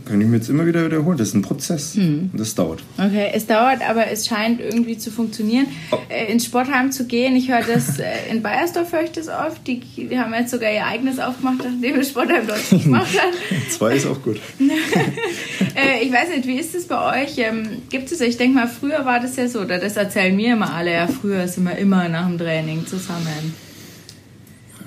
kann 0.06 0.20
ich 0.20 0.26
mir 0.26 0.36
jetzt 0.36 0.48
immer 0.48 0.66
wieder 0.66 0.84
wiederholen, 0.84 1.18
das 1.18 1.28
ist 1.28 1.34
ein 1.34 1.42
Prozess 1.42 1.94
hm. 1.94 2.30
und 2.32 2.40
das 2.40 2.54
dauert. 2.54 2.82
Okay, 2.98 3.30
es 3.32 3.46
dauert, 3.46 3.88
aber 3.88 4.08
es 4.08 4.26
scheint 4.26 4.60
irgendwie 4.60 4.96
zu 4.96 5.10
funktionieren. 5.10 5.66
Oh. 5.90 5.98
Äh, 6.08 6.32
ins 6.32 6.46
Sportheim 6.46 6.90
zu 6.92 7.06
gehen, 7.06 7.36
ich 7.36 7.50
höre 7.50 7.62
das, 7.62 7.98
äh, 7.98 8.06
in 8.30 8.42
Bayersdorf 8.42 8.92
höre 8.92 9.04
ich 9.04 9.12
das 9.12 9.28
oft, 9.28 9.66
die, 9.66 9.80
die 9.80 10.18
haben 10.18 10.32
jetzt 10.34 10.50
sogar 10.50 10.72
ihr 10.72 10.86
eigenes 10.86 11.18
aufgemacht, 11.18 11.58
nachdem 11.58 11.96
das 11.96 12.08
Sportheim 12.08 12.46
dort 12.46 12.68
gemacht 12.70 13.18
hat. 13.18 13.34
Zwei 13.70 13.94
ist 13.94 14.06
auch 14.06 14.22
gut. 14.22 14.40
äh, 14.60 16.02
ich 16.02 16.12
weiß 16.12 16.30
nicht, 16.30 16.46
wie 16.46 16.58
ist 16.58 16.74
das 16.74 16.84
bei 16.84 17.22
euch? 17.22 17.38
Ähm, 17.38 17.82
gibt 17.90 18.10
es, 18.10 18.20
ich 18.20 18.36
denke 18.36 18.58
mal, 18.58 18.68
früher 18.68 19.04
war 19.04 19.20
das 19.20 19.36
ja 19.36 19.48
so, 19.48 19.60
oder 19.60 19.78
das 19.78 19.96
erzählen 19.96 20.34
mir 20.34 20.54
immer 20.54 20.72
alle, 20.72 20.92
ja, 20.92 21.06
früher 21.06 21.46
sind 21.48 21.64
wir 21.64 21.76
immer 21.76 22.08
nach 22.08 22.26
dem 22.26 22.38
Training 22.38 22.86
zusammen. 22.86 23.69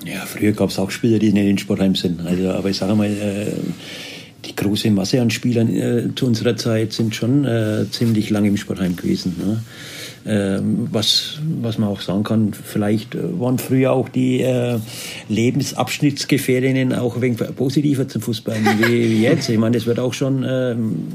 Ja, 0.05 0.25
früher 0.25 0.51
gab 0.51 0.69
es 0.69 0.79
auch 0.79 0.91
Spieler, 0.91 1.19
die 1.19 1.31
nicht 1.31 1.47
in 1.47 1.57
Sportheim 1.57 1.95
sind. 1.95 2.21
Also, 2.21 2.51
aber 2.51 2.69
ich 2.69 2.77
sage 2.77 2.95
mal, 2.95 3.07
äh, 3.07 3.53
die 4.45 4.55
große 4.55 4.91
Masse 4.91 5.21
an 5.21 5.29
Spielern 5.29 5.73
äh, 5.73 6.15
zu 6.15 6.25
unserer 6.25 6.55
Zeit 6.55 6.93
sind 6.93 7.15
schon 7.15 7.45
äh, 7.45 7.85
ziemlich 7.89 8.29
lange 8.29 8.49
im 8.49 8.57
Sportheim 8.57 8.95
gewesen. 8.95 9.35
Ne? 9.37 9.63
Ähm, 10.25 10.87
was, 10.91 11.39
was 11.61 11.77
man 11.77 11.89
auch 11.89 12.01
sagen 12.01 12.23
kann, 12.23 12.53
vielleicht 12.53 13.15
äh, 13.15 13.39
waren 13.39 13.57
früher 13.57 13.91
auch 13.91 14.07
die 14.09 14.41
äh, 14.41 14.79
Lebensabschnittsgefährdinnen 15.27 16.93
auch 16.93 17.15
ein 17.15 17.21
wenig 17.21 17.39
positiver 17.55 18.07
zum 18.07 18.21
Fußball 18.21 18.55
wie, 18.79 19.09
wie 19.09 19.21
jetzt. 19.21 19.49
Ich 19.49 19.57
meine, 19.57 19.75
das 19.77 19.85
wird 19.85 19.99
auch 19.99 20.13
schon 20.13 20.45
ähm, 20.47 21.07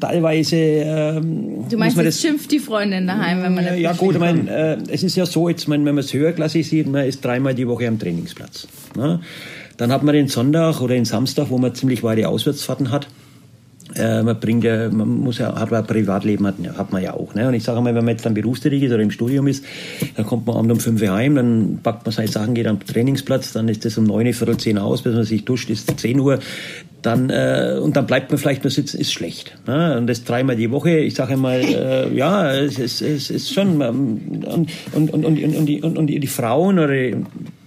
teilweise. 0.00 0.56
Ähm, 0.56 1.68
du 1.68 1.76
meinst, 1.76 1.96
jetzt 1.96 2.20
schimpft 2.20 2.50
die 2.52 2.58
Freundin 2.58 3.06
daheim, 3.06 3.42
wenn 3.42 3.54
man 3.54 3.78
Ja, 3.78 3.92
gut, 3.92 4.14
ich 4.14 4.20
meine, 4.20 4.50
äh, 4.50 4.78
es 4.92 5.02
ist 5.02 5.16
ja 5.16 5.26
so, 5.26 5.48
jetzt, 5.48 5.68
wenn 5.68 5.84
man 5.84 5.98
es 5.98 6.12
höherklassig 6.12 6.68
sieht, 6.68 6.86
man 6.86 7.06
ist 7.06 7.24
dreimal 7.24 7.54
die 7.54 7.68
Woche 7.68 7.86
am 7.88 7.98
Trainingsplatz. 7.98 8.68
Ne? 8.96 9.20
Dann 9.76 9.92
hat 9.92 10.02
man 10.02 10.14
den 10.14 10.28
Sonntag 10.28 10.80
oder 10.80 10.94
den 10.94 11.04
Samstag, 11.04 11.50
wo 11.50 11.58
man 11.58 11.74
ziemlich 11.74 12.02
weite 12.02 12.28
Auswärtsfahrten 12.28 12.90
hat. 12.90 13.08
Äh, 13.96 14.22
man 14.22 14.38
bringt 14.38 14.64
ja, 14.64 14.88
man 14.90 15.08
muss 15.08 15.38
ja, 15.38 15.54
hat 15.58 15.70
man 15.70 15.80
ein 15.80 15.86
Privatleben, 15.86 16.46
hat, 16.46 16.56
hat 16.76 16.92
man 16.92 17.02
ja 17.02 17.14
auch. 17.14 17.34
Ne? 17.34 17.48
Und 17.48 17.54
ich 17.54 17.64
sage 17.64 17.80
mal, 17.80 17.94
wenn 17.94 18.04
man 18.04 18.14
jetzt 18.14 18.26
dann 18.26 18.34
berufstätig 18.34 18.82
ist 18.82 18.92
oder 18.92 19.02
im 19.02 19.10
Studium 19.10 19.46
ist, 19.46 19.64
dann 20.16 20.26
kommt 20.26 20.46
man 20.46 20.56
abends 20.56 20.72
um 20.74 20.80
fünf 20.80 21.02
Uhr 21.02 21.12
heim, 21.12 21.34
dann 21.34 21.80
packt 21.82 22.04
man 22.04 22.12
seine 22.12 22.28
Sachen, 22.28 22.54
geht 22.54 22.66
am 22.66 22.84
Trainingsplatz, 22.84 23.52
dann 23.52 23.68
ist 23.68 23.84
das 23.84 23.96
um 23.96 24.04
neun, 24.04 24.32
viertel 24.32 24.56
zehn 24.58 24.78
aus, 24.78 25.02
bis 25.02 25.14
man 25.14 25.24
sich 25.24 25.44
duscht, 25.44 25.70
ist 25.70 25.98
zehn 25.98 26.20
Uhr. 26.20 26.38
Dann, 27.02 27.30
äh, 27.30 27.78
und 27.80 27.96
dann 27.96 28.06
bleibt 28.06 28.30
man 28.30 28.38
vielleicht 28.38 28.64
nur 28.64 28.70
sitzen, 28.70 28.98
ist 28.98 29.12
schlecht. 29.12 29.56
Ne? 29.66 29.96
Und 29.96 30.08
das 30.08 30.24
dreimal 30.24 30.56
die 30.56 30.70
Woche, 30.70 30.98
ich 30.98 31.14
sage 31.14 31.36
mal, 31.36 31.60
äh, 31.60 32.12
ja, 32.14 32.52
es 32.52 32.78
ist, 32.78 33.00
es 33.00 33.30
ist 33.30 33.52
schon, 33.52 33.80
ähm, 33.80 34.42
und, 34.44 34.70
und, 34.92 35.14
und, 35.14 35.24
und, 35.24 35.56
und, 35.56 35.66
die, 35.66 35.82
und, 35.82 35.98
und 35.98 36.06
die 36.08 36.26
Frauen 36.26 36.78
oder 36.78 36.94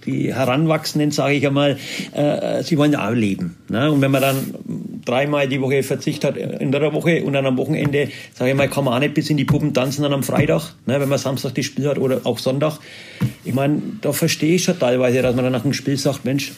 die 0.06 0.34
Heranwachsenden, 0.34 1.10
sage 1.10 1.34
ich 1.34 1.46
einmal, 1.46 1.76
äh, 2.12 2.62
sie 2.62 2.76
wollen 2.76 2.92
ja 2.92 3.08
auch 3.08 3.14
leben. 3.14 3.56
Ne? 3.68 3.90
Und 3.90 4.00
wenn 4.00 4.10
man 4.10 4.22
dann 4.22 4.36
dreimal 5.04 5.48
die 5.48 5.60
Woche 5.60 5.82
Verzicht 5.82 6.24
hat 6.24 6.36
in 6.36 6.72
der 6.72 6.92
Woche 6.92 7.24
und 7.24 7.32
dann 7.32 7.46
am 7.46 7.56
Wochenende, 7.56 8.08
sage 8.34 8.50
ich 8.50 8.56
mal, 8.56 8.68
kann 8.68 8.84
man 8.84 8.94
auch 8.94 8.98
nicht 9.00 9.14
bis 9.14 9.30
in 9.30 9.36
die 9.36 9.44
Puppen 9.44 9.74
tanzen 9.74 10.02
dann 10.02 10.12
am 10.12 10.22
Freitag, 10.22 10.74
ne? 10.86 11.00
wenn 11.00 11.08
man 11.08 11.18
Samstag 11.18 11.54
das 11.54 11.64
Spiel 11.64 11.88
hat 11.88 11.98
oder 11.98 12.20
auch 12.24 12.38
Sonntag. 12.38 12.78
Ich 13.44 13.54
meine, 13.54 13.80
da 14.00 14.12
verstehe 14.12 14.56
ich 14.56 14.64
schon 14.64 14.78
teilweise, 14.78 15.22
dass 15.22 15.34
man 15.34 15.44
dann 15.44 15.52
nach 15.52 15.62
dem 15.62 15.72
Spiel 15.72 15.96
sagt, 15.96 16.24
Mensch, 16.24 16.52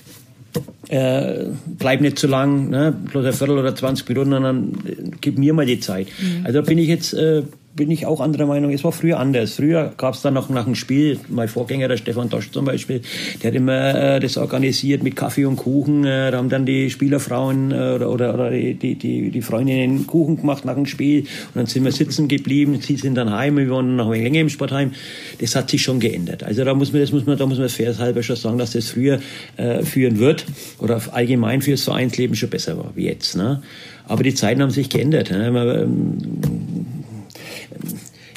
äh, 0.88 1.46
bleib 1.66 2.00
nicht 2.00 2.18
zu 2.18 2.26
lang, 2.26 2.68
ne? 2.70 2.92
bloß 3.10 3.24
ein 3.24 3.32
Viertel 3.32 3.58
oder 3.58 3.74
20 3.74 4.08
Minuten, 4.08 4.30
dann 4.30 5.16
gib 5.20 5.38
mir 5.38 5.54
mal 5.54 5.66
die 5.66 5.80
Zeit. 5.80 6.08
Mhm. 6.18 6.44
Also 6.44 6.60
da 6.60 6.66
bin 6.66 6.78
ich 6.78 6.88
jetzt 6.88 7.14
äh, 7.14 7.42
bin 7.74 7.90
ich 7.90 8.04
auch 8.04 8.20
anderer 8.20 8.46
Meinung. 8.46 8.70
Es 8.70 8.84
war 8.84 8.92
früher 8.92 9.18
anders. 9.18 9.54
Früher 9.54 9.94
gab 9.96 10.14
es 10.14 10.22
dann 10.22 10.34
noch 10.34 10.50
nach 10.50 10.64
dem 10.64 10.74
Spiel, 10.74 11.18
mein 11.28 11.48
Vorgänger, 11.48 11.88
der 11.88 11.96
Stefan 11.96 12.28
Dosch 12.28 12.50
zum 12.50 12.66
Beispiel, 12.66 13.00
der 13.42 13.50
hat 13.50 13.56
immer 13.56 13.94
äh, 13.94 14.20
das 14.20 14.36
organisiert 14.36 15.02
mit 15.02 15.16
Kaffee 15.16 15.46
und 15.46 15.56
Kuchen. 15.56 16.04
Äh, 16.04 16.30
da 16.30 16.38
haben 16.38 16.50
dann 16.50 16.66
die 16.66 16.90
Spielerfrauen 16.90 17.70
äh, 17.70 17.74
oder, 17.74 18.10
oder, 18.10 18.34
oder 18.34 18.50
die, 18.50 18.74
die, 18.74 19.30
die, 19.30 19.42
Freundinnen 19.42 20.06
Kuchen 20.06 20.36
gemacht 20.36 20.64
nach 20.64 20.74
dem 20.74 20.86
Spiel. 20.86 21.20
Und 21.20 21.28
dann 21.54 21.66
sind 21.66 21.84
wir 21.84 21.92
sitzen 21.92 22.28
geblieben. 22.28 22.78
Sie 22.80 22.96
sind 22.96 23.14
dann 23.14 23.30
heim. 23.30 23.56
Wir 23.56 23.70
waren 23.70 23.96
noch 23.96 24.10
länger 24.10 24.40
im 24.40 24.50
Sportheim. 24.50 24.92
Das 25.40 25.56
hat 25.56 25.70
sich 25.70 25.82
schon 25.82 25.98
geändert. 25.98 26.44
Also 26.44 26.64
da 26.64 26.74
muss 26.74 26.92
man, 26.92 27.00
das 27.00 27.12
muss 27.12 27.24
man, 27.24 27.38
da 27.38 27.46
muss 27.46 27.58
man 27.58 27.70
fairhalber 27.70 28.22
schon 28.22 28.36
sagen, 28.36 28.58
dass 28.58 28.72
das 28.72 28.90
früher 28.90 29.18
äh, 29.56 29.82
führen 29.82 30.18
wird 30.18 30.44
oder 30.78 31.00
allgemein 31.12 31.62
fürs 31.62 31.84
Vereinsleben 31.84 32.36
schon 32.36 32.50
besser 32.50 32.76
war 32.76 32.92
wie 32.94 33.06
jetzt. 33.06 33.36
Ne? 33.36 33.62
Aber 34.06 34.22
die 34.22 34.34
Zeiten 34.34 34.60
haben 34.60 34.70
sich 34.70 34.90
geändert. 34.90 35.30
Ne? 35.30 35.50
Man, 35.50 35.68
ähm, 35.68 36.71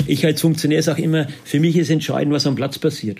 ich 0.07 0.25
als 0.25 0.41
Funktionär 0.41 0.81
sage 0.83 1.01
immer, 1.01 1.27
für 1.43 1.59
mich 1.59 1.77
ist 1.77 1.89
entscheidend, 1.89 2.33
was 2.33 2.47
am 2.47 2.55
Platz 2.55 2.79
passiert. 2.79 3.19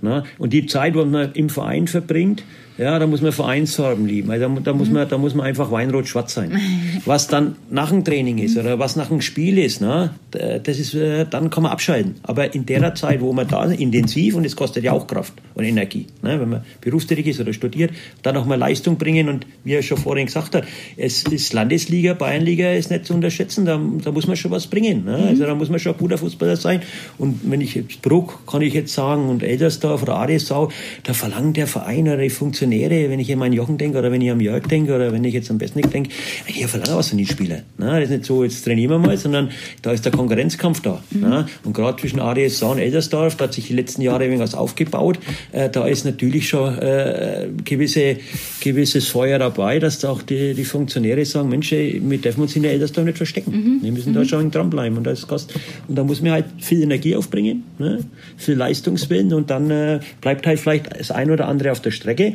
Na? 0.00 0.24
Und 0.38 0.52
die 0.52 0.66
Zeit, 0.66 0.94
wo 0.94 1.04
man 1.04 1.32
im 1.32 1.48
Verein 1.48 1.86
verbringt, 1.86 2.42
ja, 2.82 2.98
da 2.98 3.06
muss 3.06 3.22
man 3.22 3.32
Vereinsfarben 3.32 4.06
lieben. 4.06 4.28
Da, 4.28 4.48
da, 4.48 4.72
muss 4.72 4.90
man, 4.90 5.08
da 5.08 5.18
muss 5.18 5.34
man 5.34 5.46
einfach 5.46 5.70
weinrot-schwarz 5.70 6.34
sein. 6.34 6.58
Was 7.04 7.28
dann 7.28 7.56
nach 7.70 7.90
dem 7.90 8.04
Training 8.04 8.38
ist 8.38 8.56
oder 8.56 8.78
was 8.78 8.96
nach 8.96 9.08
dem 9.08 9.20
Spiel 9.20 9.58
ist, 9.58 9.80
ne, 9.80 10.10
das 10.30 10.78
ist, 10.78 10.94
äh, 10.94 11.26
dann 11.28 11.50
kann 11.50 11.62
man 11.62 11.72
abschalten. 11.72 12.16
Aber 12.22 12.54
in 12.54 12.64
der 12.66 12.94
Zeit, 12.94 13.20
wo 13.20 13.32
man 13.32 13.48
da 13.48 13.64
intensiv, 13.64 14.34
und 14.36 14.44
es 14.44 14.56
kostet 14.56 14.84
ja 14.84 14.92
auch 14.92 15.06
Kraft 15.06 15.32
und 15.54 15.64
Energie, 15.64 16.06
ne, 16.22 16.40
wenn 16.40 16.48
man 16.48 16.64
berufstätig 16.80 17.26
ist 17.26 17.40
oder 17.40 17.52
studiert, 17.52 17.92
dann 18.22 18.34
noch 18.34 18.46
mal 18.46 18.58
Leistung 18.58 18.98
bringen. 18.98 19.28
Und 19.28 19.46
wie 19.64 19.72
er 19.74 19.82
schon 19.82 19.98
vorhin 19.98 20.26
gesagt 20.26 20.54
hat, 20.54 20.64
es 20.96 21.24
ist 21.24 21.52
Landesliga, 21.52 22.14
Bayernliga 22.14 22.72
ist 22.72 22.90
nicht 22.90 23.06
zu 23.06 23.14
unterschätzen, 23.14 23.64
da, 23.64 23.80
da 24.02 24.12
muss 24.12 24.26
man 24.26 24.36
schon 24.36 24.50
was 24.50 24.66
bringen. 24.66 25.04
Ne? 25.04 25.16
Also 25.28 25.44
da 25.44 25.54
muss 25.54 25.68
man 25.68 25.78
schon 25.78 25.92
ein 25.92 25.98
guter 25.98 26.18
Fußballer 26.18 26.56
sein. 26.56 26.82
Und 27.18 27.40
wenn 27.44 27.60
ich 27.60 27.74
jetzt 27.74 28.02
Bruck, 28.02 28.46
kann 28.46 28.62
ich 28.62 28.74
jetzt 28.74 28.94
sagen, 28.94 29.28
und 29.28 29.42
Eldersdorf 29.42 30.02
oder 30.02 30.16
Adesau, 30.16 30.70
da 31.04 31.14
verlangt 31.14 31.56
der 31.56 31.66
Verein 31.66 32.08
oder 32.08 32.18
die 32.18 32.30
Funktion 32.30 32.71
Funktionäre, 32.72 33.10
wenn 33.10 33.20
ich 33.20 33.32
an 33.32 33.38
meinen 33.38 33.52
Jochen 33.52 33.78
denke 33.78 33.98
oder 33.98 34.10
wenn 34.10 34.20
ich 34.20 34.30
am 34.30 34.40
Jörg 34.40 34.66
denke 34.66 34.94
oder 34.94 35.12
wenn 35.12 35.24
ich 35.24 35.34
jetzt 35.34 35.50
am 35.50 35.58
Bestnick 35.58 35.90
denke, 35.90 36.10
ich 36.46 36.66
verlange 36.66 36.96
was 36.96 37.08
von 37.08 37.18
den 37.18 37.26
Spielern. 37.26 37.62
Das 37.78 38.04
ist 38.04 38.10
nicht 38.10 38.24
so, 38.24 38.44
jetzt 38.44 38.64
trainieren 38.64 38.90
wir 38.90 38.98
mal, 38.98 39.16
sondern 39.16 39.50
da 39.82 39.92
ist 39.92 40.04
der 40.04 40.12
Konkurrenzkampf 40.12 40.80
da. 40.80 41.02
Mhm. 41.10 41.44
Und 41.64 41.74
gerade 41.74 42.00
zwischen 42.00 42.20
ADS 42.20 42.62
und 42.62 42.78
Eldersdorf, 42.78 43.36
da 43.36 43.44
hat 43.44 43.54
sich 43.54 43.66
die 43.66 43.74
letzten 43.74 44.02
Jahre 44.02 44.24
irgendwas 44.24 44.54
aufgebaut. 44.54 45.18
Äh, 45.52 45.68
da 45.70 45.86
ist 45.86 46.04
natürlich 46.04 46.48
schon 46.48 46.78
äh, 46.78 47.48
gewisse, 47.64 48.16
gewisses 48.60 49.08
Feuer 49.08 49.38
dabei, 49.38 49.78
dass 49.78 49.98
da 49.98 50.10
auch 50.10 50.22
die, 50.22 50.54
die 50.54 50.64
Funktionäre 50.64 51.24
sagen, 51.24 51.48
Mensch, 51.48 51.72
wir 51.72 52.18
dürfen 52.18 52.42
uns 52.42 52.56
in 52.56 52.62
der 52.62 52.72
Eldersdorf 52.72 53.06
nicht 53.06 53.16
verstecken. 53.16 53.50
Mhm. 53.52 53.82
Wir 53.82 53.92
müssen 53.92 54.10
mhm. 54.10 54.16
da 54.16 54.24
schon 54.24 54.50
dranbleiben. 54.50 54.98
Und, 54.98 55.04
das 55.04 55.26
kostet, 55.26 55.60
und 55.88 55.96
da 55.96 56.04
muss 56.04 56.22
man 56.22 56.32
halt 56.32 56.46
viel 56.58 56.82
Energie 56.82 57.16
aufbringen, 57.16 57.64
ne? 57.78 58.00
viel 58.36 58.54
Leistungswillen 58.54 59.32
und 59.32 59.50
dann 59.50 59.70
äh, 59.70 60.00
bleibt 60.20 60.46
halt 60.46 60.58
vielleicht 60.58 60.98
das 60.98 61.10
ein 61.10 61.30
oder 61.30 61.48
andere 61.48 61.72
auf 61.72 61.80
der 61.80 61.90
Strecke 61.90 62.34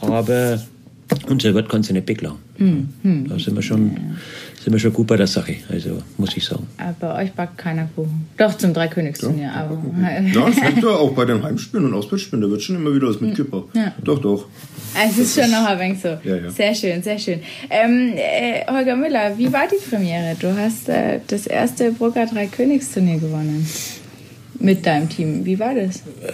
aber 0.00 0.60
unser 1.28 1.54
Wirt 1.54 1.68
kann 1.68 1.82
sich 1.82 1.92
nicht 1.92 2.06
beklagen. 2.06 2.38
Hm, 2.56 2.88
hm. 3.02 3.28
Da 3.28 3.38
sind 3.38 3.54
wir, 3.54 3.62
schon, 3.62 3.96
sind 4.62 4.72
wir 4.72 4.78
schon 4.78 4.92
gut 4.92 5.06
bei 5.06 5.16
der 5.16 5.26
Sache, 5.26 5.56
also 5.70 6.02
muss 6.16 6.36
ich 6.36 6.44
sagen. 6.44 6.66
Aber 6.76 7.14
bei 7.14 7.22
euch 7.22 7.32
backt 7.32 7.56
keiner 7.56 7.88
Kuchen. 7.94 8.26
Doch, 8.36 8.56
zum 8.56 8.74
Dreikönigsturnier. 8.74 9.44
Ja, 9.44 9.54
aber 9.54 9.82
ja 10.02 10.52
stimmt 10.52 10.82
ja, 10.82 10.90
auch 10.90 11.12
bei 11.12 11.24
den 11.24 11.42
Heimspielen 11.42 11.86
und 11.86 11.94
Auswärtsspielen, 11.94 12.42
da 12.42 12.50
wird 12.50 12.62
schon 12.62 12.76
immer 12.76 12.94
wieder 12.94 13.08
was 13.08 13.20
mitgebracht. 13.20 13.68
Ja. 13.74 13.94
Doch, 14.02 14.18
doch. 14.18 14.46
Es 15.06 15.18
ist 15.18 15.40
schon 15.40 15.50
noch 15.50 15.64
ein 15.66 15.78
wenig 15.78 16.00
so. 16.00 16.08
Ja, 16.08 16.36
ja. 16.36 16.50
Sehr 16.50 16.74
schön, 16.74 17.02
sehr 17.02 17.18
schön. 17.18 17.40
Ähm, 17.70 18.12
äh, 18.16 18.66
Holger 18.70 18.96
Müller, 18.96 19.38
wie 19.38 19.52
war 19.52 19.66
die 19.68 19.88
Premiere? 19.88 20.36
Du 20.38 20.54
hast 20.56 20.88
äh, 20.88 21.20
das 21.26 21.46
erste 21.46 21.92
Brugger 21.92 22.26
Dreikönigsturnier 22.26 23.18
gewonnen. 23.18 23.66
Mit 24.60 24.84
deinem 24.84 25.08
Team. 25.08 25.44
Wie 25.44 25.58
war 25.58 25.74
das? 25.74 25.98
Äh, 25.98 26.32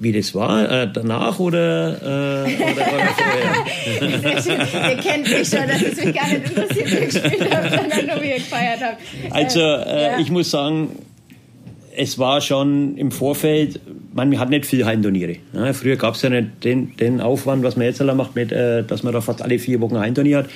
wie 0.00 0.12
das 0.12 0.34
war, 0.34 0.70
äh, 0.70 0.88
danach 0.92 1.38
oder, 1.38 1.90
äh, 1.90 2.54
oder, 2.54 2.70
oder 2.70 3.08
vorher? 3.16 4.90
ihr 4.90 4.96
kennt 4.96 5.28
mich 5.28 5.48
schon, 5.48 5.66
dass 5.66 5.82
es 5.82 6.04
mich 6.04 6.14
gar 6.14 6.28
nicht 6.28 6.48
interessiert, 6.48 6.90
wie 6.90 6.94
ihr 6.94 7.06
gespielt 7.06 7.54
habt, 7.54 7.70
sondern 7.70 8.06
nur 8.06 8.22
wie 8.22 8.28
ihr 8.28 8.34
gefeiert 8.36 8.80
habt. 8.80 9.00
Also 9.30 9.60
äh, 9.60 10.02
ja. 10.04 10.18
ich 10.18 10.30
muss 10.30 10.50
sagen, 10.50 10.90
es 11.96 12.16
war 12.16 12.40
schon 12.40 12.96
im 12.96 13.10
Vorfeld, 13.10 13.80
man 14.14 14.38
hat 14.38 14.50
nicht 14.50 14.66
viel 14.66 14.84
Heimturniere. 14.84 15.36
Ja, 15.52 15.72
früher 15.72 15.96
gab 15.96 16.14
es 16.14 16.22
ja 16.22 16.30
nicht 16.30 16.62
den, 16.62 16.96
den, 16.96 17.20
Aufwand, 17.20 17.64
was 17.64 17.76
man 17.76 17.86
jetzt 17.86 18.00
alle 18.00 18.14
macht, 18.14 18.36
mit, 18.36 18.52
äh, 18.52 18.84
dass 18.84 19.02
man 19.02 19.12
da 19.12 19.20
fast 19.20 19.42
alle 19.42 19.58
vier 19.58 19.80
Wochen 19.80 19.98
Heimturnier 19.98 20.38
hat, 20.38 20.46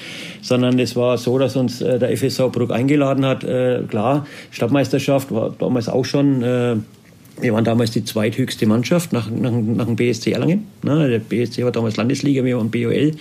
sondern 0.41 0.79
es 0.79 0.95
war 0.95 1.19
so, 1.19 1.39
dass 1.39 1.57
uns 1.57 1.83
äh, 1.83 1.99
der 1.99 2.17
FSV 2.17 2.53
Bruck 2.53 2.71
eingeladen 2.71 3.27
hat. 3.27 3.43
Äh, 3.43 3.83
klar, 3.89 4.25
Stadtmeisterschaft 4.53 5.33
war 5.33 5.51
damals 5.59 5.89
auch 5.89 6.05
schon 6.05 6.43
äh, 6.43 6.77
wir 7.43 7.53
waren 7.53 7.65
damals 7.65 7.91
die 7.91 8.05
zweithöchste 8.05 8.67
Mannschaft 8.67 9.13
nach, 9.13 9.29
nach, 9.31 9.51
nach 9.51 9.87
dem 9.87 9.97
BSC 9.97 10.33
Erlangen. 10.33 10.67
Ne? 10.83 11.09
Der 11.09 11.19
BSC 11.19 11.65
war 11.65 11.73
damals 11.73 11.97
Landesliga, 11.97 12.45
wir 12.45 12.57
waren 12.57 12.71
BOL. 12.71 13.13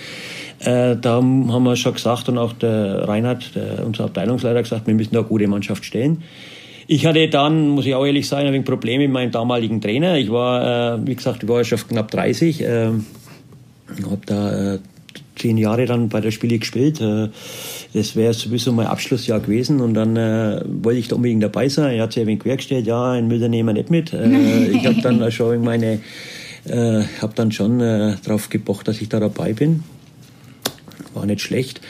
Äh, 0.60 0.96
da 0.96 1.16
haben 1.16 1.64
wir 1.64 1.76
schon 1.76 1.94
gesagt 1.96 2.30
und 2.30 2.38
auch 2.38 2.54
der 2.54 3.08
Reinhard, 3.08 3.56
der, 3.56 3.86
unser 3.86 4.06
Abteilungsleiter, 4.06 4.62
gesagt, 4.62 4.88
wir 4.88 4.94
müssen 4.94 5.14
da 5.14 5.20
eine 5.20 5.28
gute 5.28 5.48
Mannschaft 5.48 5.84
stellen. 5.84 6.24
Ich 6.88 7.06
hatte 7.06 7.28
dann, 7.30 7.70
muss 7.70 7.86
ich 7.86 7.96
auch 7.96 8.06
ehrlich 8.06 8.28
sein, 8.28 8.46
ein 8.46 8.54
wenig 8.54 8.66
Probleme 8.66 9.06
mit 9.06 9.14
meinem 9.14 9.32
damaligen 9.32 9.82
Trainer. 9.82 10.18
Ich 10.18 10.32
war, 10.32 10.96
äh, 10.96 11.08
wie 11.08 11.16
gesagt, 11.16 11.44
ich 11.44 11.50
war 11.50 11.64
schon 11.64 11.80
knapp 11.88 12.12
30. 12.12 12.62
Äh, 12.62 12.92
habe 14.10 14.22
da 14.26 14.74
äh, 14.74 14.80
zehn 15.42 15.58
Jahre 15.58 15.86
dann 15.86 16.10
bei 16.10 16.22
der 16.22 16.32
Spiele 16.32 16.60
gespielt. 16.60 17.02
Äh, 17.02 17.30
das 17.94 18.16
wäre 18.16 18.34
sowieso 18.34 18.72
mein 18.72 18.88
Abschlussjahr 18.88 19.40
gewesen 19.40 19.82
und 19.82 19.94
dann 19.94 20.16
äh, 20.16 20.62
wollte 20.66 21.00
ich 21.00 21.08
da 21.08 21.16
unbedingt 21.16 21.44
dabei 21.44 21.68
sein. 21.68 21.96
Er 21.96 22.04
hat 22.04 22.14
sich 22.14 22.22
ein 22.22 22.28
wenig 22.28 22.44
quergestellt, 22.44 22.86
ja, 22.86 23.16
in 23.16 23.28
Müller 23.28 23.50
nehmen 23.50 23.70
wir 23.70 23.74
nicht 23.74 23.90
mit. 23.90 24.14
Äh, 24.14 24.68
ich 24.72 24.86
habe 24.86 25.02
dann 25.02 25.32
schon 25.32 25.64
meine, 25.64 26.00
äh, 26.66 27.04
habe 27.22 27.34
dann 27.36 27.52
schon 27.52 27.82
äh, 27.82 28.16
darauf 28.24 28.50
gepocht, 28.50 28.88
dass 28.88 29.02
ich 29.02 29.10
da 29.10 29.20
dabei 29.20 29.54
bin. 29.54 29.84
War 31.14 31.26
nicht 31.26 31.42
schlecht. 31.42 31.82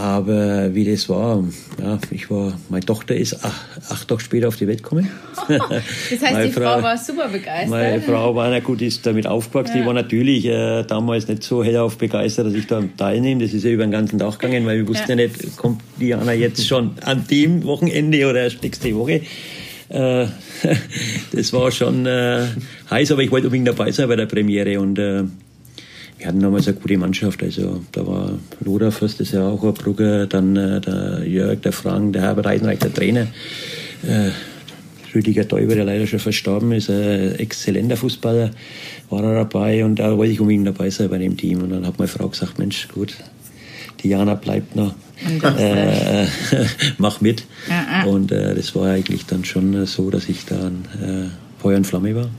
Aber 0.00 0.74
wie 0.74 0.90
das 0.90 1.10
war, 1.10 1.44
ja, 1.78 1.98
ich 2.10 2.30
war, 2.30 2.58
meine 2.70 2.86
Tochter 2.86 3.14
ist 3.14 3.44
acht, 3.44 3.60
acht 3.90 4.08
Tage 4.08 4.22
später 4.22 4.48
auf 4.48 4.56
die 4.56 4.66
Welt 4.66 4.82
gekommen. 4.82 5.10
das 5.48 5.60
heißt, 5.60 6.48
die 6.48 6.52
Frau, 6.52 6.76
Frau, 6.76 6.82
war 6.82 6.96
super 6.96 7.28
begeistert. 7.28 7.68
Meine 7.68 8.00
Frau 8.00 8.34
war, 8.34 8.48
na 8.48 8.60
gut, 8.60 8.80
ist 8.80 9.04
damit 9.04 9.26
aufgewachsen. 9.26 9.76
Ja. 9.76 9.82
Die 9.82 9.86
war 9.86 9.92
natürlich 9.92 10.46
äh, 10.46 10.84
damals 10.84 11.28
nicht 11.28 11.42
so 11.42 11.62
hellauf 11.62 11.98
begeistert, 11.98 12.46
dass 12.46 12.54
ich 12.54 12.66
da 12.66 12.82
teilnehme. 12.96 13.42
Das 13.42 13.52
ist 13.52 13.62
ja 13.62 13.72
über 13.72 13.84
den 13.84 13.90
ganzen 13.90 14.18
Tag 14.18 14.38
gegangen, 14.38 14.64
weil 14.64 14.78
wir 14.78 14.88
wussten 14.88 15.10
ja, 15.10 15.16
ja 15.16 15.28
nicht, 15.28 15.56
kommt 15.58 15.82
Diana 16.00 16.32
jetzt 16.32 16.66
schon 16.66 16.92
an 17.04 17.26
dem 17.30 17.64
Wochenende 17.64 18.26
oder 18.26 18.44
erst 18.44 18.62
nächste 18.62 18.96
Woche. 18.96 19.20
Äh, 19.90 20.26
das 21.32 21.52
war 21.52 21.70
schon 21.72 22.06
äh, 22.06 22.46
heiß, 22.90 23.12
aber 23.12 23.22
ich 23.22 23.30
wollte 23.30 23.48
unbedingt 23.48 23.68
dabei 23.68 23.90
sein 23.90 24.08
bei 24.08 24.16
der 24.16 24.26
Premiere 24.26 24.80
und 24.80 24.98
äh, 24.98 25.24
wir 26.20 26.26
hatten 26.26 26.40
damals 26.40 26.68
eine 26.68 26.76
gute 26.76 26.98
Mannschaft. 26.98 27.42
Also 27.42 27.80
da 27.92 28.06
war 28.06 28.32
Lothar 28.62 28.92
Fürst, 28.92 29.20
ist 29.20 29.32
ja 29.32 29.48
auch 29.48 29.64
ein 29.64 29.72
Brugger, 29.72 30.26
dann 30.26 30.54
äh, 30.54 30.80
der 30.80 31.26
Jörg, 31.26 31.60
der 31.62 31.72
Frank, 31.72 32.12
der 32.12 32.22
Herbert 32.22 32.46
Eisenreich, 32.46 32.78
der 32.78 32.92
Trainer. 32.92 33.26
Äh, 34.02 34.30
Rüdiger 35.14 35.44
Däuber, 35.44 35.74
der 35.74 35.84
leider 35.84 36.06
schon 36.06 36.18
verstorben 36.18 36.72
ist, 36.72 36.90
ein 36.90 37.36
exzellenter 37.36 37.96
Fußballer, 37.96 38.50
war 39.08 39.24
er 39.24 39.34
dabei 39.34 39.84
und 39.84 39.98
da 39.98 40.16
wollte 40.16 40.32
ich 40.32 40.40
unbedingt 40.40 40.66
dabei 40.66 40.90
sein 40.90 41.08
bei 41.08 41.18
dem 41.18 41.38
Team. 41.38 41.62
Und 41.62 41.70
dann 41.70 41.86
hat 41.86 41.98
meine 41.98 42.06
Frau 42.06 42.28
gesagt, 42.28 42.58
Mensch, 42.58 42.86
gut, 42.88 43.16
Diana 44.02 44.34
bleibt 44.34 44.76
noch, 44.76 44.94
äh, 45.58 46.26
mach 46.98 47.20
mit. 47.22 47.44
Ja, 47.68 47.86
ja. 47.90 48.04
Und 48.04 48.30
äh, 48.30 48.54
das 48.54 48.76
war 48.76 48.90
eigentlich 48.90 49.24
dann 49.24 49.44
schon 49.44 49.86
so, 49.86 50.10
dass 50.10 50.28
ich 50.28 50.44
dann 50.44 50.84
äh, 51.02 51.60
Feuer 51.60 51.78
und 51.78 51.86
Flamme 51.86 52.14
war 52.14 52.30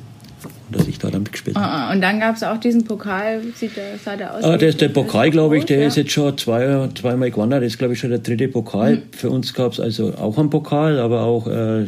dass 0.71 0.87
ich 0.87 0.99
da 0.99 1.09
dann 1.09 1.23
mitgespielt 1.23 1.55
habe. 1.55 1.65
Ah, 1.65 1.91
und 1.91 2.01
dann 2.01 2.19
gab 2.19 2.35
es 2.35 2.43
auch 2.43 2.57
diesen 2.57 2.83
Pokal, 2.85 3.41
sieht 3.55 3.75
der, 3.75 3.97
sah 3.97 4.15
der 4.15 4.35
aus? 4.35 4.43
Ah, 4.43 4.57
der, 4.57 4.73
der 4.73 4.89
Pokal, 4.89 5.31
glaube 5.31 5.57
ich, 5.57 5.65
der 5.65 5.79
ja. 5.79 5.87
ist 5.87 5.97
jetzt 5.97 6.11
schon 6.11 6.37
zwei, 6.37 6.89
zweimal 6.95 7.31
gewonnen. 7.31 7.51
Das 7.51 7.63
ist, 7.63 7.77
glaube 7.77 7.93
ich, 7.93 7.99
schon 7.99 8.09
der 8.09 8.19
dritte 8.19 8.47
Pokal. 8.47 8.97
Mhm. 8.97 9.01
Für 9.11 9.29
uns 9.29 9.53
gab 9.53 9.73
es 9.73 9.79
also 9.79 10.15
auch 10.15 10.37
einen 10.37 10.49
Pokal, 10.49 10.99
aber 10.99 11.23
auch 11.23 11.47
äh, 11.47 11.83
äh, 11.83 11.87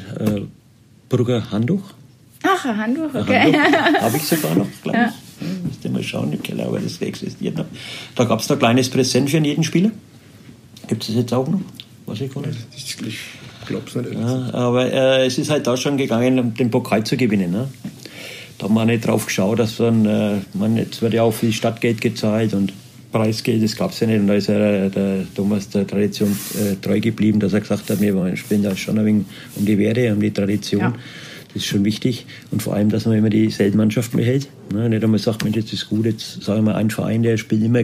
Brugger 1.10 1.52
Handtuch. 1.52 1.84
Ach, 2.44 2.66
ein 2.66 2.78
Handtuch, 2.78 3.14
okay. 3.14 3.54
Habe 4.02 4.18
ich 4.18 4.24
sogar 4.24 4.56
noch, 4.56 4.68
glaube 4.82 4.98
ich. 4.98 5.04
Ja. 5.06 5.14
Müsste 5.64 5.90
mal 5.90 6.04
schauen 6.04 6.32
im 6.34 6.42
Keller, 6.42 6.68
aber 6.68 6.80
das 6.80 7.02
existiert 7.02 7.58
noch. 7.58 7.66
Da 8.16 8.26
gab 8.26 8.40
es 8.40 8.48
da 8.48 8.54
ein 8.54 8.60
kleines 8.60 8.90
Präsent 8.90 9.30
für 9.30 9.38
jeden 9.38 9.64
Spieler. 9.64 9.92
Gibt 10.88 11.04
es 11.04 11.08
das 11.08 11.18
jetzt 11.18 11.34
auch 11.34 11.48
noch? 11.48 11.62
Was 12.06 12.20
ich 12.20 12.30
Ich 12.76 12.98
glaube 13.66 13.84
es 13.88 13.96
nicht. 13.96 14.14
Ja, 14.14 14.54
aber 14.54 14.92
äh, 14.92 15.26
es 15.26 15.38
ist 15.38 15.50
halt 15.50 15.68
da 15.68 15.78
schon 15.78 15.98
gegangen, 15.98 16.40
um 16.40 16.54
den 16.54 16.70
Pokal 16.70 17.04
zu 17.04 17.16
gewinnen. 17.16 17.52
Ne? 17.52 17.70
Da 18.64 18.70
haben 18.70 18.76
wir 18.76 18.86
nicht 18.86 19.06
drauf 19.06 19.26
geschaut, 19.26 19.60
dass 19.60 19.76
dann, 19.76 20.06
äh, 20.06 20.36
man, 20.54 20.78
jetzt 20.78 21.02
wird 21.02 21.14
ja 21.14 21.24
auch 21.24 21.34
viel 21.34 21.52
Stadtgeld 21.52 22.00
gezahlt 22.00 22.54
und 22.54 22.72
Preisgeld, 23.12 23.62
das 23.62 23.76
gab 23.76 23.92
es 23.92 24.00
ja 24.00 24.08
nicht. 24.08 24.22
Und 24.22 24.28
da 24.28 24.36
ist 24.36 24.48
ja 24.48 24.88
der 24.88 25.26
Thomas 25.36 25.68
der 25.68 25.86
Tradition 25.86 26.32
äh, 26.56 26.76
treu 26.82 27.02
geblieben, 27.02 27.42
dass 27.42 27.52
er 27.52 27.60
gesagt 27.60 27.90
hat, 27.90 28.00
wir 28.00 28.38
spielen 28.38 28.64
da 28.64 28.74
schon 28.74 28.98
ein 28.98 29.06
wenig 29.06 29.26
um 29.58 29.66
die 29.66 29.78
Werte, 29.78 30.14
um 30.14 30.22
die 30.22 30.32
Tradition. 30.32 30.80
Ja. 30.80 30.94
Das 31.48 31.58
ist 31.58 31.66
schon 31.66 31.84
wichtig. 31.84 32.26
Und 32.52 32.64
vor 32.64 32.74
allem, 32.74 32.90
dass 32.90 33.06
man 33.06 33.18
immer 33.18 33.30
dieselben 33.30 33.76
Mannschaften 33.76 34.16
behält. 34.16 34.48
Ne? 34.72 34.88
Nicht 34.88 35.04
einmal 35.04 35.20
sagt, 35.20 35.44
Mensch, 35.44 35.58
jetzt 35.58 35.74
ist 35.74 35.90
gut, 35.90 36.06
jetzt 36.06 36.42
sagen 36.42 36.64
wir 36.64 36.76
ein 36.76 36.90
Verein, 36.90 37.22
der 37.22 37.36
spielt 37.36 37.64
immer 37.64 37.82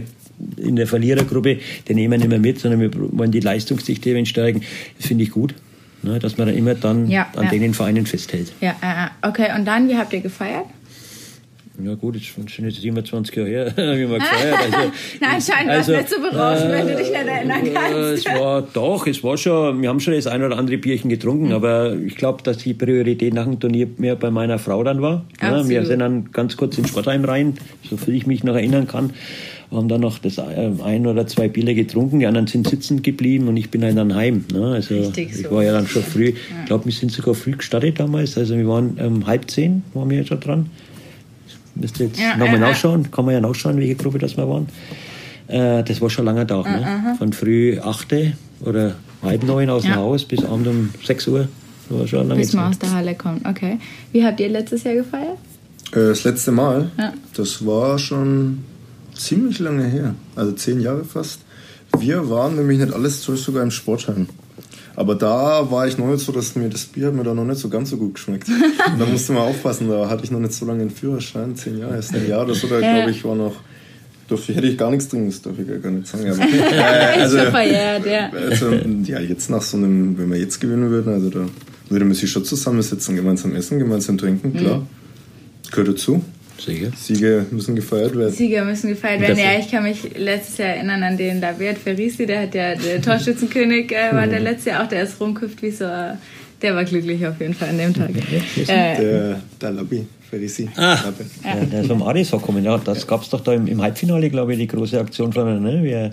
in 0.55 0.77
der 0.77 0.87
Verlierergruppe, 0.87 1.59
den 1.89 1.95
nehmen 1.97 2.13
wir 2.13 2.17
nicht 2.19 2.29
mehr 2.29 2.39
mit, 2.39 2.57
sondern 2.57 2.79
wir 2.79 2.91
wollen 2.95 3.31
die 3.31 3.41
Leistungsdichte 3.41 4.25
steigen. 4.25 4.61
Das 4.97 5.07
finde 5.07 5.25
ich 5.25 5.31
gut. 5.31 5.53
Ne, 6.01 6.17
dass 6.17 6.37
man 6.37 6.47
dann 6.47 6.55
immer 6.55 6.75
dann 6.75 7.07
ja, 7.07 7.27
an 7.35 7.45
ja. 7.45 7.51
den 7.51 7.73
Vereinen 7.73 8.05
festhält. 8.05 8.53
Ja, 8.61 8.75
okay. 9.21 9.49
Und 9.55 9.65
dann, 9.65 9.89
wie 9.89 9.97
habt 9.97 10.13
ihr 10.13 10.21
gefeiert? 10.21 10.65
Ja 11.83 11.95
gut, 11.95 12.15
jetzt 12.15 12.33
sind 12.33 12.65
jetzt 12.65 12.81
27 12.81 13.35
Jahre 13.35 13.49
her, 13.49 13.73
wie 13.77 14.09
wir 14.09 14.19
gefeiert. 14.19 14.57
Also, 14.57 14.91
Nein, 15.21 15.41
scheint 15.41 15.69
also, 15.69 15.91
nicht 15.93 16.09
zu 16.09 16.19
berauschen, 16.19 16.69
äh, 16.69 16.73
wenn 16.73 16.87
du 16.87 16.95
dich 16.95 17.09
nicht 17.09 17.27
erinnern 17.27 17.65
äh, 17.65 17.69
kannst. 17.69 17.95
Es 17.95 18.25
war 18.25 18.61
doch, 18.61 19.07
es 19.07 19.23
war 19.23 19.37
schon, 19.37 19.81
wir 19.81 19.89
haben 19.89 19.99
schon 19.99 20.13
das 20.13 20.27
ein 20.27 20.43
oder 20.43 20.57
andere 20.57 20.77
Bierchen 20.77 21.09
getrunken, 21.09 21.47
mhm. 21.47 21.53
aber 21.53 21.95
ich 21.95 22.15
glaube, 22.15 22.43
dass 22.43 22.57
die 22.57 22.73
Priorität 22.73 23.33
nach 23.33 23.45
dem 23.45 23.59
Turnier 23.59 23.87
mehr 23.97 24.15
bei 24.15 24.29
meiner 24.29 24.59
Frau 24.59 24.83
dann 24.83 25.01
war. 25.01 25.25
Ja, 25.41 25.67
wir 25.67 25.85
sind 25.85 25.99
dann 25.99 26.31
ganz 26.31 26.57
kurz 26.57 26.77
ins 26.77 26.89
Sportheim 26.89 27.23
rein, 27.23 27.57
so 27.89 27.97
viel 27.97 28.15
ich 28.15 28.27
mich 28.27 28.43
noch 28.43 28.55
erinnern 28.55 28.87
kann 28.87 29.13
haben 29.71 29.87
dann 29.87 30.01
noch 30.01 30.17
das 30.17 30.37
äh, 30.37 30.71
ein 30.83 31.05
oder 31.05 31.27
zwei 31.27 31.47
Bier 31.47 31.73
getrunken, 31.75 32.19
die 32.19 32.25
anderen 32.25 32.47
sind 32.47 32.67
sitzen 32.67 33.01
geblieben 33.03 33.47
und 33.47 33.57
ich 33.57 33.69
bin 33.69 33.81
dann 33.81 34.15
heim. 34.15 34.45
Ne? 34.51 34.73
Also 34.73 34.95
Richtig 34.95 35.29
ich 35.31 35.43
so. 35.43 35.51
war 35.51 35.63
ja 35.63 35.73
dann 35.73 35.87
schon 35.87 36.03
früh, 36.03 36.29
ich 36.29 36.65
glaube, 36.65 36.85
wir 36.85 36.91
sind 36.91 37.11
sogar 37.11 37.35
früh 37.35 37.51
gestartet 37.51 37.99
damals, 37.99 38.37
also 38.37 38.57
wir 38.57 38.67
waren 38.67 38.97
um 38.99 39.27
halb 39.27 39.49
zehn, 39.49 39.83
waren 39.93 40.09
wir 40.09 40.19
ja 40.19 40.25
schon 40.25 40.39
dran. 40.39 40.69
Müsste 41.75 42.05
jetzt 42.05 42.19
ja, 42.19 42.35
nochmal 42.35 42.55
äh, 42.55 42.59
nachschauen, 42.59 43.11
kann 43.11 43.25
man 43.25 43.35
ja 43.35 43.41
nachschauen, 43.41 43.77
welche 43.77 43.95
Gruppe 43.95 44.17
das 44.17 44.35
wir 44.37 44.49
waren. 44.49 44.67
Äh, 45.47 45.83
das 45.83 46.01
war 46.01 46.09
schon 46.09 46.25
lange 46.25 46.47
Tag, 46.47 46.65
äh, 46.65 46.71
ne? 46.71 47.15
von 47.17 47.31
früh 47.31 47.79
achte 47.79 48.33
oder 48.61 48.95
halb 49.21 49.43
neun 49.43 49.69
aus 49.69 49.83
ja. 49.83 49.91
dem 49.91 49.97
Haus 49.97 50.25
bis 50.25 50.43
abend 50.43 50.67
um 50.67 50.89
sechs 51.03 51.27
Uhr. 51.27 51.47
war 51.89 52.07
schon 52.07 52.27
lange 52.27 52.41
bis 52.41 52.53
man 52.53 52.71
aus 52.71 52.79
der 52.79 52.91
Halle 52.91 53.13
kommt, 53.13 53.45
okay. 53.47 53.77
Wie 54.11 54.25
habt 54.25 54.39
ihr 54.39 54.49
letztes 54.49 54.83
Jahr 54.83 54.95
gefeiert? 54.95 55.37
Äh, 55.91 56.09
das 56.09 56.23
letzte 56.23 56.51
Mal? 56.51 56.89
Ja. 56.97 57.13
Das 57.35 57.65
war 57.65 57.99
schon 57.99 58.63
ziemlich 59.19 59.59
lange 59.59 59.85
her, 59.85 60.15
also 60.35 60.51
zehn 60.53 60.79
Jahre 60.79 61.03
fast. 61.03 61.41
Wir 61.97 62.29
waren 62.29 62.55
nämlich 62.55 62.79
nicht 62.79 62.93
alles 62.93 63.23
sogar 63.23 63.63
im 63.63 63.71
Sportheim. 63.71 64.27
Aber 64.95 65.15
da 65.15 65.71
war 65.71 65.87
ich 65.87 65.97
noch 65.97 66.07
nicht 66.07 66.19
so, 66.19 66.31
dass 66.31 66.55
mir 66.55 66.69
das 66.69 66.85
Bier 66.85 67.07
hat 67.07 67.13
mir 67.13 67.23
da 67.23 67.33
noch 67.33 67.45
nicht 67.45 67.59
so 67.59 67.69
ganz 67.69 67.89
so 67.89 67.97
gut 67.97 68.15
geschmeckt. 68.15 68.47
da 68.99 69.05
musste 69.05 69.33
man 69.33 69.43
aufpassen, 69.43 69.89
da 69.89 70.09
hatte 70.09 70.23
ich 70.23 70.31
noch 70.31 70.39
nicht 70.39 70.53
so 70.53 70.65
lange 70.65 70.81
einen 70.81 70.89
Führerschein, 70.89 71.55
zehn 71.55 71.77
Jahre, 71.77 71.95
erst 71.95 72.13
ein 72.13 72.27
Jahr 72.27 72.43
oder 72.43 72.53
so, 72.53 72.67
da 72.67 72.79
ja. 72.79 72.95
glaube 72.95 73.11
ich 73.11 73.23
war 73.23 73.35
noch 73.35 73.55
durfte, 74.27 74.53
hätte 74.53 74.67
ich 74.67 74.77
gar 74.77 74.91
nichts 74.91 75.07
trinken, 75.07 75.29
das 75.29 75.41
darf 75.41 75.57
ich 75.57 75.81
gar 75.81 75.91
nicht 75.91 76.07
sagen. 76.07 76.29
Aber, 76.29 76.41
äh, 76.75 77.21
also, 77.21 77.37
verjährt, 77.51 78.05
ja. 78.05 78.29
Also, 78.29 78.71
ja, 79.05 79.19
jetzt 79.19 79.49
nach 79.49 79.61
so 79.61 79.77
einem, 79.77 80.17
wenn 80.17 80.29
wir 80.29 80.37
jetzt 80.37 80.59
gewinnen 80.59 80.89
würden, 80.89 81.13
also 81.13 81.29
da 81.29 81.45
würde 81.89 82.05
man 82.05 82.13
sich 82.13 82.29
schon 82.29 82.45
zusammensetzen, 82.45 83.15
gemeinsam 83.15 83.55
essen, 83.55 83.79
gemeinsam 83.79 84.17
trinken, 84.17 84.53
klar. 84.53 84.79
Mhm. 84.79 84.87
Gehört 85.71 85.87
dazu. 85.89 86.23
Siege. 86.59 86.91
Siege 86.95 87.45
müssen 87.51 87.75
gefeiert 87.75 88.17
werden. 88.17 88.33
Siege 88.33 88.63
müssen 88.63 88.89
gefeiert 88.89 89.21
werden. 89.21 89.39
Ja, 89.39 89.57
ich 89.59 89.69
kann 89.71 89.83
mich 89.83 90.17
letztes 90.17 90.57
Jahr 90.57 90.69
erinnern 90.69 91.03
an 91.03 91.17
den 91.17 91.41
David 91.41 91.77
Ferrisi, 91.77 92.25
der 92.25 92.43
hat 92.43 92.55
ja 92.55 92.75
der 92.75 93.01
Torschützenkönig 93.01 93.91
äh, 93.91 94.13
war 94.13 94.27
der 94.27 94.39
letzte 94.39 94.71
Jahr 94.71 94.83
auch, 94.83 94.89
der 94.89 95.03
ist 95.03 95.19
rumküpft 95.19 95.61
wie 95.61 95.71
so. 95.71 95.85
Der 96.61 96.75
war 96.75 96.83
glücklich 96.83 97.25
auf 97.25 97.39
jeden 97.39 97.53
Fall 97.53 97.69
an 97.69 97.77
dem 97.77 97.93
Tag. 97.93 98.09
Äh, 98.09 98.65
der, 98.67 99.39
der 99.61 99.71
Lobby. 99.71 100.05
Ferrisi. 100.29 100.69
Ah, 100.75 100.97
ja. 101.43 101.65
der 101.65 101.81
ist 101.81 101.87
vom 101.87 102.03
Aris 102.03 102.29
gekommen. 102.31 102.63
Ja, 102.63 102.77
das 102.77 103.07
gab 103.07 103.23
es 103.23 103.29
doch 103.29 103.41
da 103.41 103.53
im, 103.53 103.65
im, 103.67 103.81
Halbfinale, 103.81 104.29
glaube 104.29 104.53
ich, 104.53 104.59
die 104.59 104.67
große 104.67 104.99
Aktion 104.99 105.33
von 105.33 105.47
ihm. 105.47 105.63
Ne? 105.63 105.83
Wie, 105.83 106.11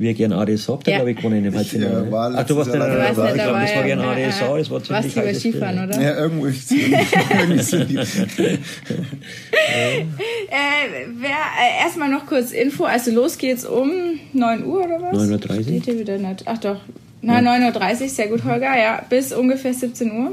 wie 0.00 0.14
gern 0.14 0.32
ADS 0.32 0.68
habt, 0.68 0.86
ja. 0.86 0.96
glaube 0.96 1.12
ich, 1.12 1.16
gewonnen 1.16 1.44
im 1.44 1.54
Halbfinale. 1.54 2.04
Ja, 2.04 2.12
war 2.12 2.32
Ach, 2.36 2.44
du 2.44 2.56
warst 2.56 2.72
ja 2.72 2.78
dabei. 2.78 3.08
Ich 3.08 3.14
glaube, 3.14 3.60
das 3.60 3.74
war 3.74 3.82
gern 3.84 4.00
ADS, 4.00 4.38
das 4.38 4.70
war 4.70 4.82
ziemlich 4.82 5.16
Warst 5.16 5.16
du 5.16 5.40
Skifahren, 5.40 5.84
oder? 5.84 6.00
Ja, 6.00 6.16
irgendwo. 6.18 6.46
irgendwie 7.40 7.62
so 7.62 7.76
äh, 7.78 7.86
wer, 11.16 11.30
äh, 11.30 11.84
erstmal 11.84 12.10
noch 12.10 12.26
kurz 12.26 12.52
Info. 12.52 12.84
Also 12.84 13.10
los 13.12 13.38
geht's 13.38 13.64
um 13.64 13.90
9 14.34 14.64
Uhr, 14.64 14.84
oder 14.84 15.00
was? 15.00 15.18
9.30 15.18 15.56
Uhr. 15.56 15.62
Steht 15.62 15.84
hier 15.86 15.98
wieder 15.98 16.18
nicht. 16.18 16.42
Ach 16.46 16.58
doch. 16.58 16.80
Na, 17.22 17.40
ja. 17.40 17.70
9.30 17.70 18.02
Uhr, 18.02 18.08
sehr 18.08 18.28
gut, 18.28 18.44
Holger. 18.44 18.76
Ja, 18.78 19.02
bis 19.08 19.32
ungefähr 19.32 19.74
17 19.74 20.12
Uhr. 20.12 20.32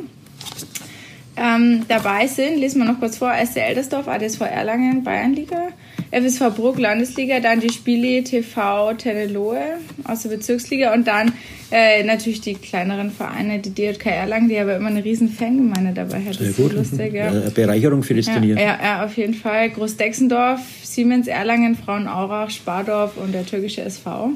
Ähm, 1.37 1.83
dabei 1.89 2.27
sind, 2.27 2.59
lesen 2.59 2.79
wir 2.79 2.85
noch 2.85 2.99
kurz 2.99 3.17
vor, 3.17 3.33
SC 3.33 3.57
Eldersdorf, 3.57 4.07
ADSV 4.07 4.41
Erlangen, 4.41 5.03
Bayernliga, 5.03 5.67
FSV 6.11 6.55
Bruck, 6.55 6.79
Landesliga, 6.79 7.41
dann 7.41 7.59
die 7.59 7.71
Spiele 7.71 8.23
TV 8.23 8.93
Tennelohe 8.93 9.79
aus 10.05 10.21
der 10.21 10.29
Bezirksliga 10.29 10.93
und 10.93 11.07
dann 11.07 11.33
äh, 11.71 12.03
natürlich 12.03 12.39
die 12.39 12.53
kleineren 12.53 13.11
Vereine, 13.11 13.59
die 13.59 13.71
DJK 13.71 14.05
Erlangen, 14.05 14.47
die 14.47 14.57
aber 14.57 14.77
immer 14.77 14.87
eine 14.87 15.03
riesen 15.03 15.27
Fangemeinde 15.27 15.91
dabei 15.93 16.21
hat. 16.21 16.39
Das 16.39 16.41
ist 16.41 16.55
gut. 16.55 16.71
lustig, 16.71 17.13
ja. 17.13 17.33
ja. 17.33 17.49
Bereicherung 17.49 18.03
für 18.03 18.13
das 18.13 18.27
ja, 18.27 18.33
Turnier. 18.33 18.55
Ja, 18.55 18.79
ja, 18.81 19.05
auf 19.05 19.17
jeden 19.17 19.33
Fall. 19.33 19.71
Großdexendorf, 19.71 20.61
Siemens 20.83 21.27
Erlangen, 21.27 21.75
Frauenaurach, 21.75 22.49
Spardorf 22.49 23.17
und 23.17 23.33
der 23.33 23.45
türkische 23.45 23.81
SV. 23.81 24.31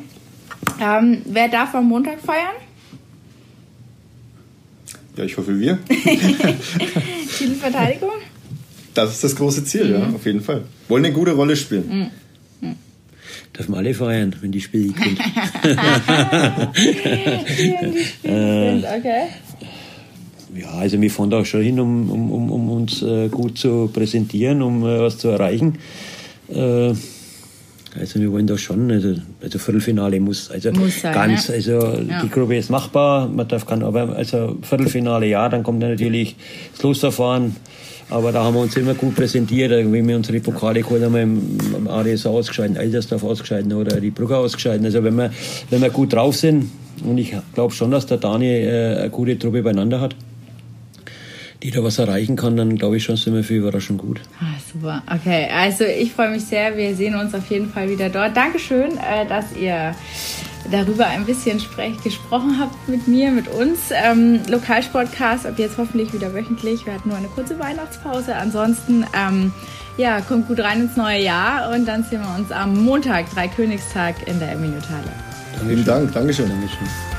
Ähm, 0.81 1.21
wer 1.25 1.47
darf 1.49 1.75
am 1.75 1.87
Montag 1.87 2.19
feiern? 2.19 2.55
Ja, 5.17 5.25
ich 5.25 5.37
hoffe 5.37 5.59
wir. 5.59 5.79
Titelverteidigung? 7.37 8.11
Das 8.93 9.11
ist 9.11 9.23
das 9.23 9.35
große 9.35 9.63
Ziel, 9.65 9.85
mhm. 9.85 9.93
ja, 9.93 10.09
auf 10.15 10.25
jeden 10.25 10.41
Fall. 10.41 10.63
Wollen 10.87 11.05
eine 11.05 11.13
gute 11.13 11.31
Rolle 11.33 11.55
spielen. 11.55 12.11
Mhm. 12.61 12.69
Mhm. 12.69 12.75
Dürfen 13.57 13.75
alle 13.75 13.93
feiern, 13.93 14.35
wenn 14.39 14.51
die 14.51 14.61
Spiele 14.61 14.93
sind. 15.03 15.19
okay. 18.23 19.27
Ja, 20.55 20.69
also 20.71 20.99
wir 21.01 21.11
fahren 21.11 21.29
da 21.29 21.39
auch 21.39 21.45
schon 21.45 21.61
hin, 21.61 21.79
um, 21.79 22.09
um, 22.09 22.51
um 22.51 22.69
uns 22.69 23.01
äh, 23.01 23.29
gut 23.29 23.57
zu 23.57 23.89
präsentieren, 23.93 24.61
um 24.61 24.83
äh, 24.83 24.99
was 24.99 25.17
zu 25.17 25.27
erreichen. 25.27 25.77
Äh, 26.47 26.93
also 27.97 28.19
wir 28.19 28.31
wollen 28.31 28.47
da 28.47 28.57
schon, 28.57 28.91
also, 28.91 29.15
also 29.41 29.59
Viertelfinale 29.59 30.19
muss, 30.19 30.51
also 30.51 30.71
muss 30.71 31.01
sein, 31.01 31.13
ganz, 31.13 31.47
ja. 31.47 31.55
also 31.55 31.73
ja. 31.73 32.21
die 32.21 32.29
Gruppe 32.29 32.57
ist 32.57 32.69
machbar, 32.69 33.27
man 33.27 33.47
darf 33.47 33.65
kann, 33.65 33.83
aber 33.83 34.15
also 34.15 34.57
Viertelfinale 34.61 35.25
ja, 35.25 35.49
dann 35.49 35.63
kommt 35.63 35.81
dann 35.81 35.91
natürlich 35.91 36.35
das 36.73 36.83
Losverfahren, 36.83 37.55
aber 38.09 38.31
da 38.31 38.43
haben 38.43 38.55
wir 38.55 38.61
uns 38.61 38.75
immer 38.75 38.93
gut 38.93 39.15
präsentiert, 39.15 39.71
wenn 39.71 40.07
wir 40.07 40.15
unsere 40.15 40.39
Pokale 40.39 40.81
geholt 40.81 41.03
haben, 41.03 41.15
im, 41.15 41.57
im 41.75 41.87
ADS 41.87 42.25
ausgescheiden, 42.25 42.75
Eldersdorf 42.75 43.23
ausgescheiden 43.23 43.73
oder 43.73 43.99
die 44.01 44.09
Brücke 44.09 44.35
ausgescheiden. 44.37 44.85
Also 44.85 45.03
wenn 45.03 45.15
wir, 45.15 45.31
wenn 45.69 45.81
wir 45.81 45.89
gut 45.89 46.13
drauf 46.13 46.35
sind, 46.35 46.71
und 47.03 47.17
ich 47.17 47.33
glaube 47.53 47.73
schon, 47.73 47.91
dass 47.91 48.07
der 48.07 48.17
Dani 48.17 48.47
äh, 48.47 48.97
eine 48.97 49.09
gute 49.09 49.37
Truppe 49.37 49.61
beieinander 49.63 50.01
hat, 50.01 50.15
die 51.61 51.71
da 51.71 51.83
was 51.83 51.99
erreichen 51.99 52.35
kann, 52.35 52.55
dann 52.55 52.77
glaube 52.77 52.97
ich 52.97 53.03
schon, 53.03 53.17
sind 53.17 53.35
wir 53.35 53.43
für 53.43 53.55
Überraschung 53.55 53.97
gut. 53.97 54.21
Ah, 54.39 54.57
super. 54.71 55.03
Okay, 55.13 55.49
also 55.53 55.83
ich 55.83 56.13
freue 56.13 56.29
mich 56.29 56.45
sehr. 56.45 56.77
Wir 56.77 56.95
sehen 56.95 57.15
uns 57.15 57.33
auf 57.33 57.49
jeden 57.49 57.69
Fall 57.69 57.89
wieder 57.89 58.09
dort. 58.09 58.37
Dankeschön, 58.37 58.97
äh, 58.97 59.25
dass 59.27 59.55
ihr 59.55 59.93
darüber 60.71 61.07
ein 61.07 61.25
bisschen 61.25 61.59
sprech, 61.59 62.01
gesprochen 62.03 62.57
habt 62.59 62.87
mit 62.87 63.07
mir, 63.07 63.31
mit 63.31 63.47
uns. 63.47 63.91
Ähm, 63.91 64.39
Lokalsportcast 64.49 65.45
ab 65.45 65.55
jetzt 65.57 65.77
hoffentlich 65.77 66.13
wieder 66.13 66.33
wöchentlich. 66.33 66.85
Wir 66.85 66.93
hatten 66.93 67.09
nur 67.09 67.17
eine 67.17 67.27
kurze 67.27 67.59
Weihnachtspause. 67.59 68.35
Ansonsten, 68.35 69.05
ähm, 69.13 69.51
ja, 69.97 70.21
kommt 70.21 70.47
gut 70.47 70.59
rein 70.59 70.81
ins 70.81 70.95
neue 70.95 71.21
Jahr 71.21 71.71
und 71.73 71.85
dann 71.85 72.03
sehen 72.03 72.21
wir 72.21 72.39
uns 72.39 72.51
am 72.51 72.85
Montag, 72.85 73.29
Dreikönigstag 73.31 74.27
in 74.27 74.39
der 74.39 74.55
Minutale. 74.55 75.11
Vielen 75.67 75.83
Dank, 75.83 76.13
Dankeschön. 76.13 76.47
Dankeschön. 76.47 77.18